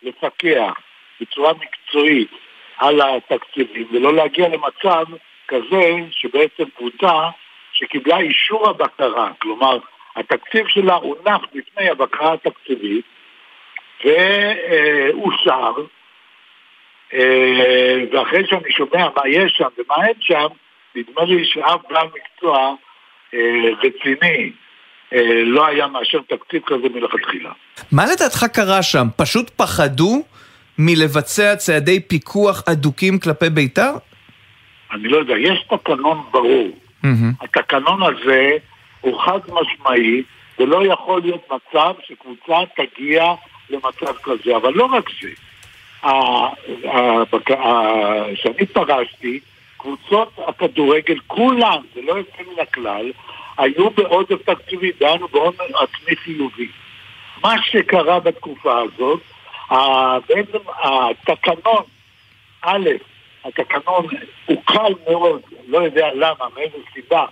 לפקח 0.04 0.74
בצורה 1.22 1.54
מקצועית 1.54 2.32
על 2.78 3.02
התקציבים 3.02 3.88
ולא 3.92 4.14
להגיע 4.14 4.48
למצב 4.48 5.06
כזה 5.48 5.96
שבעצם 6.12 6.64
קבוצה 6.78 7.30
שקיבלה 7.74 8.20
אישור 8.20 8.70
הבקרה, 8.70 9.32
כלומר 9.42 9.78
התקציב 10.16 10.68
שלה 10.68 10.96
הונח 10.96 11.42
בפני 11.54 11.90
הבקרה 11.90 12.34
התקציבית 12.34 13.06
ואושר 14.04 15.74
אה, 17.14 18.04
ואחרי 18.12 18.48
שאני 18.48 18.72
שומע 18.78 19.08
מה 19.16 19.30
יש 19.30 19.54
שם 19.58 19.68
ומה 19.78 20.08
אין 20.08 20.16
שם, 20.20 20.48
נדמה 20.96 21.24
לי 21.24 21.46
שאף 21.46 21.82
בעל 21.90 22.08
מקצוע 22.08 22.76
אה, 23.34 23.40
רציני 23.84 24.52
אה, 25.14 25.44
לא 25.46 25.68
היה 25.68 25.88
מאשר 25.88 26.20
תקציב 26.30 26.62
כזה 26.66 26.90
מלכתחילה. 26.94 27.52
מה 27.92 28.06
לדעתך 28.06 28.46
קרה 28.54 28.84
שם? 28.84 29.08
פשוט 29.18 29.50
פחדו 29.50 30.24
מלבצע 30.78 31.56
צעדי 31.56 32.00
פיקוח 32.00 32.64
אדוקים 32.72 33.20
כלפי 33.20 33.50
בית"ר? 33.50 33.92
אני 34.92 35.08
לא 35.08 35.18
יודע, 35.18 35.34
יש 35.38 35.66
תקנון 35.70 36.22
ברור. 36.32 36.68
התקנון 37.42 38.04
הזה 38.04 38.52
הוא 39.02 39.22
חד 39.22 39.40
משמעי, 39.48 40.24
ולא 40.60 40.86
יכול 40.86 41.22
להיות 41.22 41.46
מצב 41.52 41.94
שקבוצה 42.08 42.56
תגיע 42.76 43.24
למצב 43.70 44.18
כזה. 44.24 44.56
אבל 44.56 44.74
לא 44.74 44.86
רק 44.86 45.10
זה, 45.22 45.30
כשאני 48.36 48.66
פרשתי, 48.74 49.40
קבוצות 49.78 50.40
הכדורגל, 50.48 51.20
כולן, 51.28 51.80
זה 51.96 52.02
לא 52.02 52.14
יוצא 52.14 52.44
מן 52.52 52.60
הכלל, 52.62 53.12
היו 53.58 53.90
בעודף 53.90 54.42
תקציבי, 54.46 54.92
דהיינו 55.00 55.28
בהון 55.28 55.54
עצמי 55.74 56.16
חיובי. 56.16 56.68
מה 57.44 57.56
שקרה 57.64 58.20
בתקופה 58.20 58.82
הזאת, 58.82 59.22
בעצם 60.30 60.58
התקנון, 60.84 61.84
א', 62.62 62.90
התקנון 63.46 64.08
הוא 64.46 64.64
קל 64.66 64.94
מאוד, 65.10 65.42
לא 65.68 65.78
יודע 65.78 66.10
למה, 66.14 66.46
מאיזו 66.56 66.78
סיבה, 66.94 67.26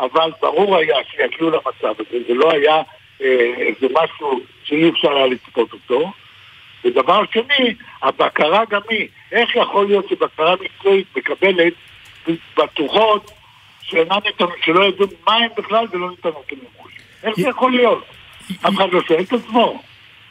אבל 0.00 0.30
ברור 0.40 0.76
היה 0.76 0.96
שיגיעו 1.10 1.50
למצב 1.50 1.94
הזה, 2.00 2.18
זה 2.28 2.34
לא 2.34 2.52
היה 2.52 2.82
אה, 3.22 3.52
איזה 3.58 3.86
משהו 4.02 4.40
שאי 4.64 4.90
אפשר 4.90 5.12
היה 5.12 5.26
לצפות 5.26 5.72
אותו. 5.72 6.12
ודבר 6.84 7.22
שני, 7.32 7.74
הבקרה 8.02 8.62
גם 8.70 8.80
היא. 8.88 9.08
איך 9.32 9.56
יכול 9.56 9.86
להיות 9.86 10.08
שבקרה 10.08 10.54
מקצועית 10.60 11.06
מקבלת 11.16 11.72
בטוחות 12.56 13.30
שאינן 13.82 14.18
ניתנות, 14.24 14.52
שלא 14.64 14.84
יודעים 14.84 15.08
מה 15.26 15.34
הם 15.34 15.48
בכלל 15.56 15.86
ולא 15.92 16.10
ניתנות 16.10 16.52
למימוש? 16.52 16.92
איך 17.22 17.36
זה 17.36 17.48
יכול 17.48 17.72
להיות? 17.72 18.04
אף 18.60 18.74
אחד 18.76 18.92
לא 18.92 19.00
שואל 19.08 19.20
את 19.20 19.32
עצמו. 19.32 19.82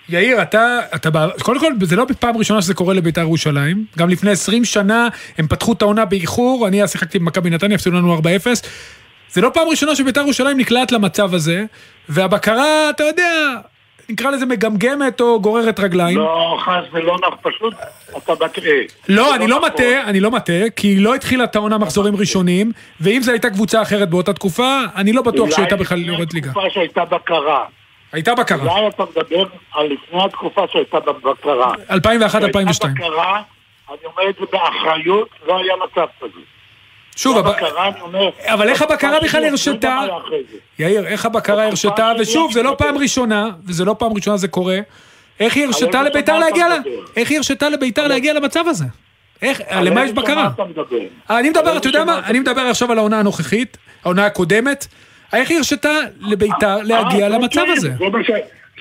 יאיר, 0.10 0.42
אתה, 0.42 0.80
אתה, 0.96 1.10
קודם 1.42 1.60
כל, 1.60 1.74
זה 1.82 1.96
לא 1.96 2.06
פעם 2.20 2.38
ראשונה 2.38 2.62
שזה 2.62 2.74
קורה 2.74 2.94
לבית"ר 2.94 3.22
ירושלים. 3.22 3.86
גם 3.98 4.10
לפני 4.10 4.32
20 4.32 4.66
שנה 4.66 5.08
הם 5.38 5.48
פתחו 5.48 5.74
את 5.74 5.82
העונה 5.82 6.06
באיחור, 6.06 6.68
אני 6.68 6.84
אז 6.84 6.92
שיחקתי 6.92 7.20
במכבי 7.20 7.50
נתניה, 7.50 7.76
הפסידו 7.76 7.96
לנו 7.96 8.18
4-0. 8.18 8.22
זה 9.30 9.42
לא 9.42 9.50
פעם 9.54 9.68
ראשונה 9.68 9.96
שבית"ר 9.96 10.22
ירושלים 10.22 10.58
נקלעת 10.58 10.92
למצב 10.92 11.34
הזה, 11.34 11.66
והבקרה, 12.14 12.90
אתה 12.90 13.04
יודע, 13.04 13.32
נקרא 14.10 14.32
לזה 14.32 14.46
מגמגמת 14.46 15.22
או 15.22 15.42
גוררת 15.42 15.80
רגליים. 15.80 16.18
לא, 16.18 16.58
חס 16.60 16.84
ולא 16.92 17.18
נח, 17.18 17.34
פשוט 17.42 17.74
אתה 18.18 18.34
מטעה. 18.34 18.64
לא, 19.10 19.36
אני 19.36 19.48
לא 19.48 19.58
נכון. 19.58 19.70
מטעה, 19.70 20.04
אני 20.04 20.20
לא 20.20 20.32
מטעה, 20.32 20.70
כי 20.76 21.00
לא 21.00 21.16
התחילה 21.16 21.44
את 21.44 21.56
העונה 21.56 21.78
מחזורים 21.78 22.16
ראשונים, 22.16 22.72
ואם 23.02 23.22
זו 23.22 23.32
הייתה 23.32 23.50
קבוצה 23.50 23.82
אחרת 23.82 24.10
באותה 24.10 24.34
תקופה, 24.34 24.80
אני 24.96 25.14
לא 25.14 25.22
בטוח 25.22 25.50
שהייתה 25.52 25.76
בכלל 25.76 26.00
יורדת 26.00 26.34
ליגה. 26.34 26.52
תקופה 26.52 26.70
שהייתה 26.70 27.06
בקרה. 27.06 27.66
הייתה 28.12 28.36
בקרה. 28.36 28.74
אולי 28.74 28.88
אתה 28.88 29.04
מדבר 29.04 29.46
על 29.74 29.86
לפני 29.86 30.24
התקופה 30.24 30.62
שהייתה 30.72 31.00
בבקרה. 31.00 31.74
2001-2002. 31.90 31.98
כשהייתה 32.30 32.88
בקרה, 32.88 33.42
אני 33.90 33.98
אומר 34.06 34.30
את 34.30 34.36
זה 34.40 34.46
באחריות, 34.52 35.30
לא 35.48 35.60
היה 35.60 35.74
מצב 35.76 36.08
כזה. 36.22 36.42
שוב, 37.16 37.36
הייתה 37.36 37.50
הב- 37.50 37.56
בקרה, 37.56 37.88
אני 37.88 38.02
אומר... 38.02 38.30
אבל 38.46 38.70
איך 38.70 38.82
הבקרה 38.82 39.12
בתקופה 39.12 39.26
בכלל 39.28 39.46
הרשתה? 39.46 40.00
לא. 40.08 40.22
יאיר, 40.80 41.08
איך 41.08 41.26
הבקרה 41.26 41.66
הרשתה, 41.66 42.12
ושוב, 42.20 42.52
זה 42.52 42.64
לא 42.64 42.76
פעם 42.78 42.98
ראשונה, 42.98 43.50
וזה 43.66 43.86
לא 43.86 43.96
פעם 44.00 44.14
ראשונה 44.14 44.38
זה 44.38 44.48
קורה, 44.48 44.80
איך 45.40 45.56
היא 45.56 45.66
הרשתה 45.66 46.04
לביתר 46.04 46.40
להגיע, 46.40 46.70
ל-? 46.70 46.82
איך 47.18 47.30
היא 47.30 47.38
הרשתה 47.38 47.70
לביתר 47.70 48.08
להגיע 48.08 48.34
למצב 48.34 48.64
הזה? 48.68 48.86
איך, 49.42 49.62
למה 49.72 50.06
יש 50.06 50.12
בקרה? 50.12 50.50
מדבר? 50.70 50.98
אני 51.30 51.50
מדבר, 51.50 51.78
אתה 51.78 51.88
יודע 51.88 52.06
מה? 52.06 52.22
אני 52.26 52.40
מדבר 52.40 52.62
עכשיו 52.62 52.92
על 52.92 52.98
העונה 52.98 53.20
הנוכחית, 53.20 53.78
העונה 54.04 54.26
הקודמת, 54.26 54.88
איך 55.34 55.50
היא 55.50 55.58
הרשתה 55.58 55.90
לביתר 56.22 56.78
להגיע 56.78 57.24
אה, 57.24 57.30
למצב 57.30 57.60
אוקיי, 57.62 57.74
הזה? 57.74 57.90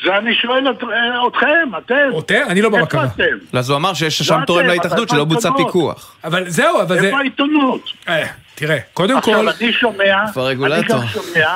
זה 0.05 0.16
אני 0.18 0.34
שואל 0.34 0.70
את- 0.70 0.82
אה, 0.84 1.26
אתכם, 1.28 1.68
אתם. 1.78 1.95
אותי? 2.12 2.43
אני 2.43 2.62
לא 2.62 2.68
בבקרה. 2.68 3.03
איפה 3.05 3.14
אתם? 3.14 3.36
לא, 3.55 3.59
אז 3.59 3.70
הוא 3.70 3.76
אמר 3.76 3.95
שיש 3.95 4.20
לא 4.20 4.26
שם 4.26 4.41
תורם 4.47 4.66
להתאחדות 4.66 5.09
שלא 5.09 5.24
בוצע? 5.24 5.49
פיקוח. 5.57 6.16
אבל 6.24 6.49
זהו, 6.49 6.82
אבל 6.82 6.99
זה... 7.01 7.07
איפה 7.07 7.18
העיתונות? 7.18 7.91
אה, 8.09 8.26
תראה, 8.55 8.78
קודם 8.95 9.16
עכשיו, 9.16 9.34
כל... 9.34 9.49
אני 9.61 9.72
שומע, 9.72 10.22
איפה 10.28 10.41
אני 10.41 10.49
הרגולטור? 10.49 10.97
גם 11.01 11.07
שומע, 11.07 11.49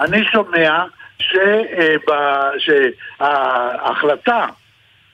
אני 0.00 0.24
שומע 0.32 0.84
אה, 1.34 2.50
שההחלטה 2.58 4.46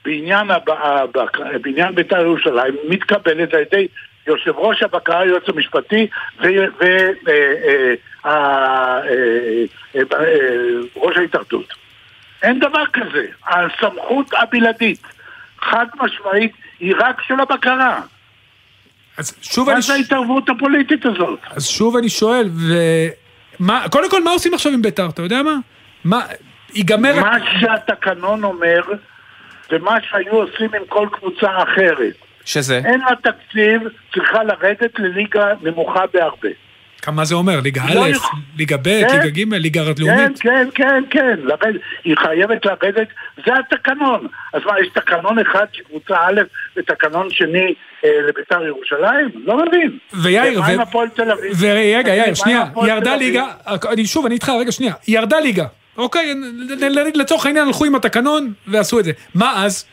בעניין 0.05 0.51
הב- 0.51 0.69
הבק- 0.69 1.39
בעניין 1.61 1.95
בית"ר 1.95 2.21
ירושלים 2.21 2.75
מתקבלת 2.89 3.53
על 3.53 3.59
ידי 3.61 3.87
יושב 4.27 4.51
ראש 4.55 4.83
הבקרה, 4.83 5.19
היועץ 5.19 5.43
המשפטי 5.47 6.07
וראש 10.95 11.17
ההתאחדות. 11.17 11.73
אין 12.43 12.59
דבר 12.59 12.85
כזה. 12.93 13.25
הסמכות 13.47 14.33
הבלעדית, 14.37 15.01
חד 15.61 15.85
משמעית, 16.01 16.51
היא 16.79 16.95
רק 16.99 17.21
של 17.27 17.39
הבקרה. 17.39 18.01
אז 19.17 19.35
שוב 19.41 19.67
מה 19.67 19.73
אני... 19.73 19.81
זה 19.81 19.93
ההתערבות 19.93 20.49
הפוליטית 20.49 21.05
הזאת? 21.05 21.39
אז 21.49 21.67
שוב 21.67 21.97
אני 21.97 22.09
שואל, 22.09 22.49
ומה... 23.59 23.85
קודם 23.91 24.09
כל, 24.11 24.23
מה 24.23 24.31
עושים 24.31 24.53
עכשיו 24.53 24.71
עם 24.71 24.81
ביתר? 24.81 25.09
אתה 25.09 25.21
יודע 25.21 25.43
מה? 25.43 25.55
מה... 26.03 26.25
ייגמר... 26.73 27.19
מה 27.19 27.37
שהתקנון 27.59 28.43
אומר, 28.43 28.81
ומה 29.71 29.97
שהיו 30.09 30.31
עושים 30.31 30.73
עם 30.73 30.81
כל 30.89 31.07
קבוצה 31.11 31.47
אחרת. 31.63 32.13
שזה? 32.45 32.81
אין 32.85 32.99
לה 32.99 33.15
תקציב, 33.31 33.81
צריכה 34.13 34.43
לרדת 34.43 34.99
לליגה 34.99 35.53
נמוכה 35.61 36.03
בהרבה. 36.13 36.49
כמה 37.01 37.25
זה 37.25 37.35
אומר? 37.35 37.59
ליגה 37.59 37.81
לא 37.93 38.05
א', 38.05 38.09
יכול- 38.09 38.39
ליגה 38.57 38.77
ב', 38.77 38.83
כן. 38.83 39.19
ליגה 39.23 39.29
ג', 39.29 39.53
ליגה 39.53 39.81
כן, 39.85 40.03
לאומית? 40.03 40.39
כן, 40.39 40.67
כן, 40.75 41.03
כן, 41.09 41.35
לרדת, 41.43 41.81
היא 42.03 42.15
חייבת 42.17 42.65
לרדת, 42.65 43.07
זה 43.45 43.51
התקנון. 43.59 44.27
אז 44.53 44.61
מה, 44.65 44.79
יש 44.81 44.87
תקנון 44.93 45.39
אחד 45.39 45.65
של 45.73 45.83
קבוצה 45.83 46.15
א' 46.17 46.41
ותקנון 46.77 47.27
שני 47.31 47.73
אה, 48.05 48.09
לבית"ר 48.29 48.63
ירושלים? 48.65 49.29
לא 49.45 49.65
מבין. 49.65 49.97
ויאיר, 50.13 50.59
ומה 50.59 50.67
עם 50.67 50.79
הפועל 50.81 51.07
תל 51.09 51.31
אביב? 51.31 51.51
ורגע, 51.59 52.15
יאיר, 52.15 52.33
שנייה, 52.33 52.63
ירדה? 52.87 53.15
ליגה, 53.15 53.45
אני 53.91 54.05
שוב, 54.05 54.25
אני 54.25 54.35
איתך, 54.35 54.51
רגע, 54.59 54.71
שנייה, 54.71 54.93
ירדה 55.07 55.39
ליגה, 55.39 55.65
אוקיי, 55.97 56.33
לצורך 57.15 57.45
העניין 57.45 57.67
הלכו 57.67 57.85
עם 57.85 57.95
התקנון 57.95 58.53
ועשו 58.67 58.99
את 58.99 59.05
זה. 59.05 59.11
מה 59.35 59.65
אז? 59.65 59.85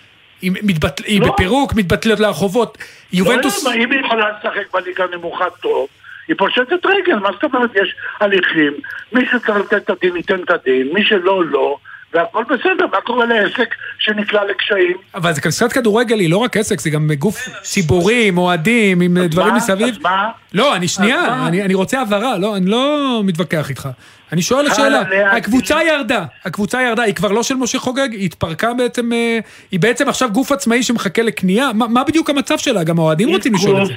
היא 0.42 0.50
מתבטל- 0.62 1.04
היא 1.06 1.20
לא. 1.20 1.32
בפירוק, 1.32 1.74
מתבטלת 1.74 2.20
לרחובות. 2.20 2.78
יובנטוס... 3.12 3.64
לא, 3.64 3.74
אם 3.74 3.92
היא 3.92 4.00
יכולה 4.00 4.24
לשחק 4.30 4.72
בליגה 4.74 5.04
נמוכה 5.16 5.44
טוב, 5.62 5.86
היא 6.28 6.36
פושטת 6.38 6.86
רגל, 6.86 7.14
מה 7.14 7.28
זאת 7.32 7.44
אומרת? 7.44 7.70
יש 7.74 7.94
הליכים, 8.20 8.72
מי 9.12 9.26
שצריך 9.26 9.56
לתת 9.56 9.76
את 9.76 9.90
הדין 9.90 10.16
ייתן 10.16 10.42
את 10.44 10.50
הדין, 10.50 10.90
מי 10.94 11.04
שלא, 11.04 11.44
לא, 11.44 11.76
והכל 12.14 12.44
בסדר, 12.44 12.86
מה 12.92 13.00
קורה 13.00 13.26
לעסק 13.26 13.74
שנקלע 13.98 14.44
לקשיים? 14.44 14.96
אבל 15.14 15.32
זה 15.32 15.40
קצת 15.40 15.72
כדורגל 15.72 16.20
היא 16.20 16.30
לא 16.30 16.38
רק 16.38 16.56
עסק, 16.56 16.80
זה 16.80 16.90
גם 16.90 17.10
גוף 17.18 17.48
ציבורי, 17.62 18.28
עם 18.28 18.38
אוהדים, 18.38 19.00
עם 19.00 19.18
דברים? 19.18 19.54
מסביב. 19.54 19.88
אז 19.88 19.98
מה? 20.02 20.28
לא, 20.52 20.76
אני 20.76 20.88
שנייה? 20.88 21.46
אני, 21.46 21.62
אני 21.62 21.74
רוצה 21.74 22.00
הבהרה, 22.00 22.38
לא, 22.38 22.56
אני 22.56 22.66
לא 22.66 23.20
מתווכח 23.24 23.70
איתך. 23.70 23.88
אני 24.32 24.42
שואל 24.42 24.74
שאלה, 24.74 25.02
הקבוצה 25.36 25.82
ירדה, 25.82 26.24
הקבוצה 26.44 26.82
ירדה, 26.82 27.02
היא 27.02 27.14
כבר 27.14 27.32
לא 27.32 27.42
של 27.42 27.54
משה 27.54 27.78
חוגג, 27.78 28.08
היא 28.12 28.24
התפרקה 28.24 28.74
בעצם, 28.74 29.12
אה, 29.12 29.38
היא 29.70 29.80
בעצם 29.80 30.08
עכשיו 30.08 30.30
גוף 30.32 30.52
עצמאי 30.52 30.82
שמחכה 30.82 31.22
לקנייה, 31.22 31.70
מה, 31.74 32.04
בדיוק 32.04 32.30
המצב 32.30 32.58
שלה? 32.58 32.84
גם 32.84 32.98
האוהדים 32.98 33.28
רוצים 33.28 33.54
לשאול 33.54 33.82
את 33.82 33.86
זה. 33.86 33.94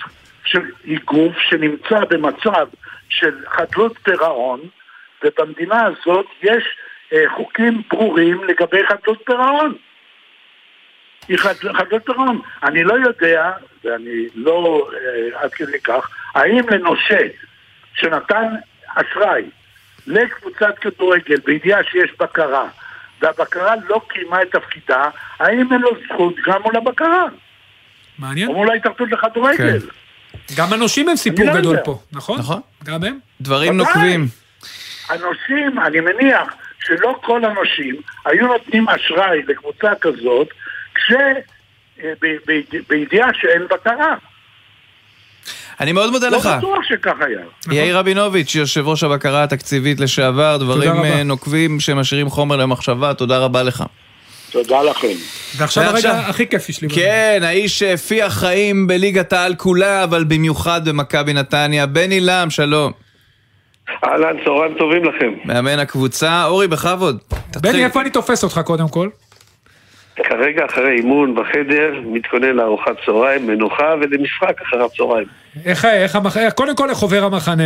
של- 0.48 0.72
היא 0.84 1.00
גוף 1.06 1.38
שנמצא 1.40 2.00
במצב 2.10 2.68
של 3.10 3.36
חדלות 3.48 3.98
פירעון, 4.04 4.60
ובמדינה 5.24 5.84
הזאת 5.86 6.26
יש 6.44 6.64
אה, 7.14 7.24
חוקים 7.36 7.82
ברורים 7.90 8.44
לגבי 8.44 8.88
חדלות 8.88 9.22
פירעון. 9.26 9.76
היא 11.28 11.38
חד- 11.38 11.74
חדלות 11.78 12.06
פירעון. 12.06 12.42
אני 12.64 12.84
לא 12.84 12.94
יודע, 12.94 13.52
ואני 13.84 14.26
לא 14.36 14.90
אה, 14.94 15.42
עד 15.44 15.54
כדי 15.54 15.80
כך, 15.80 16.10
האם 16.36 16.70
לנושה 16.72 17.20
שנתן 17.94 18.48
אשראי 18.96 19.44
לקבוצת 20.08 20.80
כדורגל 20.82 21.38
בידיעה 21.46 21.84
שיש 21.84 22.12
בקרה, 22.20 22.68
והבקרה 23.22 23.74
לא 23.90 24.02
קיימה 24.08 24.42
את 24.42 24.52
תפקידה, 24.52 25.10
האם 25.40 25.74
אין 25.74 25.82
לו 25.82 25.90
זכות 26.06 26.36
גם 26.46 26.62
מול 26.62 26.76
הבקרה? 26.78 27.26
מעניין. 28.20 28.48
או 28.50 28.54
מול 28.54 28.70
ההתאחדות 28.70 29.12
לכדורגל. 29.12 29.80
כן. 29.80 29.88
גם 30.56 30.74
הנושים 30.74 31.10
הם 31.10 31.16
סיפור 31.16 31.46
לא 31.46 31.54
גדול. 31.54 31.78
פה, 31.84 32.00
נכון? 32.12 32.40
נכון. 32.40 32.62
גם 32.84 33.04
הם? 33.04 33.20
דברים. 33.42 33.78
נוקבים. 33.78 34.28
הנושים, 35.10 35.80
אני 35.86 36.00
מניח 36.00 36.54
שלא 36.80 37.16
כל 37.24 37.46
הנושים 37.46 37.96
היו 38.26 38.48
נותנים 38.48 38.90
אשראי 38.90 39.42
לקבוצה 39.48 39.92
כזאת, 40.02 40.48
כש... 40.96 41.14
אה, 42.04 42.14
בידיעה 42.90 43.28
שאין 43.34 43.62
בקרה. 43.72 44.16
אני 45.80 45.92
מאוד 45.92 46.12
מודה 46.12 46.30
לא 46.30 46.38
לך. 46.38 46.50
בטוח 46.58 46.80
שכך 46.84 47.16
היה. 47.20 47.40
יאיר 47.72 47.98
רבינוביץ', 47.98 48.56
יושב 48.56 48.88
ראש 48.88 49.04
הבקרה 49.04 49.44
התקציבית 49.44 50.00
לשעבר, 50.00 50.58
דברים. 50.58 50.92
אה, 50.92 51.24
נוקבים 51.24 51.80
שמשאירים 51.80 52.30
חומר 52.30 52.56
למחשבה, 52.56 53.14
תודה 53.14 53.38
רבה 53.38 53.64
לך. 53.64 53.84
תודה 54.52 54.84
לכם. 54.84 55.08
ועכשיו 55.58 55.84
הרגע 55.84 56.12
הכי 56.12 56.48
כיפי 56.48 56.74
שלי. 56.74 56.90
כן, 56.90 57.40
האיש 57.44 57.80
שהפיח 57.80 58.34
חיים 58.34 58.88
בליגת 58.88 59.34
העל 59.34 59.56
כולה, 59.56 60.04
אבל 60.04 60.24
במיוחד 60.24 60.90
במכבי 60.90 61.34
נתניה, 61.34 61.86
בני 61.86 62.20
לם, 62.20 62.50
שלום. 62.50 62.92
אהלן, 64.06 64.36
צהריים 64.46 64.74
טובים 64.78 65.04
לכם. 65.06 65.34
מאמן 65.46 65.80
הקבוצה, 65.80 66.46
אורי, 66.46 66.68
בכבוד. 66.68 67.18
בני, 67.62 67.86
איפה 67.86 68.02
אני 68.02 68.10
תופס 68.10 68.44
אותך 68.44 68.62
קודם 68.66 68.88
כל? 68.88 69.10
כרגע 70.24 70.66
אחרי 70.66 70.96
אימון 70.98 71.36
בחדר, 71.36 71.94
מתכונן 72.06 72.56
לארוחת 72.56 72.92
צהריים, 73.06 73.48
מנוחה 73.48 73.94
ולמשחק 74.02 74.62
אחר 74.62 74.84
הצהריים. 74.84 75.28
איך, 75.66 75.86
איך 75.86 76.16
המח... 76.16 76.38
קודם 76.56 76.76
כל 76.76 76.90
איך 76.90 76.98
עובר 76.98 77.24
המחנה, 77.24 77.64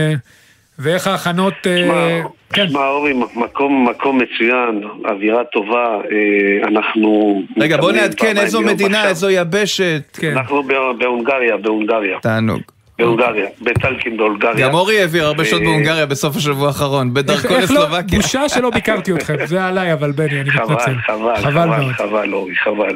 ואיך 0.80 1.08
ההכנות... 1.08 1.54
אה, 1.68 2.22
כן. 2.54 2.68
שמע, 2.70 2.88
אורי, 2.88 3.14
מקום, 3.36 3.90
מקום 3.90 4.20
מצוין, 4.22 4.84
אווירה 5.10 5.44
טובה, 5.44 5.88
אה, 6.12 6.68
אנחנו... 6.68 7.42
רגע, 7.58 7.78
בוא 7.78 7.92
נעדכן 7.92 8.38
איזו 8.38 8.62
מדינה, 8.62 8.98
עכשיו. 8.98 9.10
איזו 9.10 9.30
יבשת. 9.30 10.20
אנחנו 10.32 10.64
בה- 10.64 10.74
בהונגריה, 11.00 11.58
בהונגריה. 11.58 12.20
תענוג. 12.22 12.62
בהונגריה, 13.02 13.46
בטלקין 13.62 14.18
בהונגריה. 14.18 14.68
גם 14.68 14.74
אורי 14.74 15.00
העביר 15.00 15.26
הרבה 15.26 15.46
שעות 15.46 15.62
בהונגריה 15.62 16.06
בסוף 16.06 16.36
השבוע 16.36 16.68
האחרון, 16.68 17.14
בדרכו 17.14 17.54
לא, 17.54 17.60
לסלובקיה. 17.60 18.20
בושה 18.20 18.50
שלא 18.50 18.70
ביקרתי 18.70 19.14
אתכם, 19.14 19.36
זה 19.46 19.66
עליי, 19.66 19.94
אבל 19.94 20.12
בני, 20.12 20.42
אני 20.42 20.50
מתנצל. 20.50 20.96
חבל, 20.96 21.36
חבל 21.36 21.94
חבל, 21.94 22.34
אורי, 22.34 22.56
חבל. 22.56 22.96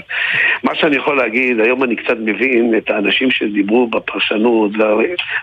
מה 0.63 0.75
שאני 0.75 0.95
יכול 0.95 1.17
להגיד, 1.17 1.59
היום 1.59 1.83
אני 1.83 1.95
קצת 1.95 2.17
מבין 2.19 2.73
את 2.77 2.89
האנשים 2.89 3.31
שדיברו 3.31 3.87
בפרשנות, 3.87 4.71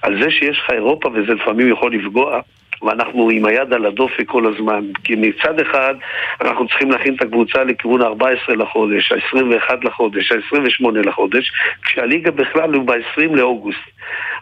על 0.02 0.22
זה 0.22 0.30
שיש 0.30 0.58
לך 0.58 0.70
אירופה 0.70 1.08
וזה 1.08 1.34
לפעמים 1.34 1.72
יכול 1.72 1.94
לפגוע, 1.94 2.40
ואנחנו 2.82 3.30
עם 3.30 3.44
היד 3.44 3.72
על 3.72 3.86
הדופק 3.86 4.26
כל 4.26 4.46
הזמן. 4.46 4.84
כי 5.04 5.14
מצד 5.14 5.60
אחד, 5.60 5.94
אנחנו 6.40 6.68
צריכים 6.68 6.90
להכין 6.90 7.14
את 7.14 7.22
הקבוצה 7.22 7.64
לכיוון 7.64 8.02
ה-14 8.02 8.52
לחודש, 8.52 9.12
ה-21 9.12 9.74
לחודש, 9.82 10.32
ה-28 10.32 10.98
לחודש, 11.04 11.52
כשהליגה 11.82 12.30
בכלל 12.30 12.74
הוא 12.74 12.86
ב-20 12.86 13.36
לאוגוסט. 13.36 13.78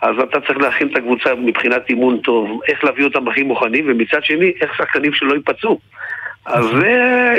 אז 0.03 0.14
אתה 0.22 0.41
צריך 0.41 0.59
להכין 0.59 0.88
את 0.88 0.97
הקבוצה 0.97 1.34
מבחינת 1.34 1.88
אימון 1.88 2.18
טוב, 2.18 2.61
איך 2.68 2.84
להביא 2.84 3.05
אותם 3.05 3.28
הכי 3.28 3.43
מוכנים, 3.43 3.84
ומצד 3.88 4.24
שני, 4.24 4.53
איך 4.61 4.74
שחקנים 4.76 5.12
שלא 5.12 5.34
ייפצעו. 5.34 5.78
אז 6.47 6.64
זה 6.80 6.95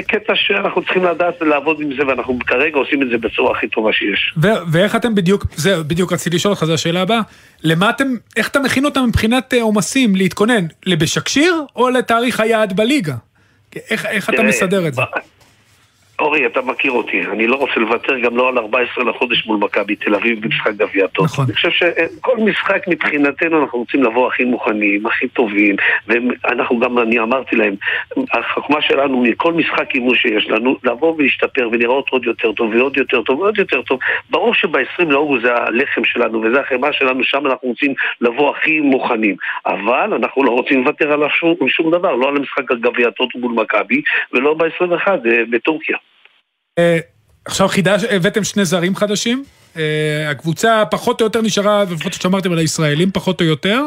קטע 0.08 0.34
שאנחנו 0.36 0.82
צריכים 0.82 1.06
לדעת 1.06 1.42
לעבוד 1.42 1.82
עם 1.82 1.90
זה, 1.98 2.08
ואנחנו 2.08 2.40
כרגע 2.48 2.78
עושים 2.78 3.02
את 3.02 3.08
זה 3.12 3.18
בצורה 3.18 3.58
הכי 3.58 3.68
טובה 3.68 3.94
שיש. 3.94 4.34
ו- 4.38 4.72
ואיך 4.72 4.96
אתם 4.96 5.16
בדיוק, 5.16 5.46
זה 5.56 5.84
בדיוק 5.84 6.14
רציתי 6.14 6.36
לשאול 6.36 6.54
אותך, 6.54 6.64
זו 6.64 6.74
השאלה 6.74 7.02
הבאה. 7.02 7.22
למה 7.64 7.90
אתם, 7.90 8.08
איך 8.38 8.48
אתה 8.48 8.60
מכין 8.60 8.86
אותם 8.86 9.04
מבחינת 9.08 9.54
אה, 9.54 9.62
עומסים 9.62 10.16
להתכונן? 10.16 10.66
לבשקשיר 10.86 11.54
או 11.76 11.90
לתאריך 11.90 12.40
היעד 12.40 12.76
בליגה? 12.76 13.16
איך, 13.90 14.06
איך 14.06 14.30
אתה 14.30 14.44
מסדר 14.44 14.88
את 14.88 14.94
זה? 14.94 15.02
אורי, 16.22 16.46
אתה 16.46 16.62
מכיר 16.62 16.92
אותי, 16.92 17.22
אני 17.26 17.48
לא 17.48 17.56
רוצה 17.56 17.80
לוותר 17.80 18.20
גם 18.20 18.38
לא 18.38 18.50
על 18.50 18.58
14 18.58 19.04
לחודש 19.04 19.46
מול 19.46 19.58
מכבי 19.58 19.96
תל 19.96 20.16
אביב 20.16 20.42
במשחק 20.42 20.72
גביע 20.72 21.08
טוב. 21.08 21.26
נכון. 21.26 21.46
אני 21.46 21.54
חושב 21.54 21.70
שכל 21.70 22.38
משחק 22.38 22.88
מבחינתנו 22.88 23.62
אנחנו 23.62 23.80
רוצים 23.80 24.04
לבוא 24.04 24.28
הכי 24.28 24.44
מוכנים, 24.44 25.06
הכי 25.06 25.28
טובים, 25.28 25.76
ואנחנו 26.08 26.80
גם, 26.80 27.00
אני 27.00 27.20
אמרתי 27.20 27.56
להם, 27.56 27.76
החוכמה 28.34 28.82
שלנו 28.82 29.24
מכל 29.24 29.54
משחק 29.54 29.96
אימון 29.96 30.16
שיש 30.16 30.50
לנו, 30.50 30.78
לבוא 30.84 31.16
ולהשתפר 31.18 31.70
ולראות 31.72 32.10
עוד 32.10 32.26
יותר 32.26 32.52
טוב 32.52 32.76
ועוד 32.76 32.98
יותר 32.98 33.22
טוב 33.22 33.40
ועוד 33.40 33.58
יותר 33.58 33.82
טוב. 33.82 34.00
ברור 34.30 34.54
שב-20 34.54 35.04
לאוגוסט 35.10 35.44
זה 35.44 35.56
הלחם 35.56 36.06
שלנו 36.06 36.42
וזה 36.42 36.62
החמאה 36.62 36.94
שלנו, 36.94 37.24
שם 37.24 37.46
אנחנו 37.48 37.68
רוצים 37.70 37.94
לבוא 38.22 38.56
הכי 38.56 38.80
מוכנים. 38.80 39.36
אבל 39.66 40.14
אנחנו 40.14 40.44
לא 40.44 40.52
רוצים 40.52 40.80
לוותר 40.80 41.12
עליו 41.12 41.30
שום, 41.30 41.56
שום 41.68 41.92
דבר, 41.92 42.16
לא 42.16 42.30
על 42.30 42.38
המשחק 42.38 42.72
הגביע 42.72 43.10
טוב 43.10 43.30
מול 43.36 43.52
מכבי, 43.52 44.02
ולא 44.34 44.54
ב-21 44.54 45.08
בטורקיה. 45.50 45.98
אה, 46.80 47.00
עכשיו 47.46 47.68
חידש, 47.68 48.04
הבאתם 48.04 48.44
שני 48.44 48.66
זרים 48.66 48.96
חדשים. 48.96 49.44
אה, 49.78 50.30
הקבוצה 50.30 50.84
פחות 50.92 51.22
או 51.22 51.26
יותר 51.26 51.42
נשארה, 51.42 51.84
לפחות 51.84 52.14
שאמרתם 52.14 52.52
על 52.52 52.58
הישראלים, 52.58 53.12
פחות 53.12 53.42
או 53.42 53.46
יותר. 53.46 53.84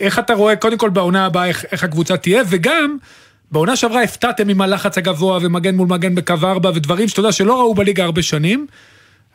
איך 0.00 0.18
אתה 0.18 0.34
רואה, 0.34 0.56
קודם 0.56 0.78
כל 0.78 0.90
בעונה 0.90 1.26
הבאה, 1.26 1.46
איך, 1.46 1.64
איך 1.72 1.84
הקבוצה 1.84 2.16
תהיה, 2.16 2.42
וגם, 2.50 2.96
בעונה 3.50 3.76
שעברה 3.76 4.02
הפתעתם 4.02 4.48
עם 4.48 4.60
הלחץ 4.60 4.98
הגבוה 4.98 5.38
ומגן 5.42 5.74
מול 5.74 5.88
מגן 5.88 6.14
בקו 6.14 6.34
4 6.42 6.70
ודברים 6.74 7.08
שאתה 7.08 7.20
יודע 7.20 7.32
שלא 7.32 7.58
ראו 7.58 7.74
בליגה 7.74 8.04
הרבה 8.04 8.22
שנים. 8.22 8.66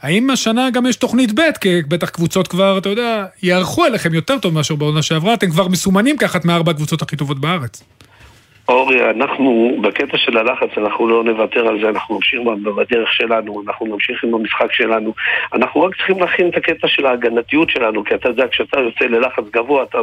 האם 0.02 0.30
השנה 0.30 0.70
גם 0.70 0.86
יש 0.86 0.96
תוכנית 0.96 1.40
ב', 1.40 1.42
כי 1.62 1.82
בטח 1.88 2.10
קבוצות 2.10 2.48
כבר, 2.48 2.78
אתה 2.78 2.90
יודע, 2.90 3.26
יערכו 3.44 3.86
אליכם 3.86 4.14
יותר 4.14 4.40
טוב 4.40 4.54
מאשר 4.54 4.76
בעונה 4.76 5.02
שעברה, 5.02 5.34
אתם 5.34 5.50
כבר 5.50 5.68
מסומנים 5.68 6.18
כאחת 6.18 6.46
מארבע 6.46 6.72
הקבוצות 6.72 7.02
הכי 7.02 7.16
טובות 7.16 7.40
בארץ. 7.40 7.84
אורי, 8.70 9.10
אנחנו, 9.10 9.78
בקטע 9.82 10.18
של 10.18 10.38
הלחץ, 10.38 10.70
אנחנו 10.78 11.08
לא 11.08 11.24
נוותר 11.24 11.68
על 11.68 11.82
זה, 11.82 11.90
אנחנו 11.90 12.16
נמשיך 12.16 12.42
בדרך 12.76 13.14
שלנו, 13.14 13.64
אנחנו 13.68 13.86
נמשיך 13.86 14.24
עם 14.24 14.34
המשחק 14.34 14.74
שלנו. 14.74 15.14
אנחנו 15.54 15.82
רק 15.82 15.96
צריכים 15.96 16.20
להכין 16.20 16.50
את 16.50 16.58
הקטע 16.58 16.88
של 16.88 17.06
ההגנתיות 17.06 17.70
שלנו, 17.70 18.04
כי 18.04 18.16
אתה 18.16 18.30
יודע, 18.30 18.48
כשאתה 18.48 18.80
יוצא 18.80 19.06
ללחץ 19.06 19.44
גבוה, 19.54 19.84
אתה 19.84 19.98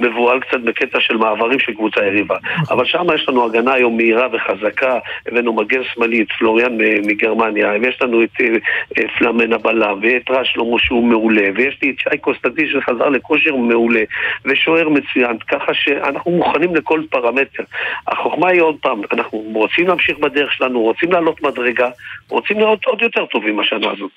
מבוהל 0.00 0.40
קצת 0.40 0.60
בקטע 0.60 1.00
של 1.00 1.16
מעברים 1.16 1.58
של 1.58 1.72
קבוצה 1.74 2.04
יריבה. 2.04 2.36
אבל 2.70 2.84
שם 2.84 3.06
יש 3.14 3.28
לנו 3.28 3.44
הגנה 3.44 3.72
היום 3.72 3.96
מהירה 3.96 4.28
וחזקה, 4.32 4.98
הבאנו 5.26 5.52
מגן 5.52 5.80
שמאלי, 5.94 6.22
את 6.22 6.32
פלוריאן 6.38 6.78
מגרמניה, 7.06 7.72
ויש 7.82 8.02
לנו 8.02 8.22
את 8.22 8.40
אה, 8.40 9.08
פלאמן 9.18 9.52
הבלם, 9.52 9.98
ואת 10.02 10.30
רש 10.30 10.52
שלמה 10.52 10.78
שהוא 10.78 11.04
מעולה, 11.04 11.48
ויש 11.54 11.78
לי 11.82 11.90
את 11.90 11.98
שי 11.98 12.18
קוסטנטין 12.20 12.66
שחזר 12.68 13.08
לכושר 13.08 13.56
מעולה, 13.56 14.02
ושוער 14.44 14.88
מצוין, 14.88 15.38
ככה 15.48 15.74
שאנחנו 15.74 16.30
מוכנים 16.30 16.74
לכל 16.74 17.00
פרמטר. 17.10 17.62
החוכמה 18.08 18.48
היא 18.48 18.60
עוד 18.60 18.76
פעם, 18.82 19.02
אנחנו 19.12 19.38
רוצים 19.54 19.86
להמשיך 19.86 20.18
בדרך 20.18 20.52
שלנו, 20.52 20.80
רוצים 20.80 21.12
לעלות 21.12 21.42
מדרגה, 21.42 21.88
רוצים 22.28 22.58
להיות 22.58 22.84
עוד 22.84 23.02
יותר 23.02 23.26
טובים 23.26 23.60
השנה 23.60 23.90
הזאת. 23.92 24.10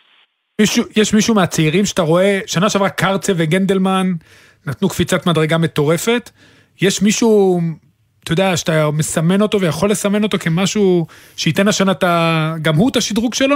מישהו, 0.62 0.84
יש 0.96 1.14
מישהו 1.14 1.36
מהצעירים 1.36 1.86
שאתה 1.86 2.02
רואה, 2.02 2.40
שנה 2.46 2.70
שעברה 2.70 2.90
קרצה 2.90 3.34
וגנדלמן 3.36 4.08
נתנו 4.68 4.90
קפיצת 4.90 5.28
מדרגה 5.28 5.58
מטורפת. 5.58 6.30
יש 6.82 7.02
מישהו, 7.02 7.60
אתה 8.24 8.32
יודע, 8.32 8.58
שאתה 8.58 8.92
מסמן 8.92 9.42
אותו 9.42 9.62
ויכול 9.62 9.92
לסמן 9.92 10.24
אותו 10.24 10.38
כמשהו 10.40 11.06
שייתן 11.38 11.68
השנה. 11.68 11.94
גם 12.62 12.76
הוא 12.76 12.90
את 12.90 12.96
השדרוג 12.96 13.34
שלו? 13.34 13.56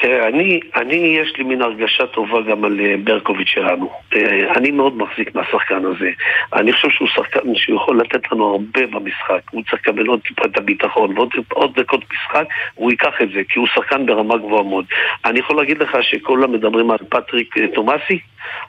תראה, 0.00 0.28
אני, 0.28 0.60
אני, 0.76 0.94
יש 0.94 1.36
לי 1.38 1.44
מין 1.44 1.62
הרגשה 1.62 2.06
טובה 2.06 2.42
גם 2.42 2.64
על 2.64 2.80
אה, 2.80 2.94
ברקוביץ' 3.04 3.48
שלנו. 3.48 3.90
אה, 4.14 4.52
אני 4.56 4.70
מאוד 4.70 4.96
מחזיק 4.96 5.34
מהשחקן 5.34 5.84
הזה. 5.84 6.10
אני 6.52 6.72
חושב 6.72 6.90
שהוא 6.90 7.08
שחקן 7.08 7.54
שיכול 7.54 8.00
לתת 8.00 8.32
לנו 8.32 8.46
הרבה 8.46 8.86
במשחק. 8.86 9.40
הוא 9.50 9.62
צריך 9.62 9.82
לקבל 9.82 10.06
עוד 10.06 10.20
טיפה 10.20 10.42
את 10.44 10.56
הביטחון 10.56 11.18
ועוד 11.18 11.30
עוד 11.52 11.80
דקות 11.80 12.00
משחק, 12.12 12.44
הוא 12.74 12.90
ייקח 12.90 13.14
את 13.22 13.28
זה, 13.34 13.40
כי 13.48 13.58
הוא 13.58 13.66
שחקן 13.74 14.06
ברמה 14.06 14.36
גבוהה 14.36 14.62
מאוד. 14.62 14.84
אני 15.24 15.38
יכול 15.38 15.56
להגיד 15.56 15.78
לך 15.78 15.96
שכולם 16.02 16.52
מדברים 16.52 16.90
על 16.90 16.98
פטריק 17.08 17.58
אה, 17.58 17.66
תומאסי, 17.74 18.18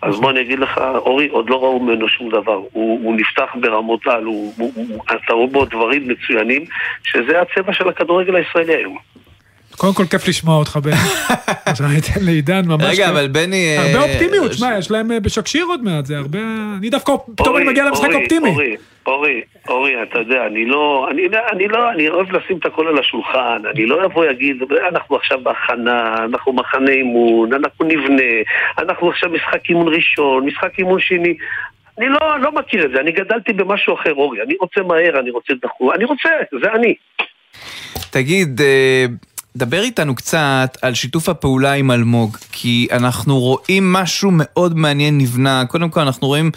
אז 0.01 0.19
בוא 0.19 0.31
אני 0.31 0.41
אגיד 0.41 0.59
לך, 0.59 0.77
אורי, 0.77 1.27
עוד 1.27 1.49
לא 1.49 1.63
ראו 1.63 1.79
ממנו 1.79 2.07
שום 2.07 2.29
דבר. 2.29 2.61
הוא, 2.71 2.99
הוא 3.03 3.15
נפתח 3.15 3.55
ברמות 3.55 4.07
על, 4.07 4.27
אתה 5.05 5.33
רואה 5.33 5.47
בו 5.47 5.65
דברים 5.65 6.07
מצוינים, 6.07 6.65
שזה 7.03 7.41
הצבע 7.41 7.73
של 7.73 7.89
הכדורגל 7.89 8.35
הישראלי 8.35 8.75
היום. 8.75 8.97
קודם 9.77 9.93
כל 9.93 10.05
כיף 10.05 10.27
לשמוע 10.27 10.57
אותך, 10.57 10.79
בני. 10.83 10.93
אז 11.65 11.81
אני 11.81 11.99
אתן 11.99 12.25
לעידן 12.25 12.61
ממש... 12.65 12.83
רגע, 12.83 13.09
אבל 13.09 13.27
בני... 13.27 13.77
הרבה 13.77 13.99
אה, 13.99 14.03
אופטימיות, 14.03 14.53
שמע, 14.53 14.77
יש 14.77 14.91
להם 14.91 15.11
אה, 15.11 15.19
בשקשיר 15.19 15.65
עוד 15.65 15.83
מעט, 15.83 16.05
זה 16.05 16.17
הרבה... 16.17 16.39
אני 16.79 16.89
דווקא, 16.89 17.13
פתאום 17.35 17.57
אני 17.57 17.65
מגיע 17.65 17.85
למשחק 17.85 18.09
אופטימי. 18.13 18.49
אורי, 18.49 18.75
אורי, 19.05 19.41
אורי, 19.69 20.03
אתה 20.03 20.19
יודע, 20.19 20.45
אני 20.47 20.65
לא, 20.65 21.07
אני, 21.11 21.21
אני 21.51 21.67
לא, 21.67 21.91
אני 21.91 22.09
אוהב 22.09 22.31
לשים 22.31 22.57
את 22.57 22.65
הכל 22.65 22.87
על 22.87 22.99
השולחן, 22.99 23.61
אני 23.73 23.85
לא 23.85 24.05
אבוא 24.05 24.25
ואגיד, 24.25 24.57
אנחנו 24.89 25.15
עכשיו 25.15 25.39
בהכנה, 25.43 26.15
אנחנו 26.25 26.53
מחנה 26.53 26.91
אימון, 26.91 27.53
אנחנו 27.53 27.85
נבנה, 27.85 28.31
אנחנו 28.77 29.09
עכשיו 29.09 29.29
משחק 29.29 29.69
אימון 29.69 29.93
ראשון, 29.93 30.45
משחק 30.45 30.79
אימון 30.79 30.99
שני. 30.99 31.33
אני 31.97 32.09
לא, 32.09 32.39
לא 32.41 32.51
מכיר 32.51 32.85
את 32.85 32.91
זה, 32.91 32.99
אני 32.99 33.11
גדלתי 33.11 33.53
במשהו 33.53 33.93
אחר, 33.93 34.13
אורי, 34.13 34.41
אני 34.41 34.55
רוצה 34.59 34.81
מהר, 34.81 35.19
אני 35.19 35.29
רוצה 35.29 35.53
דחוף, 35.61 35.95
אני 35.95 36.05
רוצה, 36.05 36.29
זה 36.61 36.71
אני. 36.75 36.93
תגיד, 38.11 38.61
אה, 38.61 39.05
דבר 39.55 39.81
איתנו 39.81 40.15
קצת 40.15 40.77
על 40.81 40.93
שיתוף 40.93 41.29
הפעולה 41.29 41.73
עם 41.73 41.91
אלמוג, 41.91 42.37
כי 42.51 42.87
אנחנו 42.91 43.39
רואים 43.39 43.93
משהו 43.93 44.29
מאוד 44.33 44.77
מעניין 44.77 45.17
נבנה. 45.17 45.63
קודם 45.67 45.89
כל, 45.89 45.99
אנחנו 45.99 46.27
רואים 46.27 46.51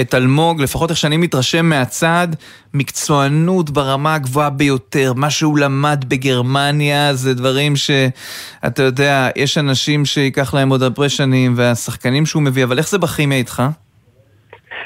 את 0.00 0.14
אלמוג, 0.14 0.62
לפחות 0.62 0.90
איך 0.90 0.98
שאני 0.98 1.16
מתרשם 1.16 1.66
מהצד, 1.66 2.28
מקצוענות 2.74 3.70
ברמה 3.70 4.14
הגבוהה 4.14 4.50
ביותר. 4.50 5.12
מה 5.16 5.30
שהוא 5.30 5.58
למד 5.58 6.04
בגרמניה 6.08 7.14
זה 7.14 7.34
דברים 7.34 7.76
שאתה 7.76 8.82
יודע, 8.82 9.28
יש 9.36 9.58
אנשים 9.58 10.04
שייקח 10.04 10.54
להם 10.54 10.68
עוד 10.68 10.82
הרבה 10.82 11.08
שנים, 11.08 11.54
והשחקנים 11.56 12.26
שהוא 12.26 12.42
מביא, 12.42 12.64
אבל 12.64 12.78
איך 12.78 12.88
זה 12.88 12.98
בכימיה 12.98 13.38
איתך? 13.38 13.62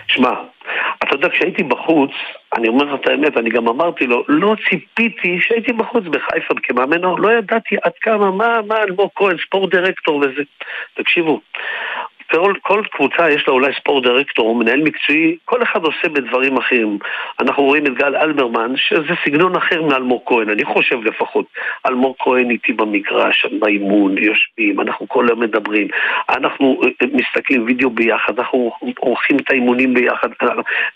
שמע, 0.06 0.30
אתה 1.02 1.14
יודע, 1.14 1.28
כשהייתי 1.32 1.62
בחוץ, 1.62 2.10
אני 2.56 2.68
אומר 2.68 2.84
לך 2.84 3.00
את 3.00 3.08
האמת, 3.08 3.36
אני 3.36 3.50
גם 3.50 3.68
אמרתי 3.68 4.06
לו, 4.06 4.24
לא 4.28 4.56
ציפיתי 4.68 5.40
שהייתי 5.40 5.72
בחוץ 5.72 6.04
בחיפה 6.04 6.54
כמאמן, 6.62 7.02
לא 7.02 7.32
ידעתי 7.32 7.76
עד 7.82 7.92
כמה, 8.00 8.30
מה, 8.30 8.60
מה 8.68 8.82
אלמוג 8.82 9.10
כהן, 9.14 9.36
ספורט 9.46 9.70
דירקטור 9.70 10.16
וזה. 10.16 10.42
תקשיבו, 10.94 11.40
כל, 12.32 12.54
כל 12.62 12.82
קבוצה 12.90 13.30
יש 13.30 13.44
לה 13.48 13.54
אולי 13.54 13.72
ספורט 13.80 14.04
דירקטור 14.04 14.54
מנהל 14.54 14.82
מקצועי, 14.82 15.36
כל 15.44 15.62
אחד 15.62 15.84
עושה 15.84 16.08
בדברים 16.08 16.56
אחרים. 16.56 16.98
אנחנו 17.40 17.62
רואים 17.62 17.86
את 17.86 17.94
גל 17.94 18.16
אלברמן, 18.16 18.72
שזה 18.76 19.14
סגנון 19.24 19.56
אחר 19.56 19.82
מאלמוג 19.82 20.22
כהן, 20.26 20.50
אני 20.50 20.64
חושב 20.64 21.04
לפחות. 21.04 21.46
אלמוג 21.86 22.14
כהן 22.18 22.50
איתי 22.50 22.72
במגרש, 22.72 23.46
באימון, 23.60 24.18
יושבים, 24.18 24.80
אנחנו 24.80 25.08
כל 25.08 25.28
היום 25.28 25.40
מדברים. 25.40 25.88
אנחנו 26.28 26.80
אה, 26.84 27.06
מסתכלים 27.12 27.64
וידאו 27.66 27.90
ביחד, 27.90 28.38
אנחנו 28.38 28.72
עורכים 28.98 29.36
את 29.36 29.50
האימונים 29.50 29.94
ביחד. 29.94 30.28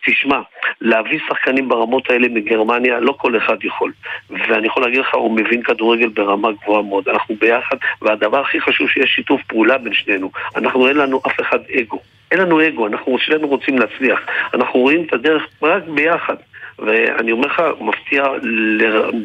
תשמע, 0.06 0.40
להביא 0.80 1.18
שחקנים 1.28 1.68
ברמות 1.68 2.10
האלה 2.10 2.28
מגרמניה, 2.28 3.00
לא 3.00 3.12
כל 3.12 3.36
אחד 3.36 3.64
יכול. 3.64 3.92
ואני 4.30 4.66
יכול 4.66 4.82
להגיד 4.82 5.00
לך, 5.00 5.14
הוא 5.14 5.36
מבין 5.36 5.62
כדורגל 5.62 6.08
ברמה 6.08 6.48
גבוהה 6.52 6.82
מאוד. 6.82 7.08
אנחנו 7.08 7.34
ביחד, 7.40 7.76
והדבר 8.02 8.40
הכי 8.40 8.60
חשוב 8.60 8.88
שיש 8.88 9.10
שיתוף 9.10 9.40
פעולה 9.48 9.78
בין 9.78 9.92
שנינו. 9.92 10.30
אנחנו 10.56 10.88
אין 10.88 10.96
לנו 10.96 11.20
אף 11.26 11.40
אחד 11.40 11.58
אגו. 11.80 12.00
אין 12.30 12.40
לנו 12.40 12.68
אגו, 12.68 12.86
אנחנו 12.86 13.18
שנינו 13.18 13.48
רוצים 13.48 13.78
להצליח. 13.78 14.20
אנחנו 14.54 14.80
רואים 14.80 15.04
את 15.08 15.12
הדרך 15.12 15.42
רק 15.62 15.82
ביחד. 15.94 16.34
ואני 16.78 17.32
אומר 17.32 17.46
לך, 17.46 17.62
מפתיע 17.80 18.24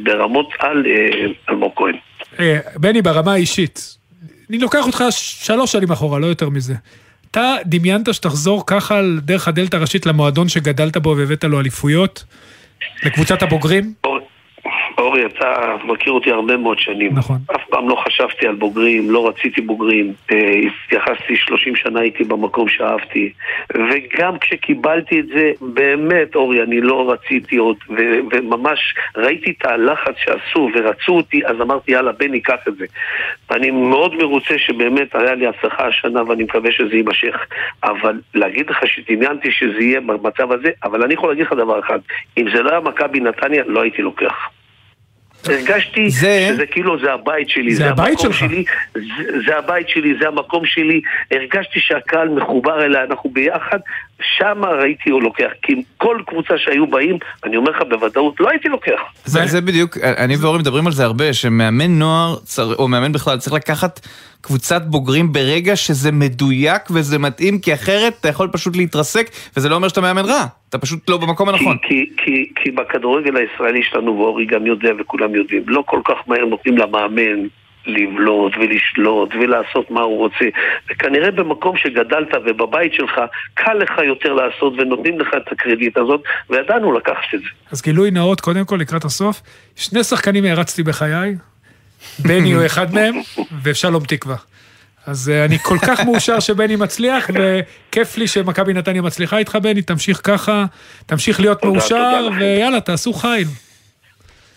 ברמות 0.03 0.49
על 0.59 0.85
אה, 0.85 1.27
אלמוג 1.49 1.71
כהן. 1.75 1.95
אה, 2.39 2.59
בני, 2.75 3.01
ברמה 3.01 3.33
האישית, 3.33 3.97
אני 4.49 4.59
לוקח 4.59 4.85
אותך 4.85 5.03
שלוש 5.11 5.71
שנים 5.71 5.91
אחורה, 5.91 6.19
לא 6.19 6.25
יותר 6.25 6.49
מזה. 6.49 6.73
אתה 7.31 7.55
דמיינת 7.65 8.13
שתחזור 8.13 8.63
ככה 8.67 9.01
דרך 9.17 9.47
הדלת 9.47 9.73
הראשית 9.73 10.05
למועדון 10.05 10.49
שגדלת 10.49 10.97
בו 10.97 11.15
והבאת 11.17 11.43
לו 11.43 11.59
אליפויות? 11.59 12.23
לקבוצת 13.03 13.41
הבוגרים? 13.41 13.93
אורי, 15.01 15.25
אתה 15.25 15.75
מכיר 15.85 16.13
אותי 16.13 16.31
הרבה 16.31 16.57
מאוד 16.57 16.79
שנים. 16.79 17.11
נכון. 17.13 17.37
אף 17.55 17.61
פעם 17.69 17.89
לא 17.89 17.95
חשבתי 17.95 18.47
על 18.47 18.55
בוגרים, 18.55 19.11
לא 19.11 19.27
רציתי 19.27 19.61
בוגרים. 19.61 20.13
אה, 20.31 20.59
התייחסתי 20.85 21.35
30 21.35 21.75
שנה 21.75 21.99
הייתי 21.99 22.23
במקום 22.23 22.69
שאהבתי. 22.69 23.31
וגם 23.73 24.39
כשקיבלתי 24.39 25.19
את 25.19 25.27
זה, 25.27 25.51
באמת, 25.61 26.35
אורי, 26.35 26.63
אני 26.63 26.81
לא 26.81 27.11
רציתי 27.11 27.57
עוד, 27.57 27.75
ו- 27.89 28.19
וממש 28.31 28.79
ראיתי 29.17 29.53
את 29.57 29.65
הלחץ 29.65 30.13
שעשו 30.17 30.69
ורצו 30.75 31.11
אותי, 31.11 31.45
אז 31.45 31.61
אמרתי, 31.61 31.91
יאללה, 31.91 32.11
בן, 32.11 32.31
ניקח 32.31 32.67
את 32.67 32.75
זה. 32.75 32.85
ואני 33.49 33.71
מאוד 33.71 34.15
מרוצה 34.15 34.57
שבאמת 34.57 35.15
היה 35.15 35.35
לי 35.35 35.47
הצלחה 35.47 35.87
השנה, 35.87 36.23
ואני 36.23 36.43
מקווה 36.43 36.71
שזה 36.71 36.95
יימשך. 36.95 37.35
אבל 37.83 38.19
להגיד 38.33 38.69
לך 38.69 38.79
שדמיינתי 38.85 39.51
שזה 39.51 39.79
יהיה 39.79 40.01
במצב 40.01 40.51
הזה, 40.51 40.69
אבל 40.83 41.03
אני 41.03 41.13
יכול 41.13 41.29
להגיד 41.29 41.45
לך 41.45 41.53
דבר 41.53 41.79
אחד, 41.79 41.99
אם 42.37 42.45
זה 42.55 42.61
לא 42.61 42.69
היה 42.69 42.79
מכבי 42.79 43.19
נתניה, 43.19 43.63
לא 43.67 43.81
הייתי 43.81 44.01
לוקח. 44.01 44.49
הרגשתי 45.49 46.09
זה- 46.09 46.49
שזה 46.53 46.65
כאילו 46.65 46.99
זה 46.99 47.13
הבית 47.13 47.49
שלי, 47.49 47.75
זה 47.75 47.89
הבית 47.89 48.09
המקום 48.19 48.33
שלך. 48.33 48.49
שלי, 48.49 48.63
זה, 48.93 49.01
זה 49.45 49.57
הבית 49.57 49.89
שלי, 49.89 50.13
זה 50.21 50.27
המקום 50.27 50.65
שלי, 50.65 51.01
הרגשתי 51.31 51.79
שהקהל 51.79 52.29
מחובר 52.29 52.85
אליי, 52.85 53.03
אנחנו 53.03 53.29
ביחד, 53.29 53.79
שם 54.37 54.65
ראיתי 54.81 55.09
הוא 55.09 55.21
לוקח, 55.21 55.49
כי 55.61 55.73
כל 55.97 56.21
קבוצה 56.27 56.53
שהיו 56.57 56.87
באים, 56.87 57.17
אני 57.43 57.57
אומר 57.57 57.71
לך 57.71 57.81
בוודאות, 57.89 58.39
לא 58.39 58.49
הייתי 58.49 58.69
לוקח. 58.69 58.99
זה, 59.25 59.45
זה 59.45 59.61
בדיוק, 59.61 59.97
אני 59.97 60.35
ואורי 60.35 60.59
מדברים 60.59 60.87
על 60.87 60.93
זה 60.93 61.03
הרבה, 61.03 61.33
שמאמן 61.33 61.99
נוער, 61.99 62.35
צר, 62.43 62.75
או 62.75 62.87
מאמן 62.87 63.11
בכלל, 63.11 63.37
צריך 63.37 63.53
לקחת 63.53 63.99
קבוצת 64.41 64.81
בוגרים 64.81 65.33
ברגע 65.33 65.75
שזה 65.75 66.11
מדויק 66.11 66.81
וזה 66.91 67.19
מתאים, 67.19 67.59
כי 67.59 67.73
אחרת 67.73 68.13
אתה 68.19 68.27
יכול 68.27 68.47
פשוט 68.51 68.75
להתרסק, 68.75 69.29
וזה 69.57 69.69
לא 69.69 69.75
אומר 69.75 69.87
שאתה 69.87 70.01
מאמן 70.01 70.25
רע, 70.25 70.45
אתה 70.69 70.77
פשוט 70.77 71.09
לא 71.09 71.17
במקום 71.17 71.49
הנכון. 71.49 71.77
כי, 71.87 72.05
כי, 72.17 72.49
כי 72.55 72.71
בכדורגל 72.71 73.37
הישראלי 73.37 73.83
שלנו, 73.83 74.17
ואורי 74.17 74.45
גם 74.45 74.65
יודע 74.65 74.89
וכולם 74.99 75.35
יודעים, 75.35 75.63
לא 75.67 75.83
כל 75.85 76.01
כך 76.05 76.15
מהר 76.27 76.45
נותנים 76.45 76.77
למאמן 76.77 77.47
לבלוט 77.85 78.53
ולשלוט 78.57 79.29
ולעשות 79.35 79.91
מה 79.91 80.01
הוא 80.01 80.17
רוצה. 80.17 80.45
וכנראה 80.91 81.31
במקום 81.31 81.77
שגדלת 81.77 82.27
ובבית 82.45 82.93
שלך, 82.93 83.21
קל 83.53 83.73
לך 83.73 83.91
יותר 84.07 84.33
לעשות 84.33 84.73
ונותנים 84.77 85.19
לך 85.19 85.27
את 85.37 85.51
הקרדיט 85.51 85.97
הזאת, 85.97 86.23
וידענו 86.49 86.91
לקחת 86.91 87.33
את 87.35 87.39
זה. 87.39 87.47
אז 87.71 87.81
גילוי 87.81 88.11
נאות, 88.11 88.41
קודם 88.41 88.65
כל, 88.65 88.75
לקראת 88.75 89.05
הסוף. 89.05 89.41
שני 89.75 90.03
שחקנים 90.03 90.45
הערצתי 90.45 90.83
בחיי, 90.83 91.35
בני 92.25 92.51
הוא 92.51 92.65
אחד 92.65 92.93
מהם, 92.93 93.15
ושלום 93.63 94.03
תקווה. 94.03 94.35
אז 95.07 95.29
אה, 95.29 95.45
אני 95.45 95.57
כל 95.59 95.77
כך 95.87 96.05
מאושר 96.05 96.39
שבני 96.39 96.75
מצליח, 96.75 97.29
וכיף 97.33 98.17
לי 98.17 98.27
שמכבי 98.27 98.73
נתניה 98.73 99.01
מצליחה 99.01 99.37
איתך, 99.37 99.55
בני, 99.55 99.81
תמשיך 99.81 100.21
ככה, 100.23 100.65
תמשיך 101.05 101.39
להיות 101.39 101.65
מאושר. 101.65 102.27
ויאללה, 102.39 102.81
תעשו 102.81 103.13
חיל. 103.13 103.47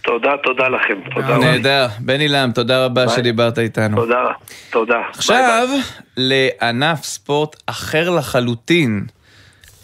תודה, 0.04 0.30
תודה 0.42 0.68
לכם. 0.68 0.94
תודה 1.14 1.36
רבה. 1.36 1.44
נהדר, 1.44 1.86
בני 1.98 2.28
לם, 2.28 2.50
תודה 2.54 2.84
רבה 2.84 3.06
ביי. 3.06 3.16
שדיברת 3.16 3.58
איתנו. 3.58 3.96
תודה, 3.96 4.24
תודה. 4.70 5.00
עכשיו, 5.10 5.68
לענף 6.16 7.04
ספורט 7.04 7.56
אחר 7.66 8.10
לחלוטין, 8.10 9.06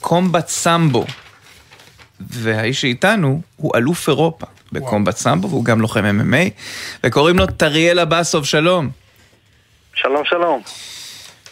קומבט 0.01 0.49
סמבו. 0.49 1.05
והאיש 2.21 2.81
שאיתנו 2.81 3.41
הוא 3.57 3.73
אלוף 3.77 4.09
אירופה 4.09 4.47
בקומבט 4.73 5.16
סמבו, 5.16 5.49
והוא 5.49 5.64
גם 5.64 5.81
לוחם 5.81 6.05
MMA, 6.05 6.51
וקוראים 7.05 7.39
לו 7.39 7.47
טריאל 7.47 8.01
אבסוב, 8.01 8.45
שלום. 8.45 8.89
שלום, 9.95 10.25
שלום. 10.25 10.62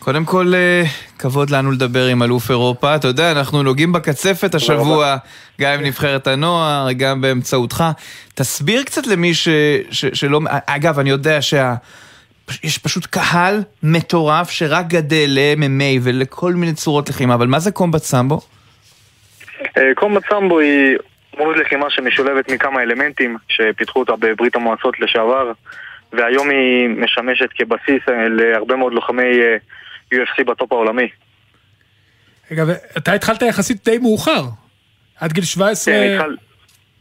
קודם 0.08 0.24
כל, 0.24 0.52
אה, 0.54 0.82
כבוד 1.18 1.50
לנו 1.50 1.72
לדבר 1.72 2.06
עם 2.06 2.22
אלוף 2.22 2.50
אירופה. 2.50 2.94
אתה 2.94 3.08
יודע, 3.08 3.32
אנחנו 3.32 3.62
נוגעים 3.62 3.92
בקצפת 3.92 4.54
השבוע, 4.54 5.16
גם 5.60 5.72
עם 5.72 5.82
נבחרת 5.82 6.26
הנוער, 6.26 6.92
גם 6.92 7.20
באמצעותך. 7.20 7.84
תסביר 8.34 8.82
קצת 8.82 9.06
למי 9.06 9.34
ש, 9.34 9.48
ש, 9.90 10.04
שלא... 10.06 10.40
אגב, 10.66 10.98
אני 10.98 11.10
יודע 11.10 11.42
שה... 11.42 11.74
יש 12.64 12.78
פשוט 12.78 13.06
קהל 13.06 13.62
מטורף 13.82 14.50
שרק 14.50 14.86
גדל 14.86 15.26
ל-MMA 15.28 16.00
ולכל 16.02 16.52
מיני 16.52 16.72
צורות 16.72 17.08
לחימה, 17.08 17.34
אבל 17.34 17.46
מה 17.46 17.58
זה 17.58 17.70
קומבט 17.70 18.02
סמבו? 18.02 18.40
אה, 19.78 19.94
קומבט 19.94 20.22
סמבו 20.28 20.58
היא 20.58 20.96
אמנות 21.38 21.56
לחימה 21.56 21.90
שמשולבת 21.90 22.50
מכמה 22.50 22.82
אלמנטים 22.82 23.36
שפיתחו 23.48 24.00
אותה 24.00 24.12
בברית 24.18 24.56
המועצות 24.56 25.00
לשעבר 25.00 25.52
והיום 26.12 26.50
היא 26.50 26.88
משמשת 26.88 27.48
כבסיס 27.54 28.08
אה, 28.08 28.28
להרבה 28.28 28.76
מאוד 28.76 28.92
לוחמי 28.92 29.40
UFC 30.14 30.44
בטופ 30.46 30.72
העולמי. 30.72 31.08
רגע, 32.50 32.64
ואתה 32.66 33.12
התחלת 33.12 33.42
יחסית 33.42 33.84
די 33.84 33.98
מאוחר. 33.98 34.42
עד 35.20 35.32
גיל 35.32 35.44
17... 35.44 35.94
כן, 35.94 36.16
התחל- 36.20 36.36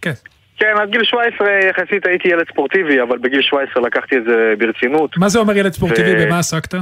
כן. 0.02 0.12
כן, 0.60 0.74
עד 0.82 0.90
גיל 0.92 1.04
17 1.04 1.48
יחסית 1.70 2.06
הייתי 2.06 2.28
ילד 2.28 2.46
ספורטיבי, 2.52 3.02
אבל 3.02 3.18
בגיל 3.18 3.42
17 3.42 3.84
לקחתי 3.88 4.18
את 4.18 4.24
זה 4.24 4.54
ברצינות. 4.58 5.18
מה 5.18 5.30
זה 5.30 5.40
אומר 5.40 5.58
ילד 5.58 5.74
ספורטיבי? 5.74 6.14
ו- 6.16 6.26
במה 6.28 6.40
עסקת? 6.40 6.74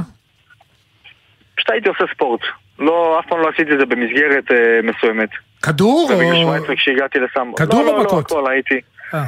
פשוט 1.56 1.70
הייתי 1.70 1.88
עושה 1.88 2.04
ספורט. 2.14 2.40
לא, 2.78 3.20
אף 3.20 3.28
פעם 3.28 3.40
לא 3.40 3.48
עשיתי 3.48 3.72
את 3.72 3.78
זה 3.78 3.86
במסגרת 3.86 4.50
אה, 4.50 4.56
מסוימת. 4.82 5.28
כדור 5.62 6.08
או... 6.12 6.42
17 6.42 6.76
כשהגעתי 6.76 7.18
לסמבו. 7.18 7.56
כדור 7.56 7.82
לא, 7.84 7.90
או 7.90 7.96
לא, 7.96 8.04
מכות? 8.04 8.30
לא, 8.30 8.38
הכל 8.38 8.50
הייתי. 8.50 8.80
אה. 9.14 9.24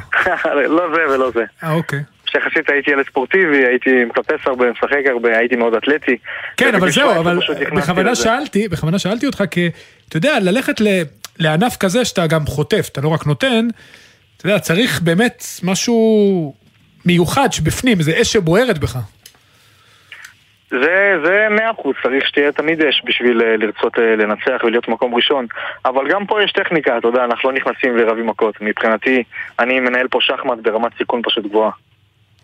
לא 0.77 0.83
זה 0.95 1.01
ולא 1.13 1.31
זה. 1.31 1.43
אה, 1.63 1.71
אוקיי. 1.73 1.99
שיחסית 2.31 2.69
הייתי 2.69 2.91
ילד 2.91 3.05
ספורטיבי, 3.05 3.65
הייתי 3.65 4.05
מטפס 4.05 4.39
הרבה, 4.45 4.71
משחק 4.71 5.01
הרבה, 5.09 5.37
הייתי 5.37 5.55
מאוד 5.55 5.73
אתלטי. 5.75 6.17
כן, 6.57 6.75
אבל 6.75 6.89
זהו, 6.91 7.09
17 7.11 7.19
אבל 7.19 7.39
בכוונה. 7.81 8.15
שאלתי, 8.15 8.67
בכוונה 8.67 8.99
שאלתי 8.99 9.25
אותך, 9.25 9.43
כי 9.51 9.69
אתה 10.09 10.17
יודע, 10.17 10.39
ללכת 10.41 10.81
ל- 10.81 11.01
לענף 11.39 11.77
כזה 11.77 12.05
שאתה 12.05 12.27
גם 12.27 12.45
חוטף, 12.45 12.89
אתה 12.91 13.01
לא 13.01 13.07
רק 13.09 13.25
נותן, 13.27 13.67
אתה 14.37 14.47
יודע, 14.47 14.59
צריך 14.59 15.01
באמת 15.01 15.43
משהו 15.63 16.53
מיוחד 17.05 17.47
שבפנים, 17.51 17.99
איזה 17.99 18.21
אש 18.21 18.33
שבוערת 18.33 18.77
בך. 18.77 18.97
זה, 20.71 21.13
זה 21.25 21.47
מאה 21.49 21.71
אחוז, 21.71 21.95
צריך 22.03 22.27
שתהיה 22.27 22.51
תמיד 22.51 22.81
אש 22.81 23.01
בשביל 23.05 23.41
אה, 23.41 23.57
לרצות 23.57 23.99
אה, 23.99 24.15
לנצח 24.15 24.63
ולהיות 24.63 24.87
מקום 24.87 25.15
ראשון. 25.15 25.45
אבל 25.85 26.09
גם 26.11 26.25
פה 26.25 26.43
יש 26.43 26.51
טכניקה, 26.51 26.97
אתה 26.97 27.07
יודע, 27.07 27.23
אנחנו 27.25 27.49
לא 27.51 27.55
נכנסים 27.55 27.93
ורבים 27.99 28.27
מכות. 28.27 28.61
מבחינתי, 28.61 29.23
אני 29.59 29.79
מנהל 29.79 30.07
פה 30.07 30.19
שחמט 30.21 30.57
ברמת 30.61 30.91
סיכון 30.97 31.21
פשוט 31.23 31.45
גבוהה. 31.45 31.71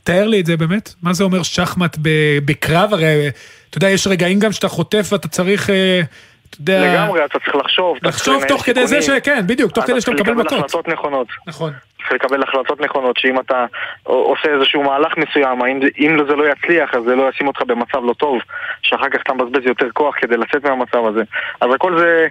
תאר 0.06 0.28
לי 0.28 0.42
את 0.42 0.46
זה 0.46 0.58
באמת, 0.58 0.94
מה 1.04 1.14
זה 1.14 1.24
אומר 1.24 1.44
שחמט 1.44 1.98
בקרב, 2.46 2.94
הרי, 2.94 3.30
אתה 3.70 3.78
יודע, 3.78 3.90
יש 3.90 4.08
רגעים 4.08 4.40
גם 4.40 4.52
שאתה 4.52 4.68
חוטף 4.68 5.08
ואתה 5.12 5.28
צריך, 5.28 5.70
אה, 5.70 6.02
אתה 6.50 6.58
יודע... 6.62 6.94
לגמרי, 6.94 7.26
אתה 7.26 7.40
צריך 7.40 7.56
לחשוב. 7.56 7.98
אתה 7.98 8.08
לחשוב 8.10 8.44
תוך 8.48 8.62
כדי 8.66 8.88
זה 8.88 9.02
סיכונים. 9.02 9.22
שכן, 9.22 9.48
בדיוק, 9.48 9.72
תוך 9.72 9.86
כדי 9.86 10.02
שאתה 10.02 10.12
אתה 10.12 10.22
מקבל 10.24 10.34
צריך 10.34 10.46
לקבל 10.46 10.58
מכות. 10.58 10.70
החלטות 10.72 10.88
נכונות. 10.88 11.28
נכון. 11.48 11.74
צריך 11.98 12.12
לקבל 12.24 12.44
החלטות 12.44 12.82
נכונות, 12.82 13.18
שאם 13.18 13.40
אתה 13.40 13.66
עושה 14.04 14.50
איזשהו 14.56 14.84
מהלך 14.84 15.18
מסוים, 15.18 15.60
זה- 15.82 15.88
אם 16.00 16.18
זה 16.30 16.36
לא 16.36 16.44
יצליח, 16.52 16.94
אז 16.96 17.04
זה 17.04 17.16
לא 17.16 17.30
ישים 17.30 17.48
אותך 17.48 17.62
במצב 17.62 17.98
לא 18.04 18.14
טוב, 18.14 18.40
שאחר 18.82 19.10
כך 19.10 19.22
אתה 19.24 19.34
מבזבז 19.34 19.66
יותר 19.66 19.88
כוח 19.94 20.16
כדי 20.22 20.38
לצאת 20.38 20.66
מהמצב 20.66 21.06
הזה. 21.06 21.24
אז 21.62 21.70
הכל 21.76 21.98
זה, 22.00 22.28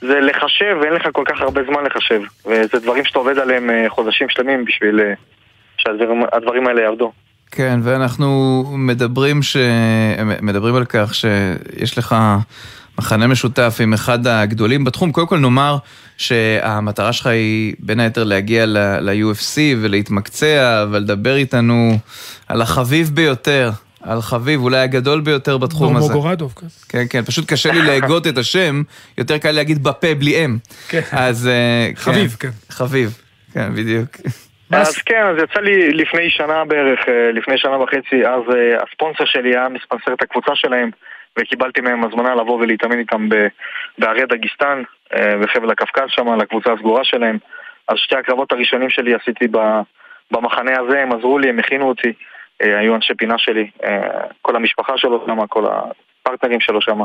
זה 0.00 0.20
לחשב, 0.20 0.76
ואין 0.82 0.92
לך 0.92 1.08
כל 1.12 1.24
כך 1.26 1.40
הרבה 1.40 1.60
זמן 1.64 1.84
לחשב. 1.84 2.20
וזה 2.46 2.78
דברים 2.82 3.04
שאתה 3.04 3.18
עובד 3.18 3.38
עליהם 3.38 3.70
אה, 3.70 3.84
חודשים 3.88 4.28
שלמים 4.28 4.64
בשביל 4.64 5.00
אה, 5.00 5.12
שהדברים 5.78 6.22
הדברים 6.32 6.66
האלה 6.66 6.80
יעבדו. 6.82 7.12
כן, 7.50 7.80
ואנחנו 7.82 8.64
מדברים, 8.78 9.42
ש... 9.42 9.56
מדברים 10.42 10.74
על 10.74 10.84
כך 10.84 11.14
שיש 11.14 11.98
לך 11.98 12.16
מכנה 12.98 13.26
משותף 13.26 13.78
עם 13.82 13.92
אחד 13.92 14.26
הגדולים 14.26 14.84
בתחום. 14.84 15.12
קודם 15.12 15.26
כל 15.26 15.38
נאמר 15.38 15.76
שהמטרה 16.16 17.12
שלך 17.12 17.26
היא 17.26 17.74
בין 17.78 18.00
היתר 18.00 18.24
להגיע 18.24 18.66
ל-UFC 18.66 19.56
ולהתמקצע 19.80 20.84
ולדבר 20.90 21.36
איתנו 21.36 21.98
על 22.48 22.62
החביב 22.62 23.10
ביותר, 23.14 23.70
על 24.02 24.22
חביב, 24.22 24.62
אולי 24.62 24.78
הגדול 24.78 25.20
ביותר 25.20 25.58
בתחום 25.58 25.96
הזה. 25.96 26.06
מוגורדוב, 26.06 26.54
כן. 26.56 26.66
כן, 26.88 27.04
כן, 27.10 27.24
פשוט 27.24 27.52
קשה 27.52 27.72
לי 27.72 27.82
להגות 27.82 28.26
את 28.26 28.38
השם, 28.38 28.82
יותר 29.18 29.38
קל 29.38 29.50
להגיד 29.50 29.82
בפה 29.82 30.14
בלי 30.14 30.44
אם. 30.44 30.58
כן. 30.88 31.00
אז... 31.12 31.46
אה, 31.46 31.90
חביב, 31.94 32.36
כן. 32.40 32.50
חביב, 32.70 33.18
כן, 33.52 33.74
בדיוק. 33.74 34.08
אז 34.72 34.98
כן, 34.98 35.22
אז 35.26 35.36
יצא 35.42 35.60
לי 35.60 35.92
לפני 35.92 36.30
שנה 36.30 36.64
בערך, 36.64 37.08
אה, 37.08 37.32
לפני 37.32 37.58
שנה 37.58 37.78
וחצי, 37.78 38.26
אז 38.26 38.42
אה, 38.54 38.76
הספונסר 38.82 39.24
שלי 39.24 39.48
היה 39.48 39.68
מספנסר 39.68 40.14
את 40.14 40.22
הקבוצה 40.22 40.54
שלהם, 40.54 40.90
וקיבלתי 41.38 41.80
מהם 41.80 42.04
הזמנה 42.04 42.34
לבוא 42.34 42.58
ולהתאמן 42.60 42.98
איתם 42.98 43.28
בערי 43.98 44.26
דגיסטן, 44.26 44.82
אה, 45.14 45.36
בחבל 45.42 45.70
הקפקז 45.70 46.04
שם, 46.08 46.40
לקבוצה 46.40 46.72
הסגורה 46.72 47.04
שלהם. 47.04 47.38
אז 47.88 47.96
שתי 47.98 48.16
הקרבות 48.16 48.52
הראשונים 48.52 48.90
שלי 48.90 49.14
עשיתי 49.14 49.46
במחנה 50.30 50.80
הזה, 50.80 51.02
הם 51.02 51.12
עזרו 51.12 51.38
לי, 51.38 51.48
הם 51.48 51.58
הכינו 51.58 51.88
אותי, 51.88 52.12
היו 52.60 52.94
אנשי 52.94 53.14
פינה 53.14 53.38
שלי, 53.38 53.70
כל 54.42 54.56
המשפחה 54.56 54.92
שלו 54.96 55.24
שם, 55.26 55.46
כל 55.46 55.64
הפרטנרים 55.66 56.60
שלו 56.60 56.80
שם. 56.80 56.98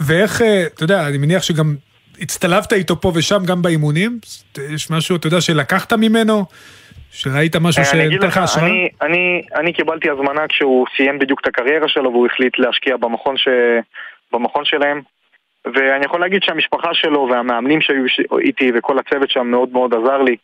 ואיך, 0.00 0.42
אתה 0.74 0.84
יודע, 0.84 1.06
אני 1.08 1.18
מניח 1.18 1.42
שגם 1.42 1.74
הצטלבת 2.20 2.72
איתו 2.72 3.00
פה 3.00 3.12
ושם 3.14 3.38
גם 3.46 3.62
באימונים, 3.62 4.18
יש 4.74 4.90
משהו, 4.90 5.16
אתה 5.16 5.26
יודע, 5.26 5.40
שלקחת 5.40 5.92
ממנו, 5.92 6.44
שראית 7.10 7.56
משהו 7.56 7.80
אה, 7.80 7.84
שנתן 7.84 8.26
לך 8.26 8.36
השראה? 8.36 8.66
אני, 8.66 8.88
אני, 9.02 9.42
אני 9.54 9.72
קיבלתי 9.72 10.10
הזמנה 10.10 10.48
כשהוא 10.48 10.86
סיים 10.96 11.18
בדיוק 11.18 11.40
את 11.40 11.46
הקריירה 11.46 11.88
שלו 11.88 12.12
והוא 12.12 12.26
החליט 12.26 12.58
להשקיע 12.58 12.96
במכון, 12.96 13.36
ש... 13.36 13.48
במכון 14.32 14.64
שלהם 14.64 15.00
ואני 15.74 16.04
יכול 16.04 16.20
להגיד 16.20 16.42
שהמשפחה 16.42 16.94
שלו 16.94 17.28
והמאמנים 17.30 17.80
שהיו 17.80 18.04
איתי 18.38 18.72
וכל 18.74 18.98
הצוות 18.98 19.30
שם 19.30 19.46
מאוד 19.46 19.68
מאוד 19.72 19.94
עזר 19.94 20.22
לי. 20.22 20.36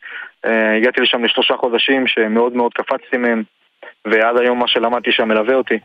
אה, 0.45 0.77
הגעתי 0.77 1.01
לשם 1.01 1.23
לשלושה 1.23 1.57
חודשים 1.57 2.07
שמאוד 2.07 2.53
מאוד 2.53 2.73
קפצתי 2.73 3.17
מהם, 3.17 3.43
ועד 4.05 4.37
היום 4.37 4.59
מה 4.59 4.67
שלמדתי 4.67 5.11
שם 5.11 5.27
מלווה 5.27 5.55
אותי. 5.55 5.79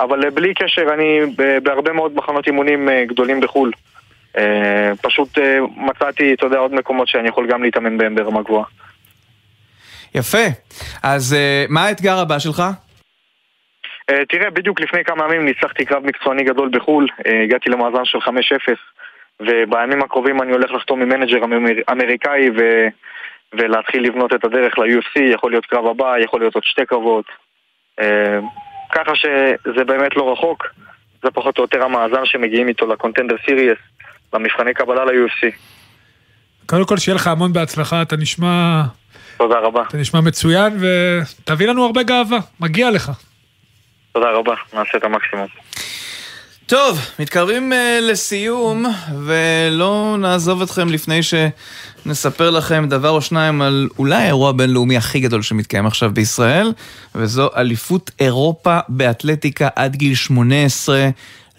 אבל 0.00 0.24
אה, 0.24 0.30
בלי 0.30 0.54
קשר, 0.54 0.94
אני 0.94 1.20
בהרבה 1.62 1.92
מאוד 1.92 2.16
מחנות 2.16 2.46
אימונים 2.46 2.88
גדולים 3.06 3.40
בחו"ל. 3.40 3.70
אה, 4.38 4.92
פשוט 5.02 5.38
אה, 5.38 5.58
מצאתי, 5.76 6.34
אתה 6.34 6.46
יודע, 6.46 6.58
עוד 6.58 6.74
מקומות 6.74 7.08
שאני 7.08 7.28
יכול 7.28 7.46
גם 7.46 7.62
להתאמן 7.62 7.98
בהם 7.98 8.14
ברמה 8.14 8.42
גבוהה. 8.42 8.64
יפה. 10.14 10.44
אז 11.02 11.34
אה, 11.38 11.64
מה 11.68 11.84
האתגר 11.86 12.18
הבא 12.18 12.38
שלך? 12.38 12.62
אה, 14.10 14.24
תראה, 14.28 14.50
בדיוק 14.50 14.80
לפני 14.80 15.04
כמה 15.04 15.24
ימים 15.24 15.44
ניצחתי 15.44 15.84
קרב 15.84 16.06
מקצועני 16.06 16.44
גדול 16.44 16.68
בחו"ל, 16.72 17.06
הגעתי 17.44 17.70
למאזן 17.70 18.04
של 18.04 18.18
5-0, 18.18 18.30
ובימים 19.40 20.02
הקרובים 20.02 20.42
אני 20.42 20.52
הולך 20.52 20.70
לחתום 20.72 21.02
עם 21.02 21.08
manager 21.08 21.44
אמר- 21.44 21.82
אמריקאי 21.92 22.50
ו... 22.58 22.86
ולהתחיל 23.52 24.02
לבנות 24.02 24.34
את 24.34 24.44
הדרך 24.44 24.78
ל-UFC, 24.78 25.20
יכול 25.32 25.50
להיות 25.50 25.66
קרב 25.66 25.86
הבא, 25.86 26.18
יכול 26.18 26.40
להיות 26.40 26.54
עוד 26.54 26.64
שתי 26.64 26.86
קרבות. 26.86 27.24
ככה 28.92 29.12
שזה 29.16 29.84
באמת 29.84 30.16
לא 30.16 30.32
רחוק, 30.32 30.66
זה 31.22 31.30
פחות 31.30 31.58
או 31.58 31.62
יותר 31.62 31.84
המאזן 31.84 32.24
שמגיעים 32.24 32.68
איתו 32.68 32.86
לקונטנדר 32.86 33.34
סיריאס, 33.46 33.78
למבחני 34.34 34.74
קבלה 34.74 35.04
ל-UFC. 35.04 35.54
קודם 36.66 36.84
כל, 36.84 36.98
שיהיה 36.98 37.16
לך 37.16 37.26
המון 37.26 37.52
בהצלחה, 37.52 38.02
אתה 38.02 38.16
נשמע... 38.16 38.82
תודה 39.38 39.58
רבה. 39.58 39.82
אתה 39.88 39.96
נשמע 39.96 40.20
מצוין, 40.20 40.78
ותביא 40.80 41.68
לנו 41.68 41.86
הרבה 41.86 42.02
גאווה, 42.02 42.38
מגיע 42.60 42.90
לך. 42.90 43.12
תודה 44.12 44.30
רבה, 44.30 44.54
נעשה 44.74 44.98
את 44.98 45.04
המקסימום. 45.04 45.46
טוב, 46.70 46.98
מתקרבים 47.18 47.72
uh, 47.72 47.76
לסיום, 48.00 48.86
ולא 49.26 50.16
נעזוב 50.18 50.62
אתכם 50.62 50.88
לפני 50.88 51.20
שנספר 51.22 52.50
לכם 52.50 52.86
דבר 52.88 53.10
או 53.10 53.22
שניים 53.22 53.62
על 53.62 53.88
אולי 53.98 54.14
האירוע 54.14 54.50
הבינלאומי 54.50 54.96
הכי 54.96 55.20
גדול 55.20 55.42
שמתקיים 55.42 55.86
עכשיו 55.86 56.10
בישראל, 56.10 56.72
וזו 57.14 57.48
אליפות 57.56 58.10
אירופה 58.20 58.78
באתלטיקה 58.88 59.68
עד 59.76 59.96
גיל 59.96 60.14
18. 60.14 61.08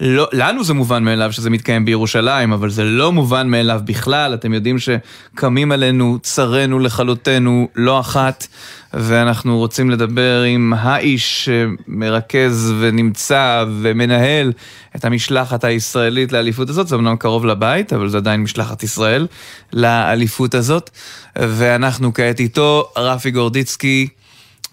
לא, 0.04 0.28
לנו 0.34 0.64
זה 0.64 0.74
מובן 0.74 1.04
מאליו 1.04 1.32
שזה 1.32 1.50
מתקיים 1.50 1.86
בירושלים, 1.86 2.54
אבל 2.54 2.70
זה 2.70 2.84
לא 2.84 3.12
מובן 3.12 3.48
מאליו 3.48 3.82
בכלל. 3.86 4.34
אתם 4.34 4.54
יודעים 4.54 4.78
שקמים 4.80 5.72
עלינו 5.72 6.18
צרינו 6.22 6.80
לכלותנו 6.80 7.68
לא 7.76 8.00
אחת, 8.00 8.48
ואנחנו 8.94 9.58
רוצים 9.58 9.90
לדבר 9.90 10.42
עם 10.42 10.74
האיש 10.78 11.50
שמרכז 11.50 12.74
ונמצא 12.80 13.66
ומנהל 13.82 14.52
את 14.96 15.06
המשלחת 15.06 15.64
הישראלית 15.64 16.32
לאליפות 16.32 16.70
הזאת. 16.70 16.88
זה 16.88 16.96
אמנם 16.96 17.16
קרוב 17.16 17.46
לבית, 17.46 17.94
אבל 17.94 18.10
זה 18.10 18.18
עדיין 18.18 18.42
משלחת 18.42 18.84
ישראל 18.84 19.28
לאליפות 19.74 20.56
הזאת. 20.56 20.90
ואנחנו 21.36 22.14
כעת 22.14 22.40
איתו, 22.40 22.90
רפי 22.98 23.32
גורדיצקי. 23.32 24.08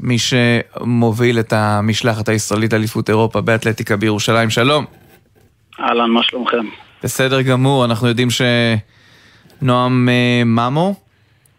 מי 0.01 0.17
שמוביל 0.19 1.39
את 1.39 1.53
המשלחת 1.53 2.29
הישראלית 2.29 2.73
לאליפות 2.73 3.09
אירופה 3.09 3.41
באתלטיקה 3.41 3.97
בירושלים. 3.97 4.51
שלום. 4.51 4.98
אהלן, 5.81 6.11
מה 6.11 6.23
שלומכם? 6.23 6.67
בסדר 7.03 7.43
גמור, 7.43 7.85
אנחנו 7.85 8.09
יודעים 8.09 8.29
שנועם 9.61 10.09
אה, 10.09 10.43
ממו 10.45 10.95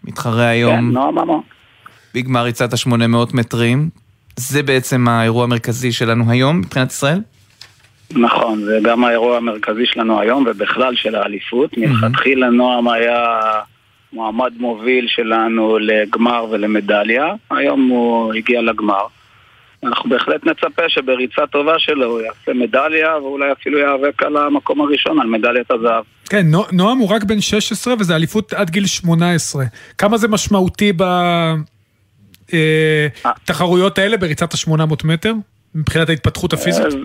מתחרה 0.03 0.47
היום 0.47 0.76
כן, 0.76 0.86
נועם 0.86 1.15
ממו. 1.15 1.43
בגמר 2.15 2.43
ריצת 2.43 2.74
ה-800 2.74 3.34
מטרים. 3.34 3.89
זה 4.36 4.63
בעצם 4.63 5.07
האירוע 5.07 5.43
המרכזי 5.43 5.91
שלנו 5.91 6.32
היום 6.32 6.57
מבחינת 6.59 6.91
ישראל? 6.91 7.20
נכון, 8.11 8.63
זה 8.65 8.80
גם 8.84 9.03
האירוע 9.03 9.38
המרכזי 9.38 9.86
שלנו 9.86 10.20
היום 10.20 10.45
ובכלל 10.47 10.95
של 10.95 11.15
האליפות. 11.15 11.78
מלכתחילה 11.78 12.49
נועם 12.49 12.88
היה 12.88 13.39
מועמד 14.13 14.53
מוביל 14.57 15.07
שלנו 15.07 15.78
לגמר 15.80 16.45
ולמדליה, 16.49 17.26
היום 17.51 17.88
הוא 17.88 18.34
הגיע 18.34 18.61
לגמר. 18.61 19.05
אנחנו 19.84 20.09
בהחלט 20.09 20.45
נצפה 20.45 20.89
שבריצה 20.89 21.47
טובה 21.47 21.80
שלו 21.80 22.05
הוא 22.05 22.21
יעשה 22.21 22.53
מדליה 22.53 23.17
ואולי 23.17 23.51
אפילו 23.51 23.80
ייאבק 23.80 24.23
על 24.23 24.38
המקום 24.38 24.82
הראשון, 24.82 25.19
על 25.19 25.27
מדליית 25.27 25.71
הזהב. 25.71 26.03
כן, 26.30 26.45
נו- 26.45 26.65
נועם 26.71 26.97
הוא 26.97 27.09
רק 27.09 27.23
בן 27.23 27.41
16 27.41 27.93
וזה 27.99 28.15
אליפות 28.15 28.53
עד 28.53 28.69
גיל 28.69 28.86
18. 28.86 29.65
כמה 29.97 30.17
זה 30.17 30.27
משמעותי 30.27 30.93
בתחרויות 33.43 33.97
האלה 33.97 34.17
בריצת 34.17 34.53
ה-800 34.53 35.07
מטר? 35.07 35.34
מבחינת 35.75 36.09
ההתפתחות 36.09 36.53
הפיזית? 36.53 36.86
אה, 36.86 36.89
זה, 36.89 36.97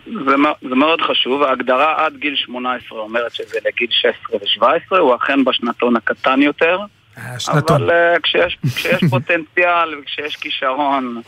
זה 0.68 0.74
מאוד 0.74 1.00
חשוב, 1.00 1.42
ההגדרה 1.42 2.04
עד 2.06 2.16
גיל 2.16 2.36
18 2.36 2.98
אומרת 2.98 3.34
שזה 3.34 3.58
לגיל 3.66 3.88
16 3.90 4.64
ו-17, 4.64 4.98
הוא 4.98 5.14
אכן 5.14 5.44
בשנתון 5.44 5.96
הקטן 5.96 6.42
יותר. 6.42 6.78
שנתון. 7.38 7.82
אבל 7.82 7.90
uh, 7.90 8.20
כשיש, 8.22 8.58
כשיש 8.74 9.04
פוטנציאל 9.10 9.98
וכשיש 9.98 10.36
כישרון, 10.36 11.22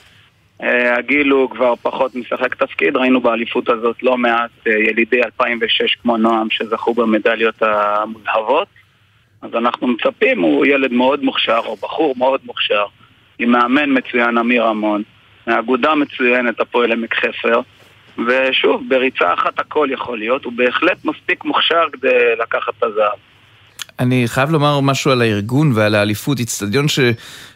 הגיל 0.60 1.30
הוא 1.30 1.50
כבר 1.50 1.74
פחות 1.82 2.14
משחק 2.14 2.54
תפקיד. 2.54 2.96
ראינו 2.96 3.20
באליפות 3.20 3.68
הזאת 3.68 4.02
לא 4.02 4.16
מעט 4.16 4.50
uh, 4.66 4.70
ילידי 4.70 5.22
2006 5.24 5.94
כמו 5.94 6.16
נועם 6.16 6.50
שזכו 6.50 6.94
במדליות 6.94 7.62
המוזהבות. 7.62 8.68
אז 9.42 9.54
אנחנו 9.54 9.86
מצפים, 9.86 10.40
הוא 10.40 10.66
ילד 10.66 10.92
מאוד 10.92 11.22
מוכשר, 11.22 11.60
או 11.66 11.76
בחור 11.76 12.14
מאוד 12.18 12.40
מוכשר, 12.44 12.84
עם 13.38 13.50
מאמן 13.50 13.98
מצוין 13.98 14.38
אמיר 14.38 14.64
רמון, 14.64 15.02
מאגודה 15.46 15.94
מצוינת 15.94 16.60
הפועל 16.60 16.92
עמק 16.92 17.14
חפר, 17.14 17.60
ושוב, 18.26 18.82
בריצה 18.88 19.34
אחת 19.34 19.58
הכל 19.58 19.88
יכול 19.90 20.18
להיות, 20.18 20.44
הוא 20.44 20.52
בהחלט 20.52 21.04
מספיק 21.04 21.44
מוכשר 21.44 21.84
כדי 21.92 22.36
לקחת 22.38 22.72
את 22.78 22.82
הזהב. 22.82 23.18
אני 24.00 24.28
חייב 24.28 24.50
לומר 24.50 24.80
משהו 24.80 25.10
על 25.10 25.22
הארגון 25.22 25.72
ועל 25.74 25.94
האליפות, 25.94 26.38
איצטדיון 26.38 26.88
ש... 26.88 27.00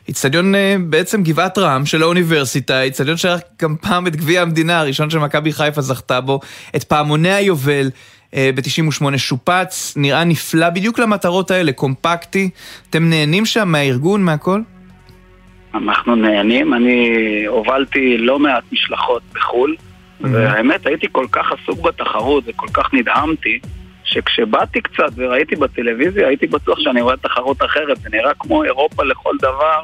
איצטדיון 0.08 0.54
אה, 0.54 0.76
בעצם 0.88 1.22
גבעת 1.22 1.58
רם 1.58 1.86
של 1.86 2.02
האוניברסיטה, 2.02 2.82
איצטדיון 2.82 3.16
שהיה 3.16 3.36
גם 3.62 3.76
פעם 3.76 4.06
את 4.06 4.16
גביע 4.16 4.42
המדינה 4.42 4.80
הראשון 4.80 5.10
שמכבי 5.10 5.52
חיפה 5.52 5.80
זכתה 5.80 6.20
בו, 6.20 6.40
את 6.76 6.84
פעמוני 6.84 7.32
היובל. 7.32 7.90
ב-98 8.34 9.18
שופץ, 9.18 9.94
נראה 9.96 10.24
נפלא 10.24 10.70
בדיוק 10.70 10.98
למטרות 10.98 11.50
האלה, 11.50 11.72
קומפקטי. 11.72 12.50
אתם 12.90 13.10
נהנים 13.10 13.46
שם 13.46 13.68
מהארגון, 13.68 14.24
מהכל? 14.24 14.60
אנחנו 15.74 16.14
נהנים, 16.14 16.74
אני 16.74 17.08
הובלתי 17.46 18.18
לא 18.18 18.38
מעט 18.38 18.64
משלחות 18.72 19.22
בחו"ל, 19.34 19.76
והאמת 20.20 20.86
הייתי 20.86 21.06
כל 21.12 21.26
כך 21.32 21.52
עסוק 21.52 21.80
בתחרות 21.80 22.44
וכל 22.46 22.66
כך 22.72 22.94
נדהמתי, 22.94 23.58
שכשבאתי 24.10 24.80
קצת 24.80 25.12
וראיתי 25.16 25.56
בטלוויזיה 25.56 26.28
הייתי 26.28 26.46
בטוח 26.46 26.78
שאני 26.78 27.00
רואה 27.00 27.16
תחרות 27.16 27.62
אחרת, 27.62 27.98
זה 28.00 28.08
נראה 28.12 28.34
כמו 28.38 28.64
אירופה 28.64 29.04
לכל 29.04 29.34
דבר, 29.42 29.80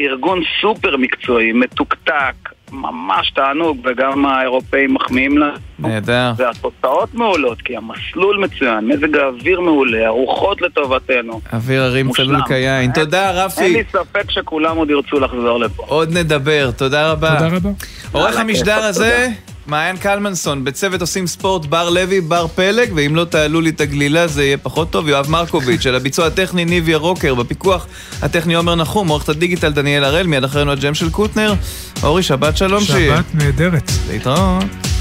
ארגון 0.00 0.40
סופר 0.60 0.96
מקצועי, 0.96 1.52
מתוקתק, 1.52 2.34
ממש 2.72 3.30
תענוג, 3.30 3.78
וגם 3.84 4.26
האירופאים 4.26 4.94
מחמיאים 4.94 5.38
לה. 5.38 5.50
נהדר. 5.78 6.32
והתוצאות 6.36 7.14
מעולות, 7.14 7.62
כי 7.62 7.76
המסלול 7.76 8.38
מצוין, 8.38 8.88
מזג 8.88 9.16
האוויר 9.16 9.60
מעולה, 9.60 10.06
הרוחות 10.06 10.62
לטובתנו. 10.62 11.40
אוויר 11.52 11.82
הרים. 11.82 12.12
צלול 12.12 12.42
כיין. 12.48 12.92
תודה, 12.92 13.30
אין 13.30 13.36
רפי. 13.36 13.68
לי 13.72 13.82
ספק 13.92 14.30
שכולם 14.30 14.76
עוד 14.76 14.90
ירצו 14.90 15.20
לחזור 15.20 15.60
לפה. 15.60 15.84
עוד 15.88 16.12
נדבר, 16.12 16.70
תודה 16.76 17.12
רבה. 17.12 17.34
תודה 17.38 17.56
רבה. 17.56 17.70
עורך 18.12 18.38
המשדר 18.38 18.78
הזה, 18.78 19.28
מעיין 19.66 19.96
קלמנסון, 19.96 20.64
בצוות 20.64 21.00
עושים 21.00 21.26
ספורט 21.26 21.66
בר 21.66 21.90
לוי, 21.90 22.20
בר 22.20 22.46
פלג, 22.54 22.92
ואם 22.94 23.16
לא 23.16 23.24
תעלו 23.24 23.60
לי 23.60 23.70
את 23.70 23.80
הגלילה 23.80 24.26
זה 24.26 24.44
יהיה 24.44 24.58
פחות 24.58 24.90
טוב, 24.90 25.08
יואב 25.08 25.30
מרקוביץ', 25.30 25.80
של 25.80 25.94
הביצוע 25.94 26.26
הטכני 26.26 26.64
ניביה 26.64 26.96
רוקר, 26.96 27.34
בפיקוח 27.34 27.86
הטכני 28.22 28.54
עומר 28.54 28.74
נחום, 28.74 29.08
עורכת 29.08 29.28
הדיגיטל 29.28 29.72
דניאל 29.72 30.04
הראל, 30.04 30.26
מיד 30.26 30.44
אחרינו 30.44 30.72
הג'ם 30.72 30.94
של 30.94 31.10
קוטנר. 31.10 31.54
אורי, 32.02 32.22
שבת 32.22 32.56
שלום 32.56 32.84
שיהיה. 32.84 33.16
שבת 33.16 33.34
נהדרת. 33.34 33.90
להתראות. 34.10 34.93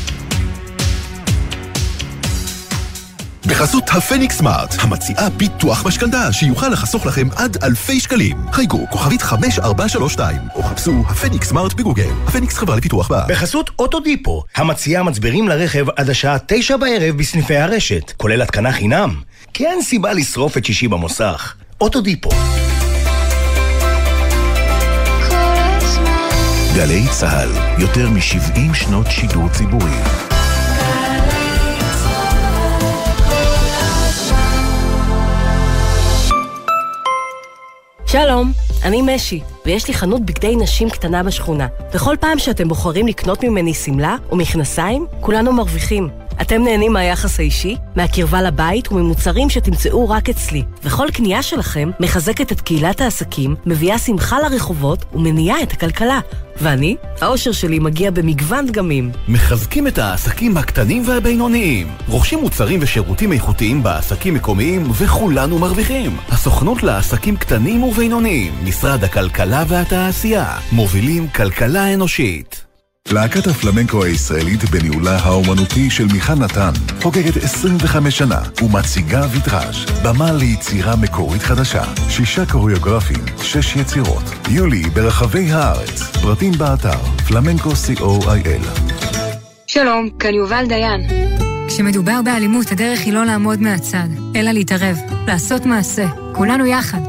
בחסות 3.47 3.89
הפניקס 3.89 4.37
סמארט, 4.37 4.75
המציעה 4.79 5.29
ביטוח 5.29 5.85
משכנתה 5.85 6.33
שיוכל 6.33 6.69
לחסוך 6.69 7.05
לכם 7.05 7.27
עד 7.35 7.57
אלפי 7.63 7.99
שקלים. 7.99 8.37
חייגו 8.51 8.85
כוכבית 8.89 9.21
5432 9.21 10.37
או 10.55 10.63
חפשו 10.63 11.03
הפניקס 11.09 11.49
סמארט 11.49 11.73
בגוגל. 11.73 12.09
הפניקס 12.27 12.57
חברה 12.57 12.75
לפיתוח 12.75 13.07
בע"מ. 13.09 13.27
בחסות 13.29 13.69
אוטודיפו, 13.79 14.43
המציעה 14.55 15.03
מצברים 15.03 15.47
לרכב 15.47 15.85
עד 15.95 16.09
השעה 16.09 16.37
תשע 16.45 16.77
בערב 16.77 17.17
בסניפי 17.17 17.57
הרשת, 17.57 18.13
כולל 18.17 18.41
התקנה 18.41 18.71
חינם. 18.71 19.15
כי 19.53 19.67
אין 19.67 19.81
סיבה 19.81 20.13
לשרוף 20.13 20.57
את 20.57 20.65
שישי 20.65 20.87
במוסך. 20.87 21.53
אוטודיפו. 21.81 22.29
גלי 26.75 27.03
צה"ל, 27.11 27.49
יותר 27.77 28.09
מ-70 28.09 28.73
שנות 28.73 29.05
שידור 29.09 29.49
ציבורי. 29.49 30.32
שלום, 38.13 38.51
אני 38.83 39.01
משי, 39.01 39.41
ויש 39.65 39.87
לי 39.87 39.93
חנות 39.93 40.25
בגדי 40.25 40.55
נשים 40.55 40.89
קטנה 40.89 41.23
בשכונה. 41.23 41.67
וכל 41.93 42.15
פעם 42.19 42.39
שאתם 42.39 42.67
בוחרים 42.67 43.07
לקנות 43.07 43.43
ממני 43.43 43.73
שמלה 43.73 44.15
או 44.31 44.35
מכנסיים, 44.35 45.05
כולנו 45.21 45.53
מרוויחים. 45.53 46.09
אתם 46.41 46.63
נהנים 46.63 46.93
מהיחס 46.93 47.39
האישי, 47.39 47.75
מהקרבה 47.95 48.41
לבית 48.41 48.91
וממוצרים 48.91 49.49
שתמצאו 49.49 50.09
רק 50.09 50.29
אצלי. 50.29 50.63
וכל 50.83 51.07
קנייה 51.13 51.43
שלכם 51.43 51.91
מחזקת 51.99 52.51
את 52.51 52.61
קהילת 52.61 53.01
העסקים, 53.01 53.55
מביאה 53.65 53.97
שמחה 53.97 54.37
לרחובות 54.39 55.05
ומניעה 55.13 55.63
את 55.63 55.71
הכלכלה. 55.71 56.19
ואני, 56.61 56.95
האושר 57.21 57.51
שלי 57.51 57.79
מגיע 57.79 58.11
במגוון 58.11 58.65
דגמים. 58.65 59.11
מחזקים 59.27 59.87
את 59.87 59.97
העסקים 59.97 60.57
הקטנים 60.57 61.03
והבינוניים. 61.07 61.87
רוכשים 62.07 62.39
מוצרים 62.39 62.79
ושירותים 62.81 63.31
איכותיים 63.31 63.83
בעסקים 63.83 64.33
מקומיים 64.33 64.91
וכולנו 64.91 65.59
מרוויחים. 65.59 66.17
הסוכנות 66.29 66.83
לעסקים 66.83 67.37
קטנים 67.37 67.83
ובינוניים, 67.83 68.53
משרד 68.63 69.03
הכלכלה 69.03 69.63
והתעשייה, 69.67 70.57
מובילים 70.71 71.27
כלכלה 71.27 71.93
אנושית. 71.93 72.72
להקת 73.11 73.47
הפלמנקו 73.47 74.03
הישראלית 74.03 74.63
בניהולה 74.63 75.17
האומנותי 75.17 75.89
של 75.89 76.05
מיכל 76.13 76.33
נתן 76.33 76.71
חוגגת 77.01 77.43
25 77.43 78.17
שנה 78.17 78.41
ומציגה 78.61 79.25
ויטראז' 79.31 79.75
במה 80.03 80.31
ליצירה 80.31 80.95
מקורית 80.95 81.41
חדשה. 81.41 81.83
שישה 82.09 82.45
קוריאוגרפים, 82.45 83.25
שש 83.41 83.75
יצירות. 83.75 84.23
יולי 84.49 84.81
ברחבי 84.81 85.51
הארץ. 85.51 86.01
פרטים 86.21 86.51
באתר 86.51 87.03
פלמנקו 87.27 87.69
co.il 87.69 88.79
שלום, 89.67 90.09
כאן 90.19 90.33
יובל 90.33 90.65
דיין. 90.67 91.01
כשמדובר 91.67 92.21
באלימות, 92.25 92.71
הדרך 92.71 92.99
היא 92.99 93.13
לא 93.13 93.25
לעמוד 93.25 93.61
מהצד, 93.61 94.07
אלא 94.35 94.51
להתערב, 94.51 94.97
לעשות 95.27 95.65
מעשה. 95.65 96.07
כולנו 96.35 96.65
יחד. 96.65 97.01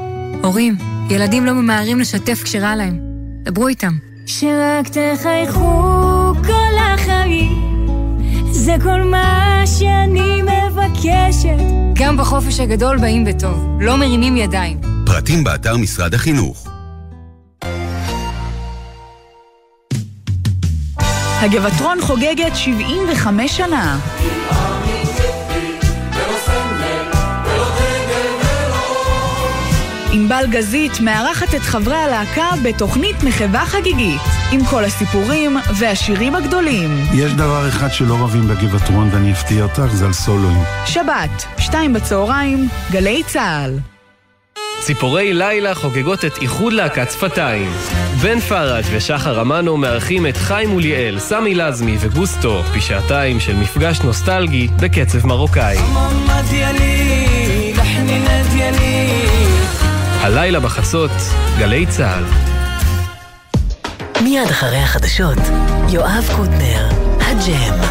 הורים, 0.43 0.77
ילדים 1.11 1.47
לא 1.47 1.53
ממהרים 1.53 2.01
לשתף 2.01 2.43
כשרע 2.43 2.77
להם. 2.77 2.99
דברו 3.43 3.69
איתם. 3.69 4.14
שרק 4.27 4.89
תחייכו 4.89 6.33
כל 6.47 6.75
החיים, 6.81 7.87
זה 8.53 8.77
כל 8.83 9.03
מה 9.03 9.63
שאני 9.67 10.43
מבקשת. 10.43 11.57
גם 11.95 12.17
בחופש 12.17 12.61
הגדול 12.61 12.99
באים 12.99 13.25
בטוב, 13.25 13.79
לא 13.81 13.97
מרימים 13.97 14.37
ידיים. 14.37 14.81
פרטים 15.07 15.45
באתר 15.45 15.77
משרד 15.77 16.15
החינוך. 16.15 16.69
הגבעטרון 21.41 21.99
חוגגת 22.01 22.57
75 22.57 23.57
שנה. 23.57 23.99
ענבל 30.17 30.45
גזית 30.51 31.01
מארחת 31.01 31.55
את 31.55 31.61
חברי 31.61 31.97
הלהקה 31.97 32.49
בתוכנית 32.65 33.17
מחווה 33.23 33.67
חגיגית, 33.67 34.21
עם 34.53 34.65
כל 34.65 34.85
הסיפורים 34.85 35.57
והשירים 35.79 36.35
הגדולים. 36.35 37.05
יש 37.15 37.33
דבר 37.33 37.69
אחד 37.69 37.93
שלא 37.93 38.15
רבים 38.15 38.49
בגבעטרון 38.49 39.09
ואני 39.13 39.33
אפתיע 39.33 39.63
אותך, 39.63 39.87
זה 39.93 40.07
על 40.07 40.13
סולואים. 40.13 40.63
שבת, 40.87 41.45
שתיים 41.59 41.93
בצהריים, 41.93 42.69
גלי 42.91 43.23
צה"ל. 43.27 43.79
ציפורי 44.81 45.33
לילה 45.33 45.75
חוגגות 45.75 46.25
את 46.25 46.39
איחוד 46.43 46.73
להקת 46.73 47.11
שפתיים. 47.11 47.73
בן 48.23 48.41
פראג' 48.41 48.85
ושחר 48.93 49.41
אמנו 49.41 49.77
מארחים 49.77 50.27
את 50.27 50.37
חיים 50.37 50.71
מוליאל, 50.71 51.19
סמי 51.19 51.55
לזמי 51.55 51.97
וגוסטו 52.01 52.63
בשעתיים 52.77 53.41
של 53.41 53.57
מפגש 53.57 54.01
נוסטלגי 54.01 54.69
בקצב 54.81 55.27
מרוקאי. 55.27 55.77
הלילה 60.25 60.61
בחצות, 60.61 61.11
גלי 61.59 61.87
צה"ל. 61.87 62.25
מיד 64.23 64.49
אחרי 64.51 64.77
החדשות, 64.77 65.39
יואב 65.89 66.29
קוטנר, 66.37 66.89
הג'ם. 67.21 67.85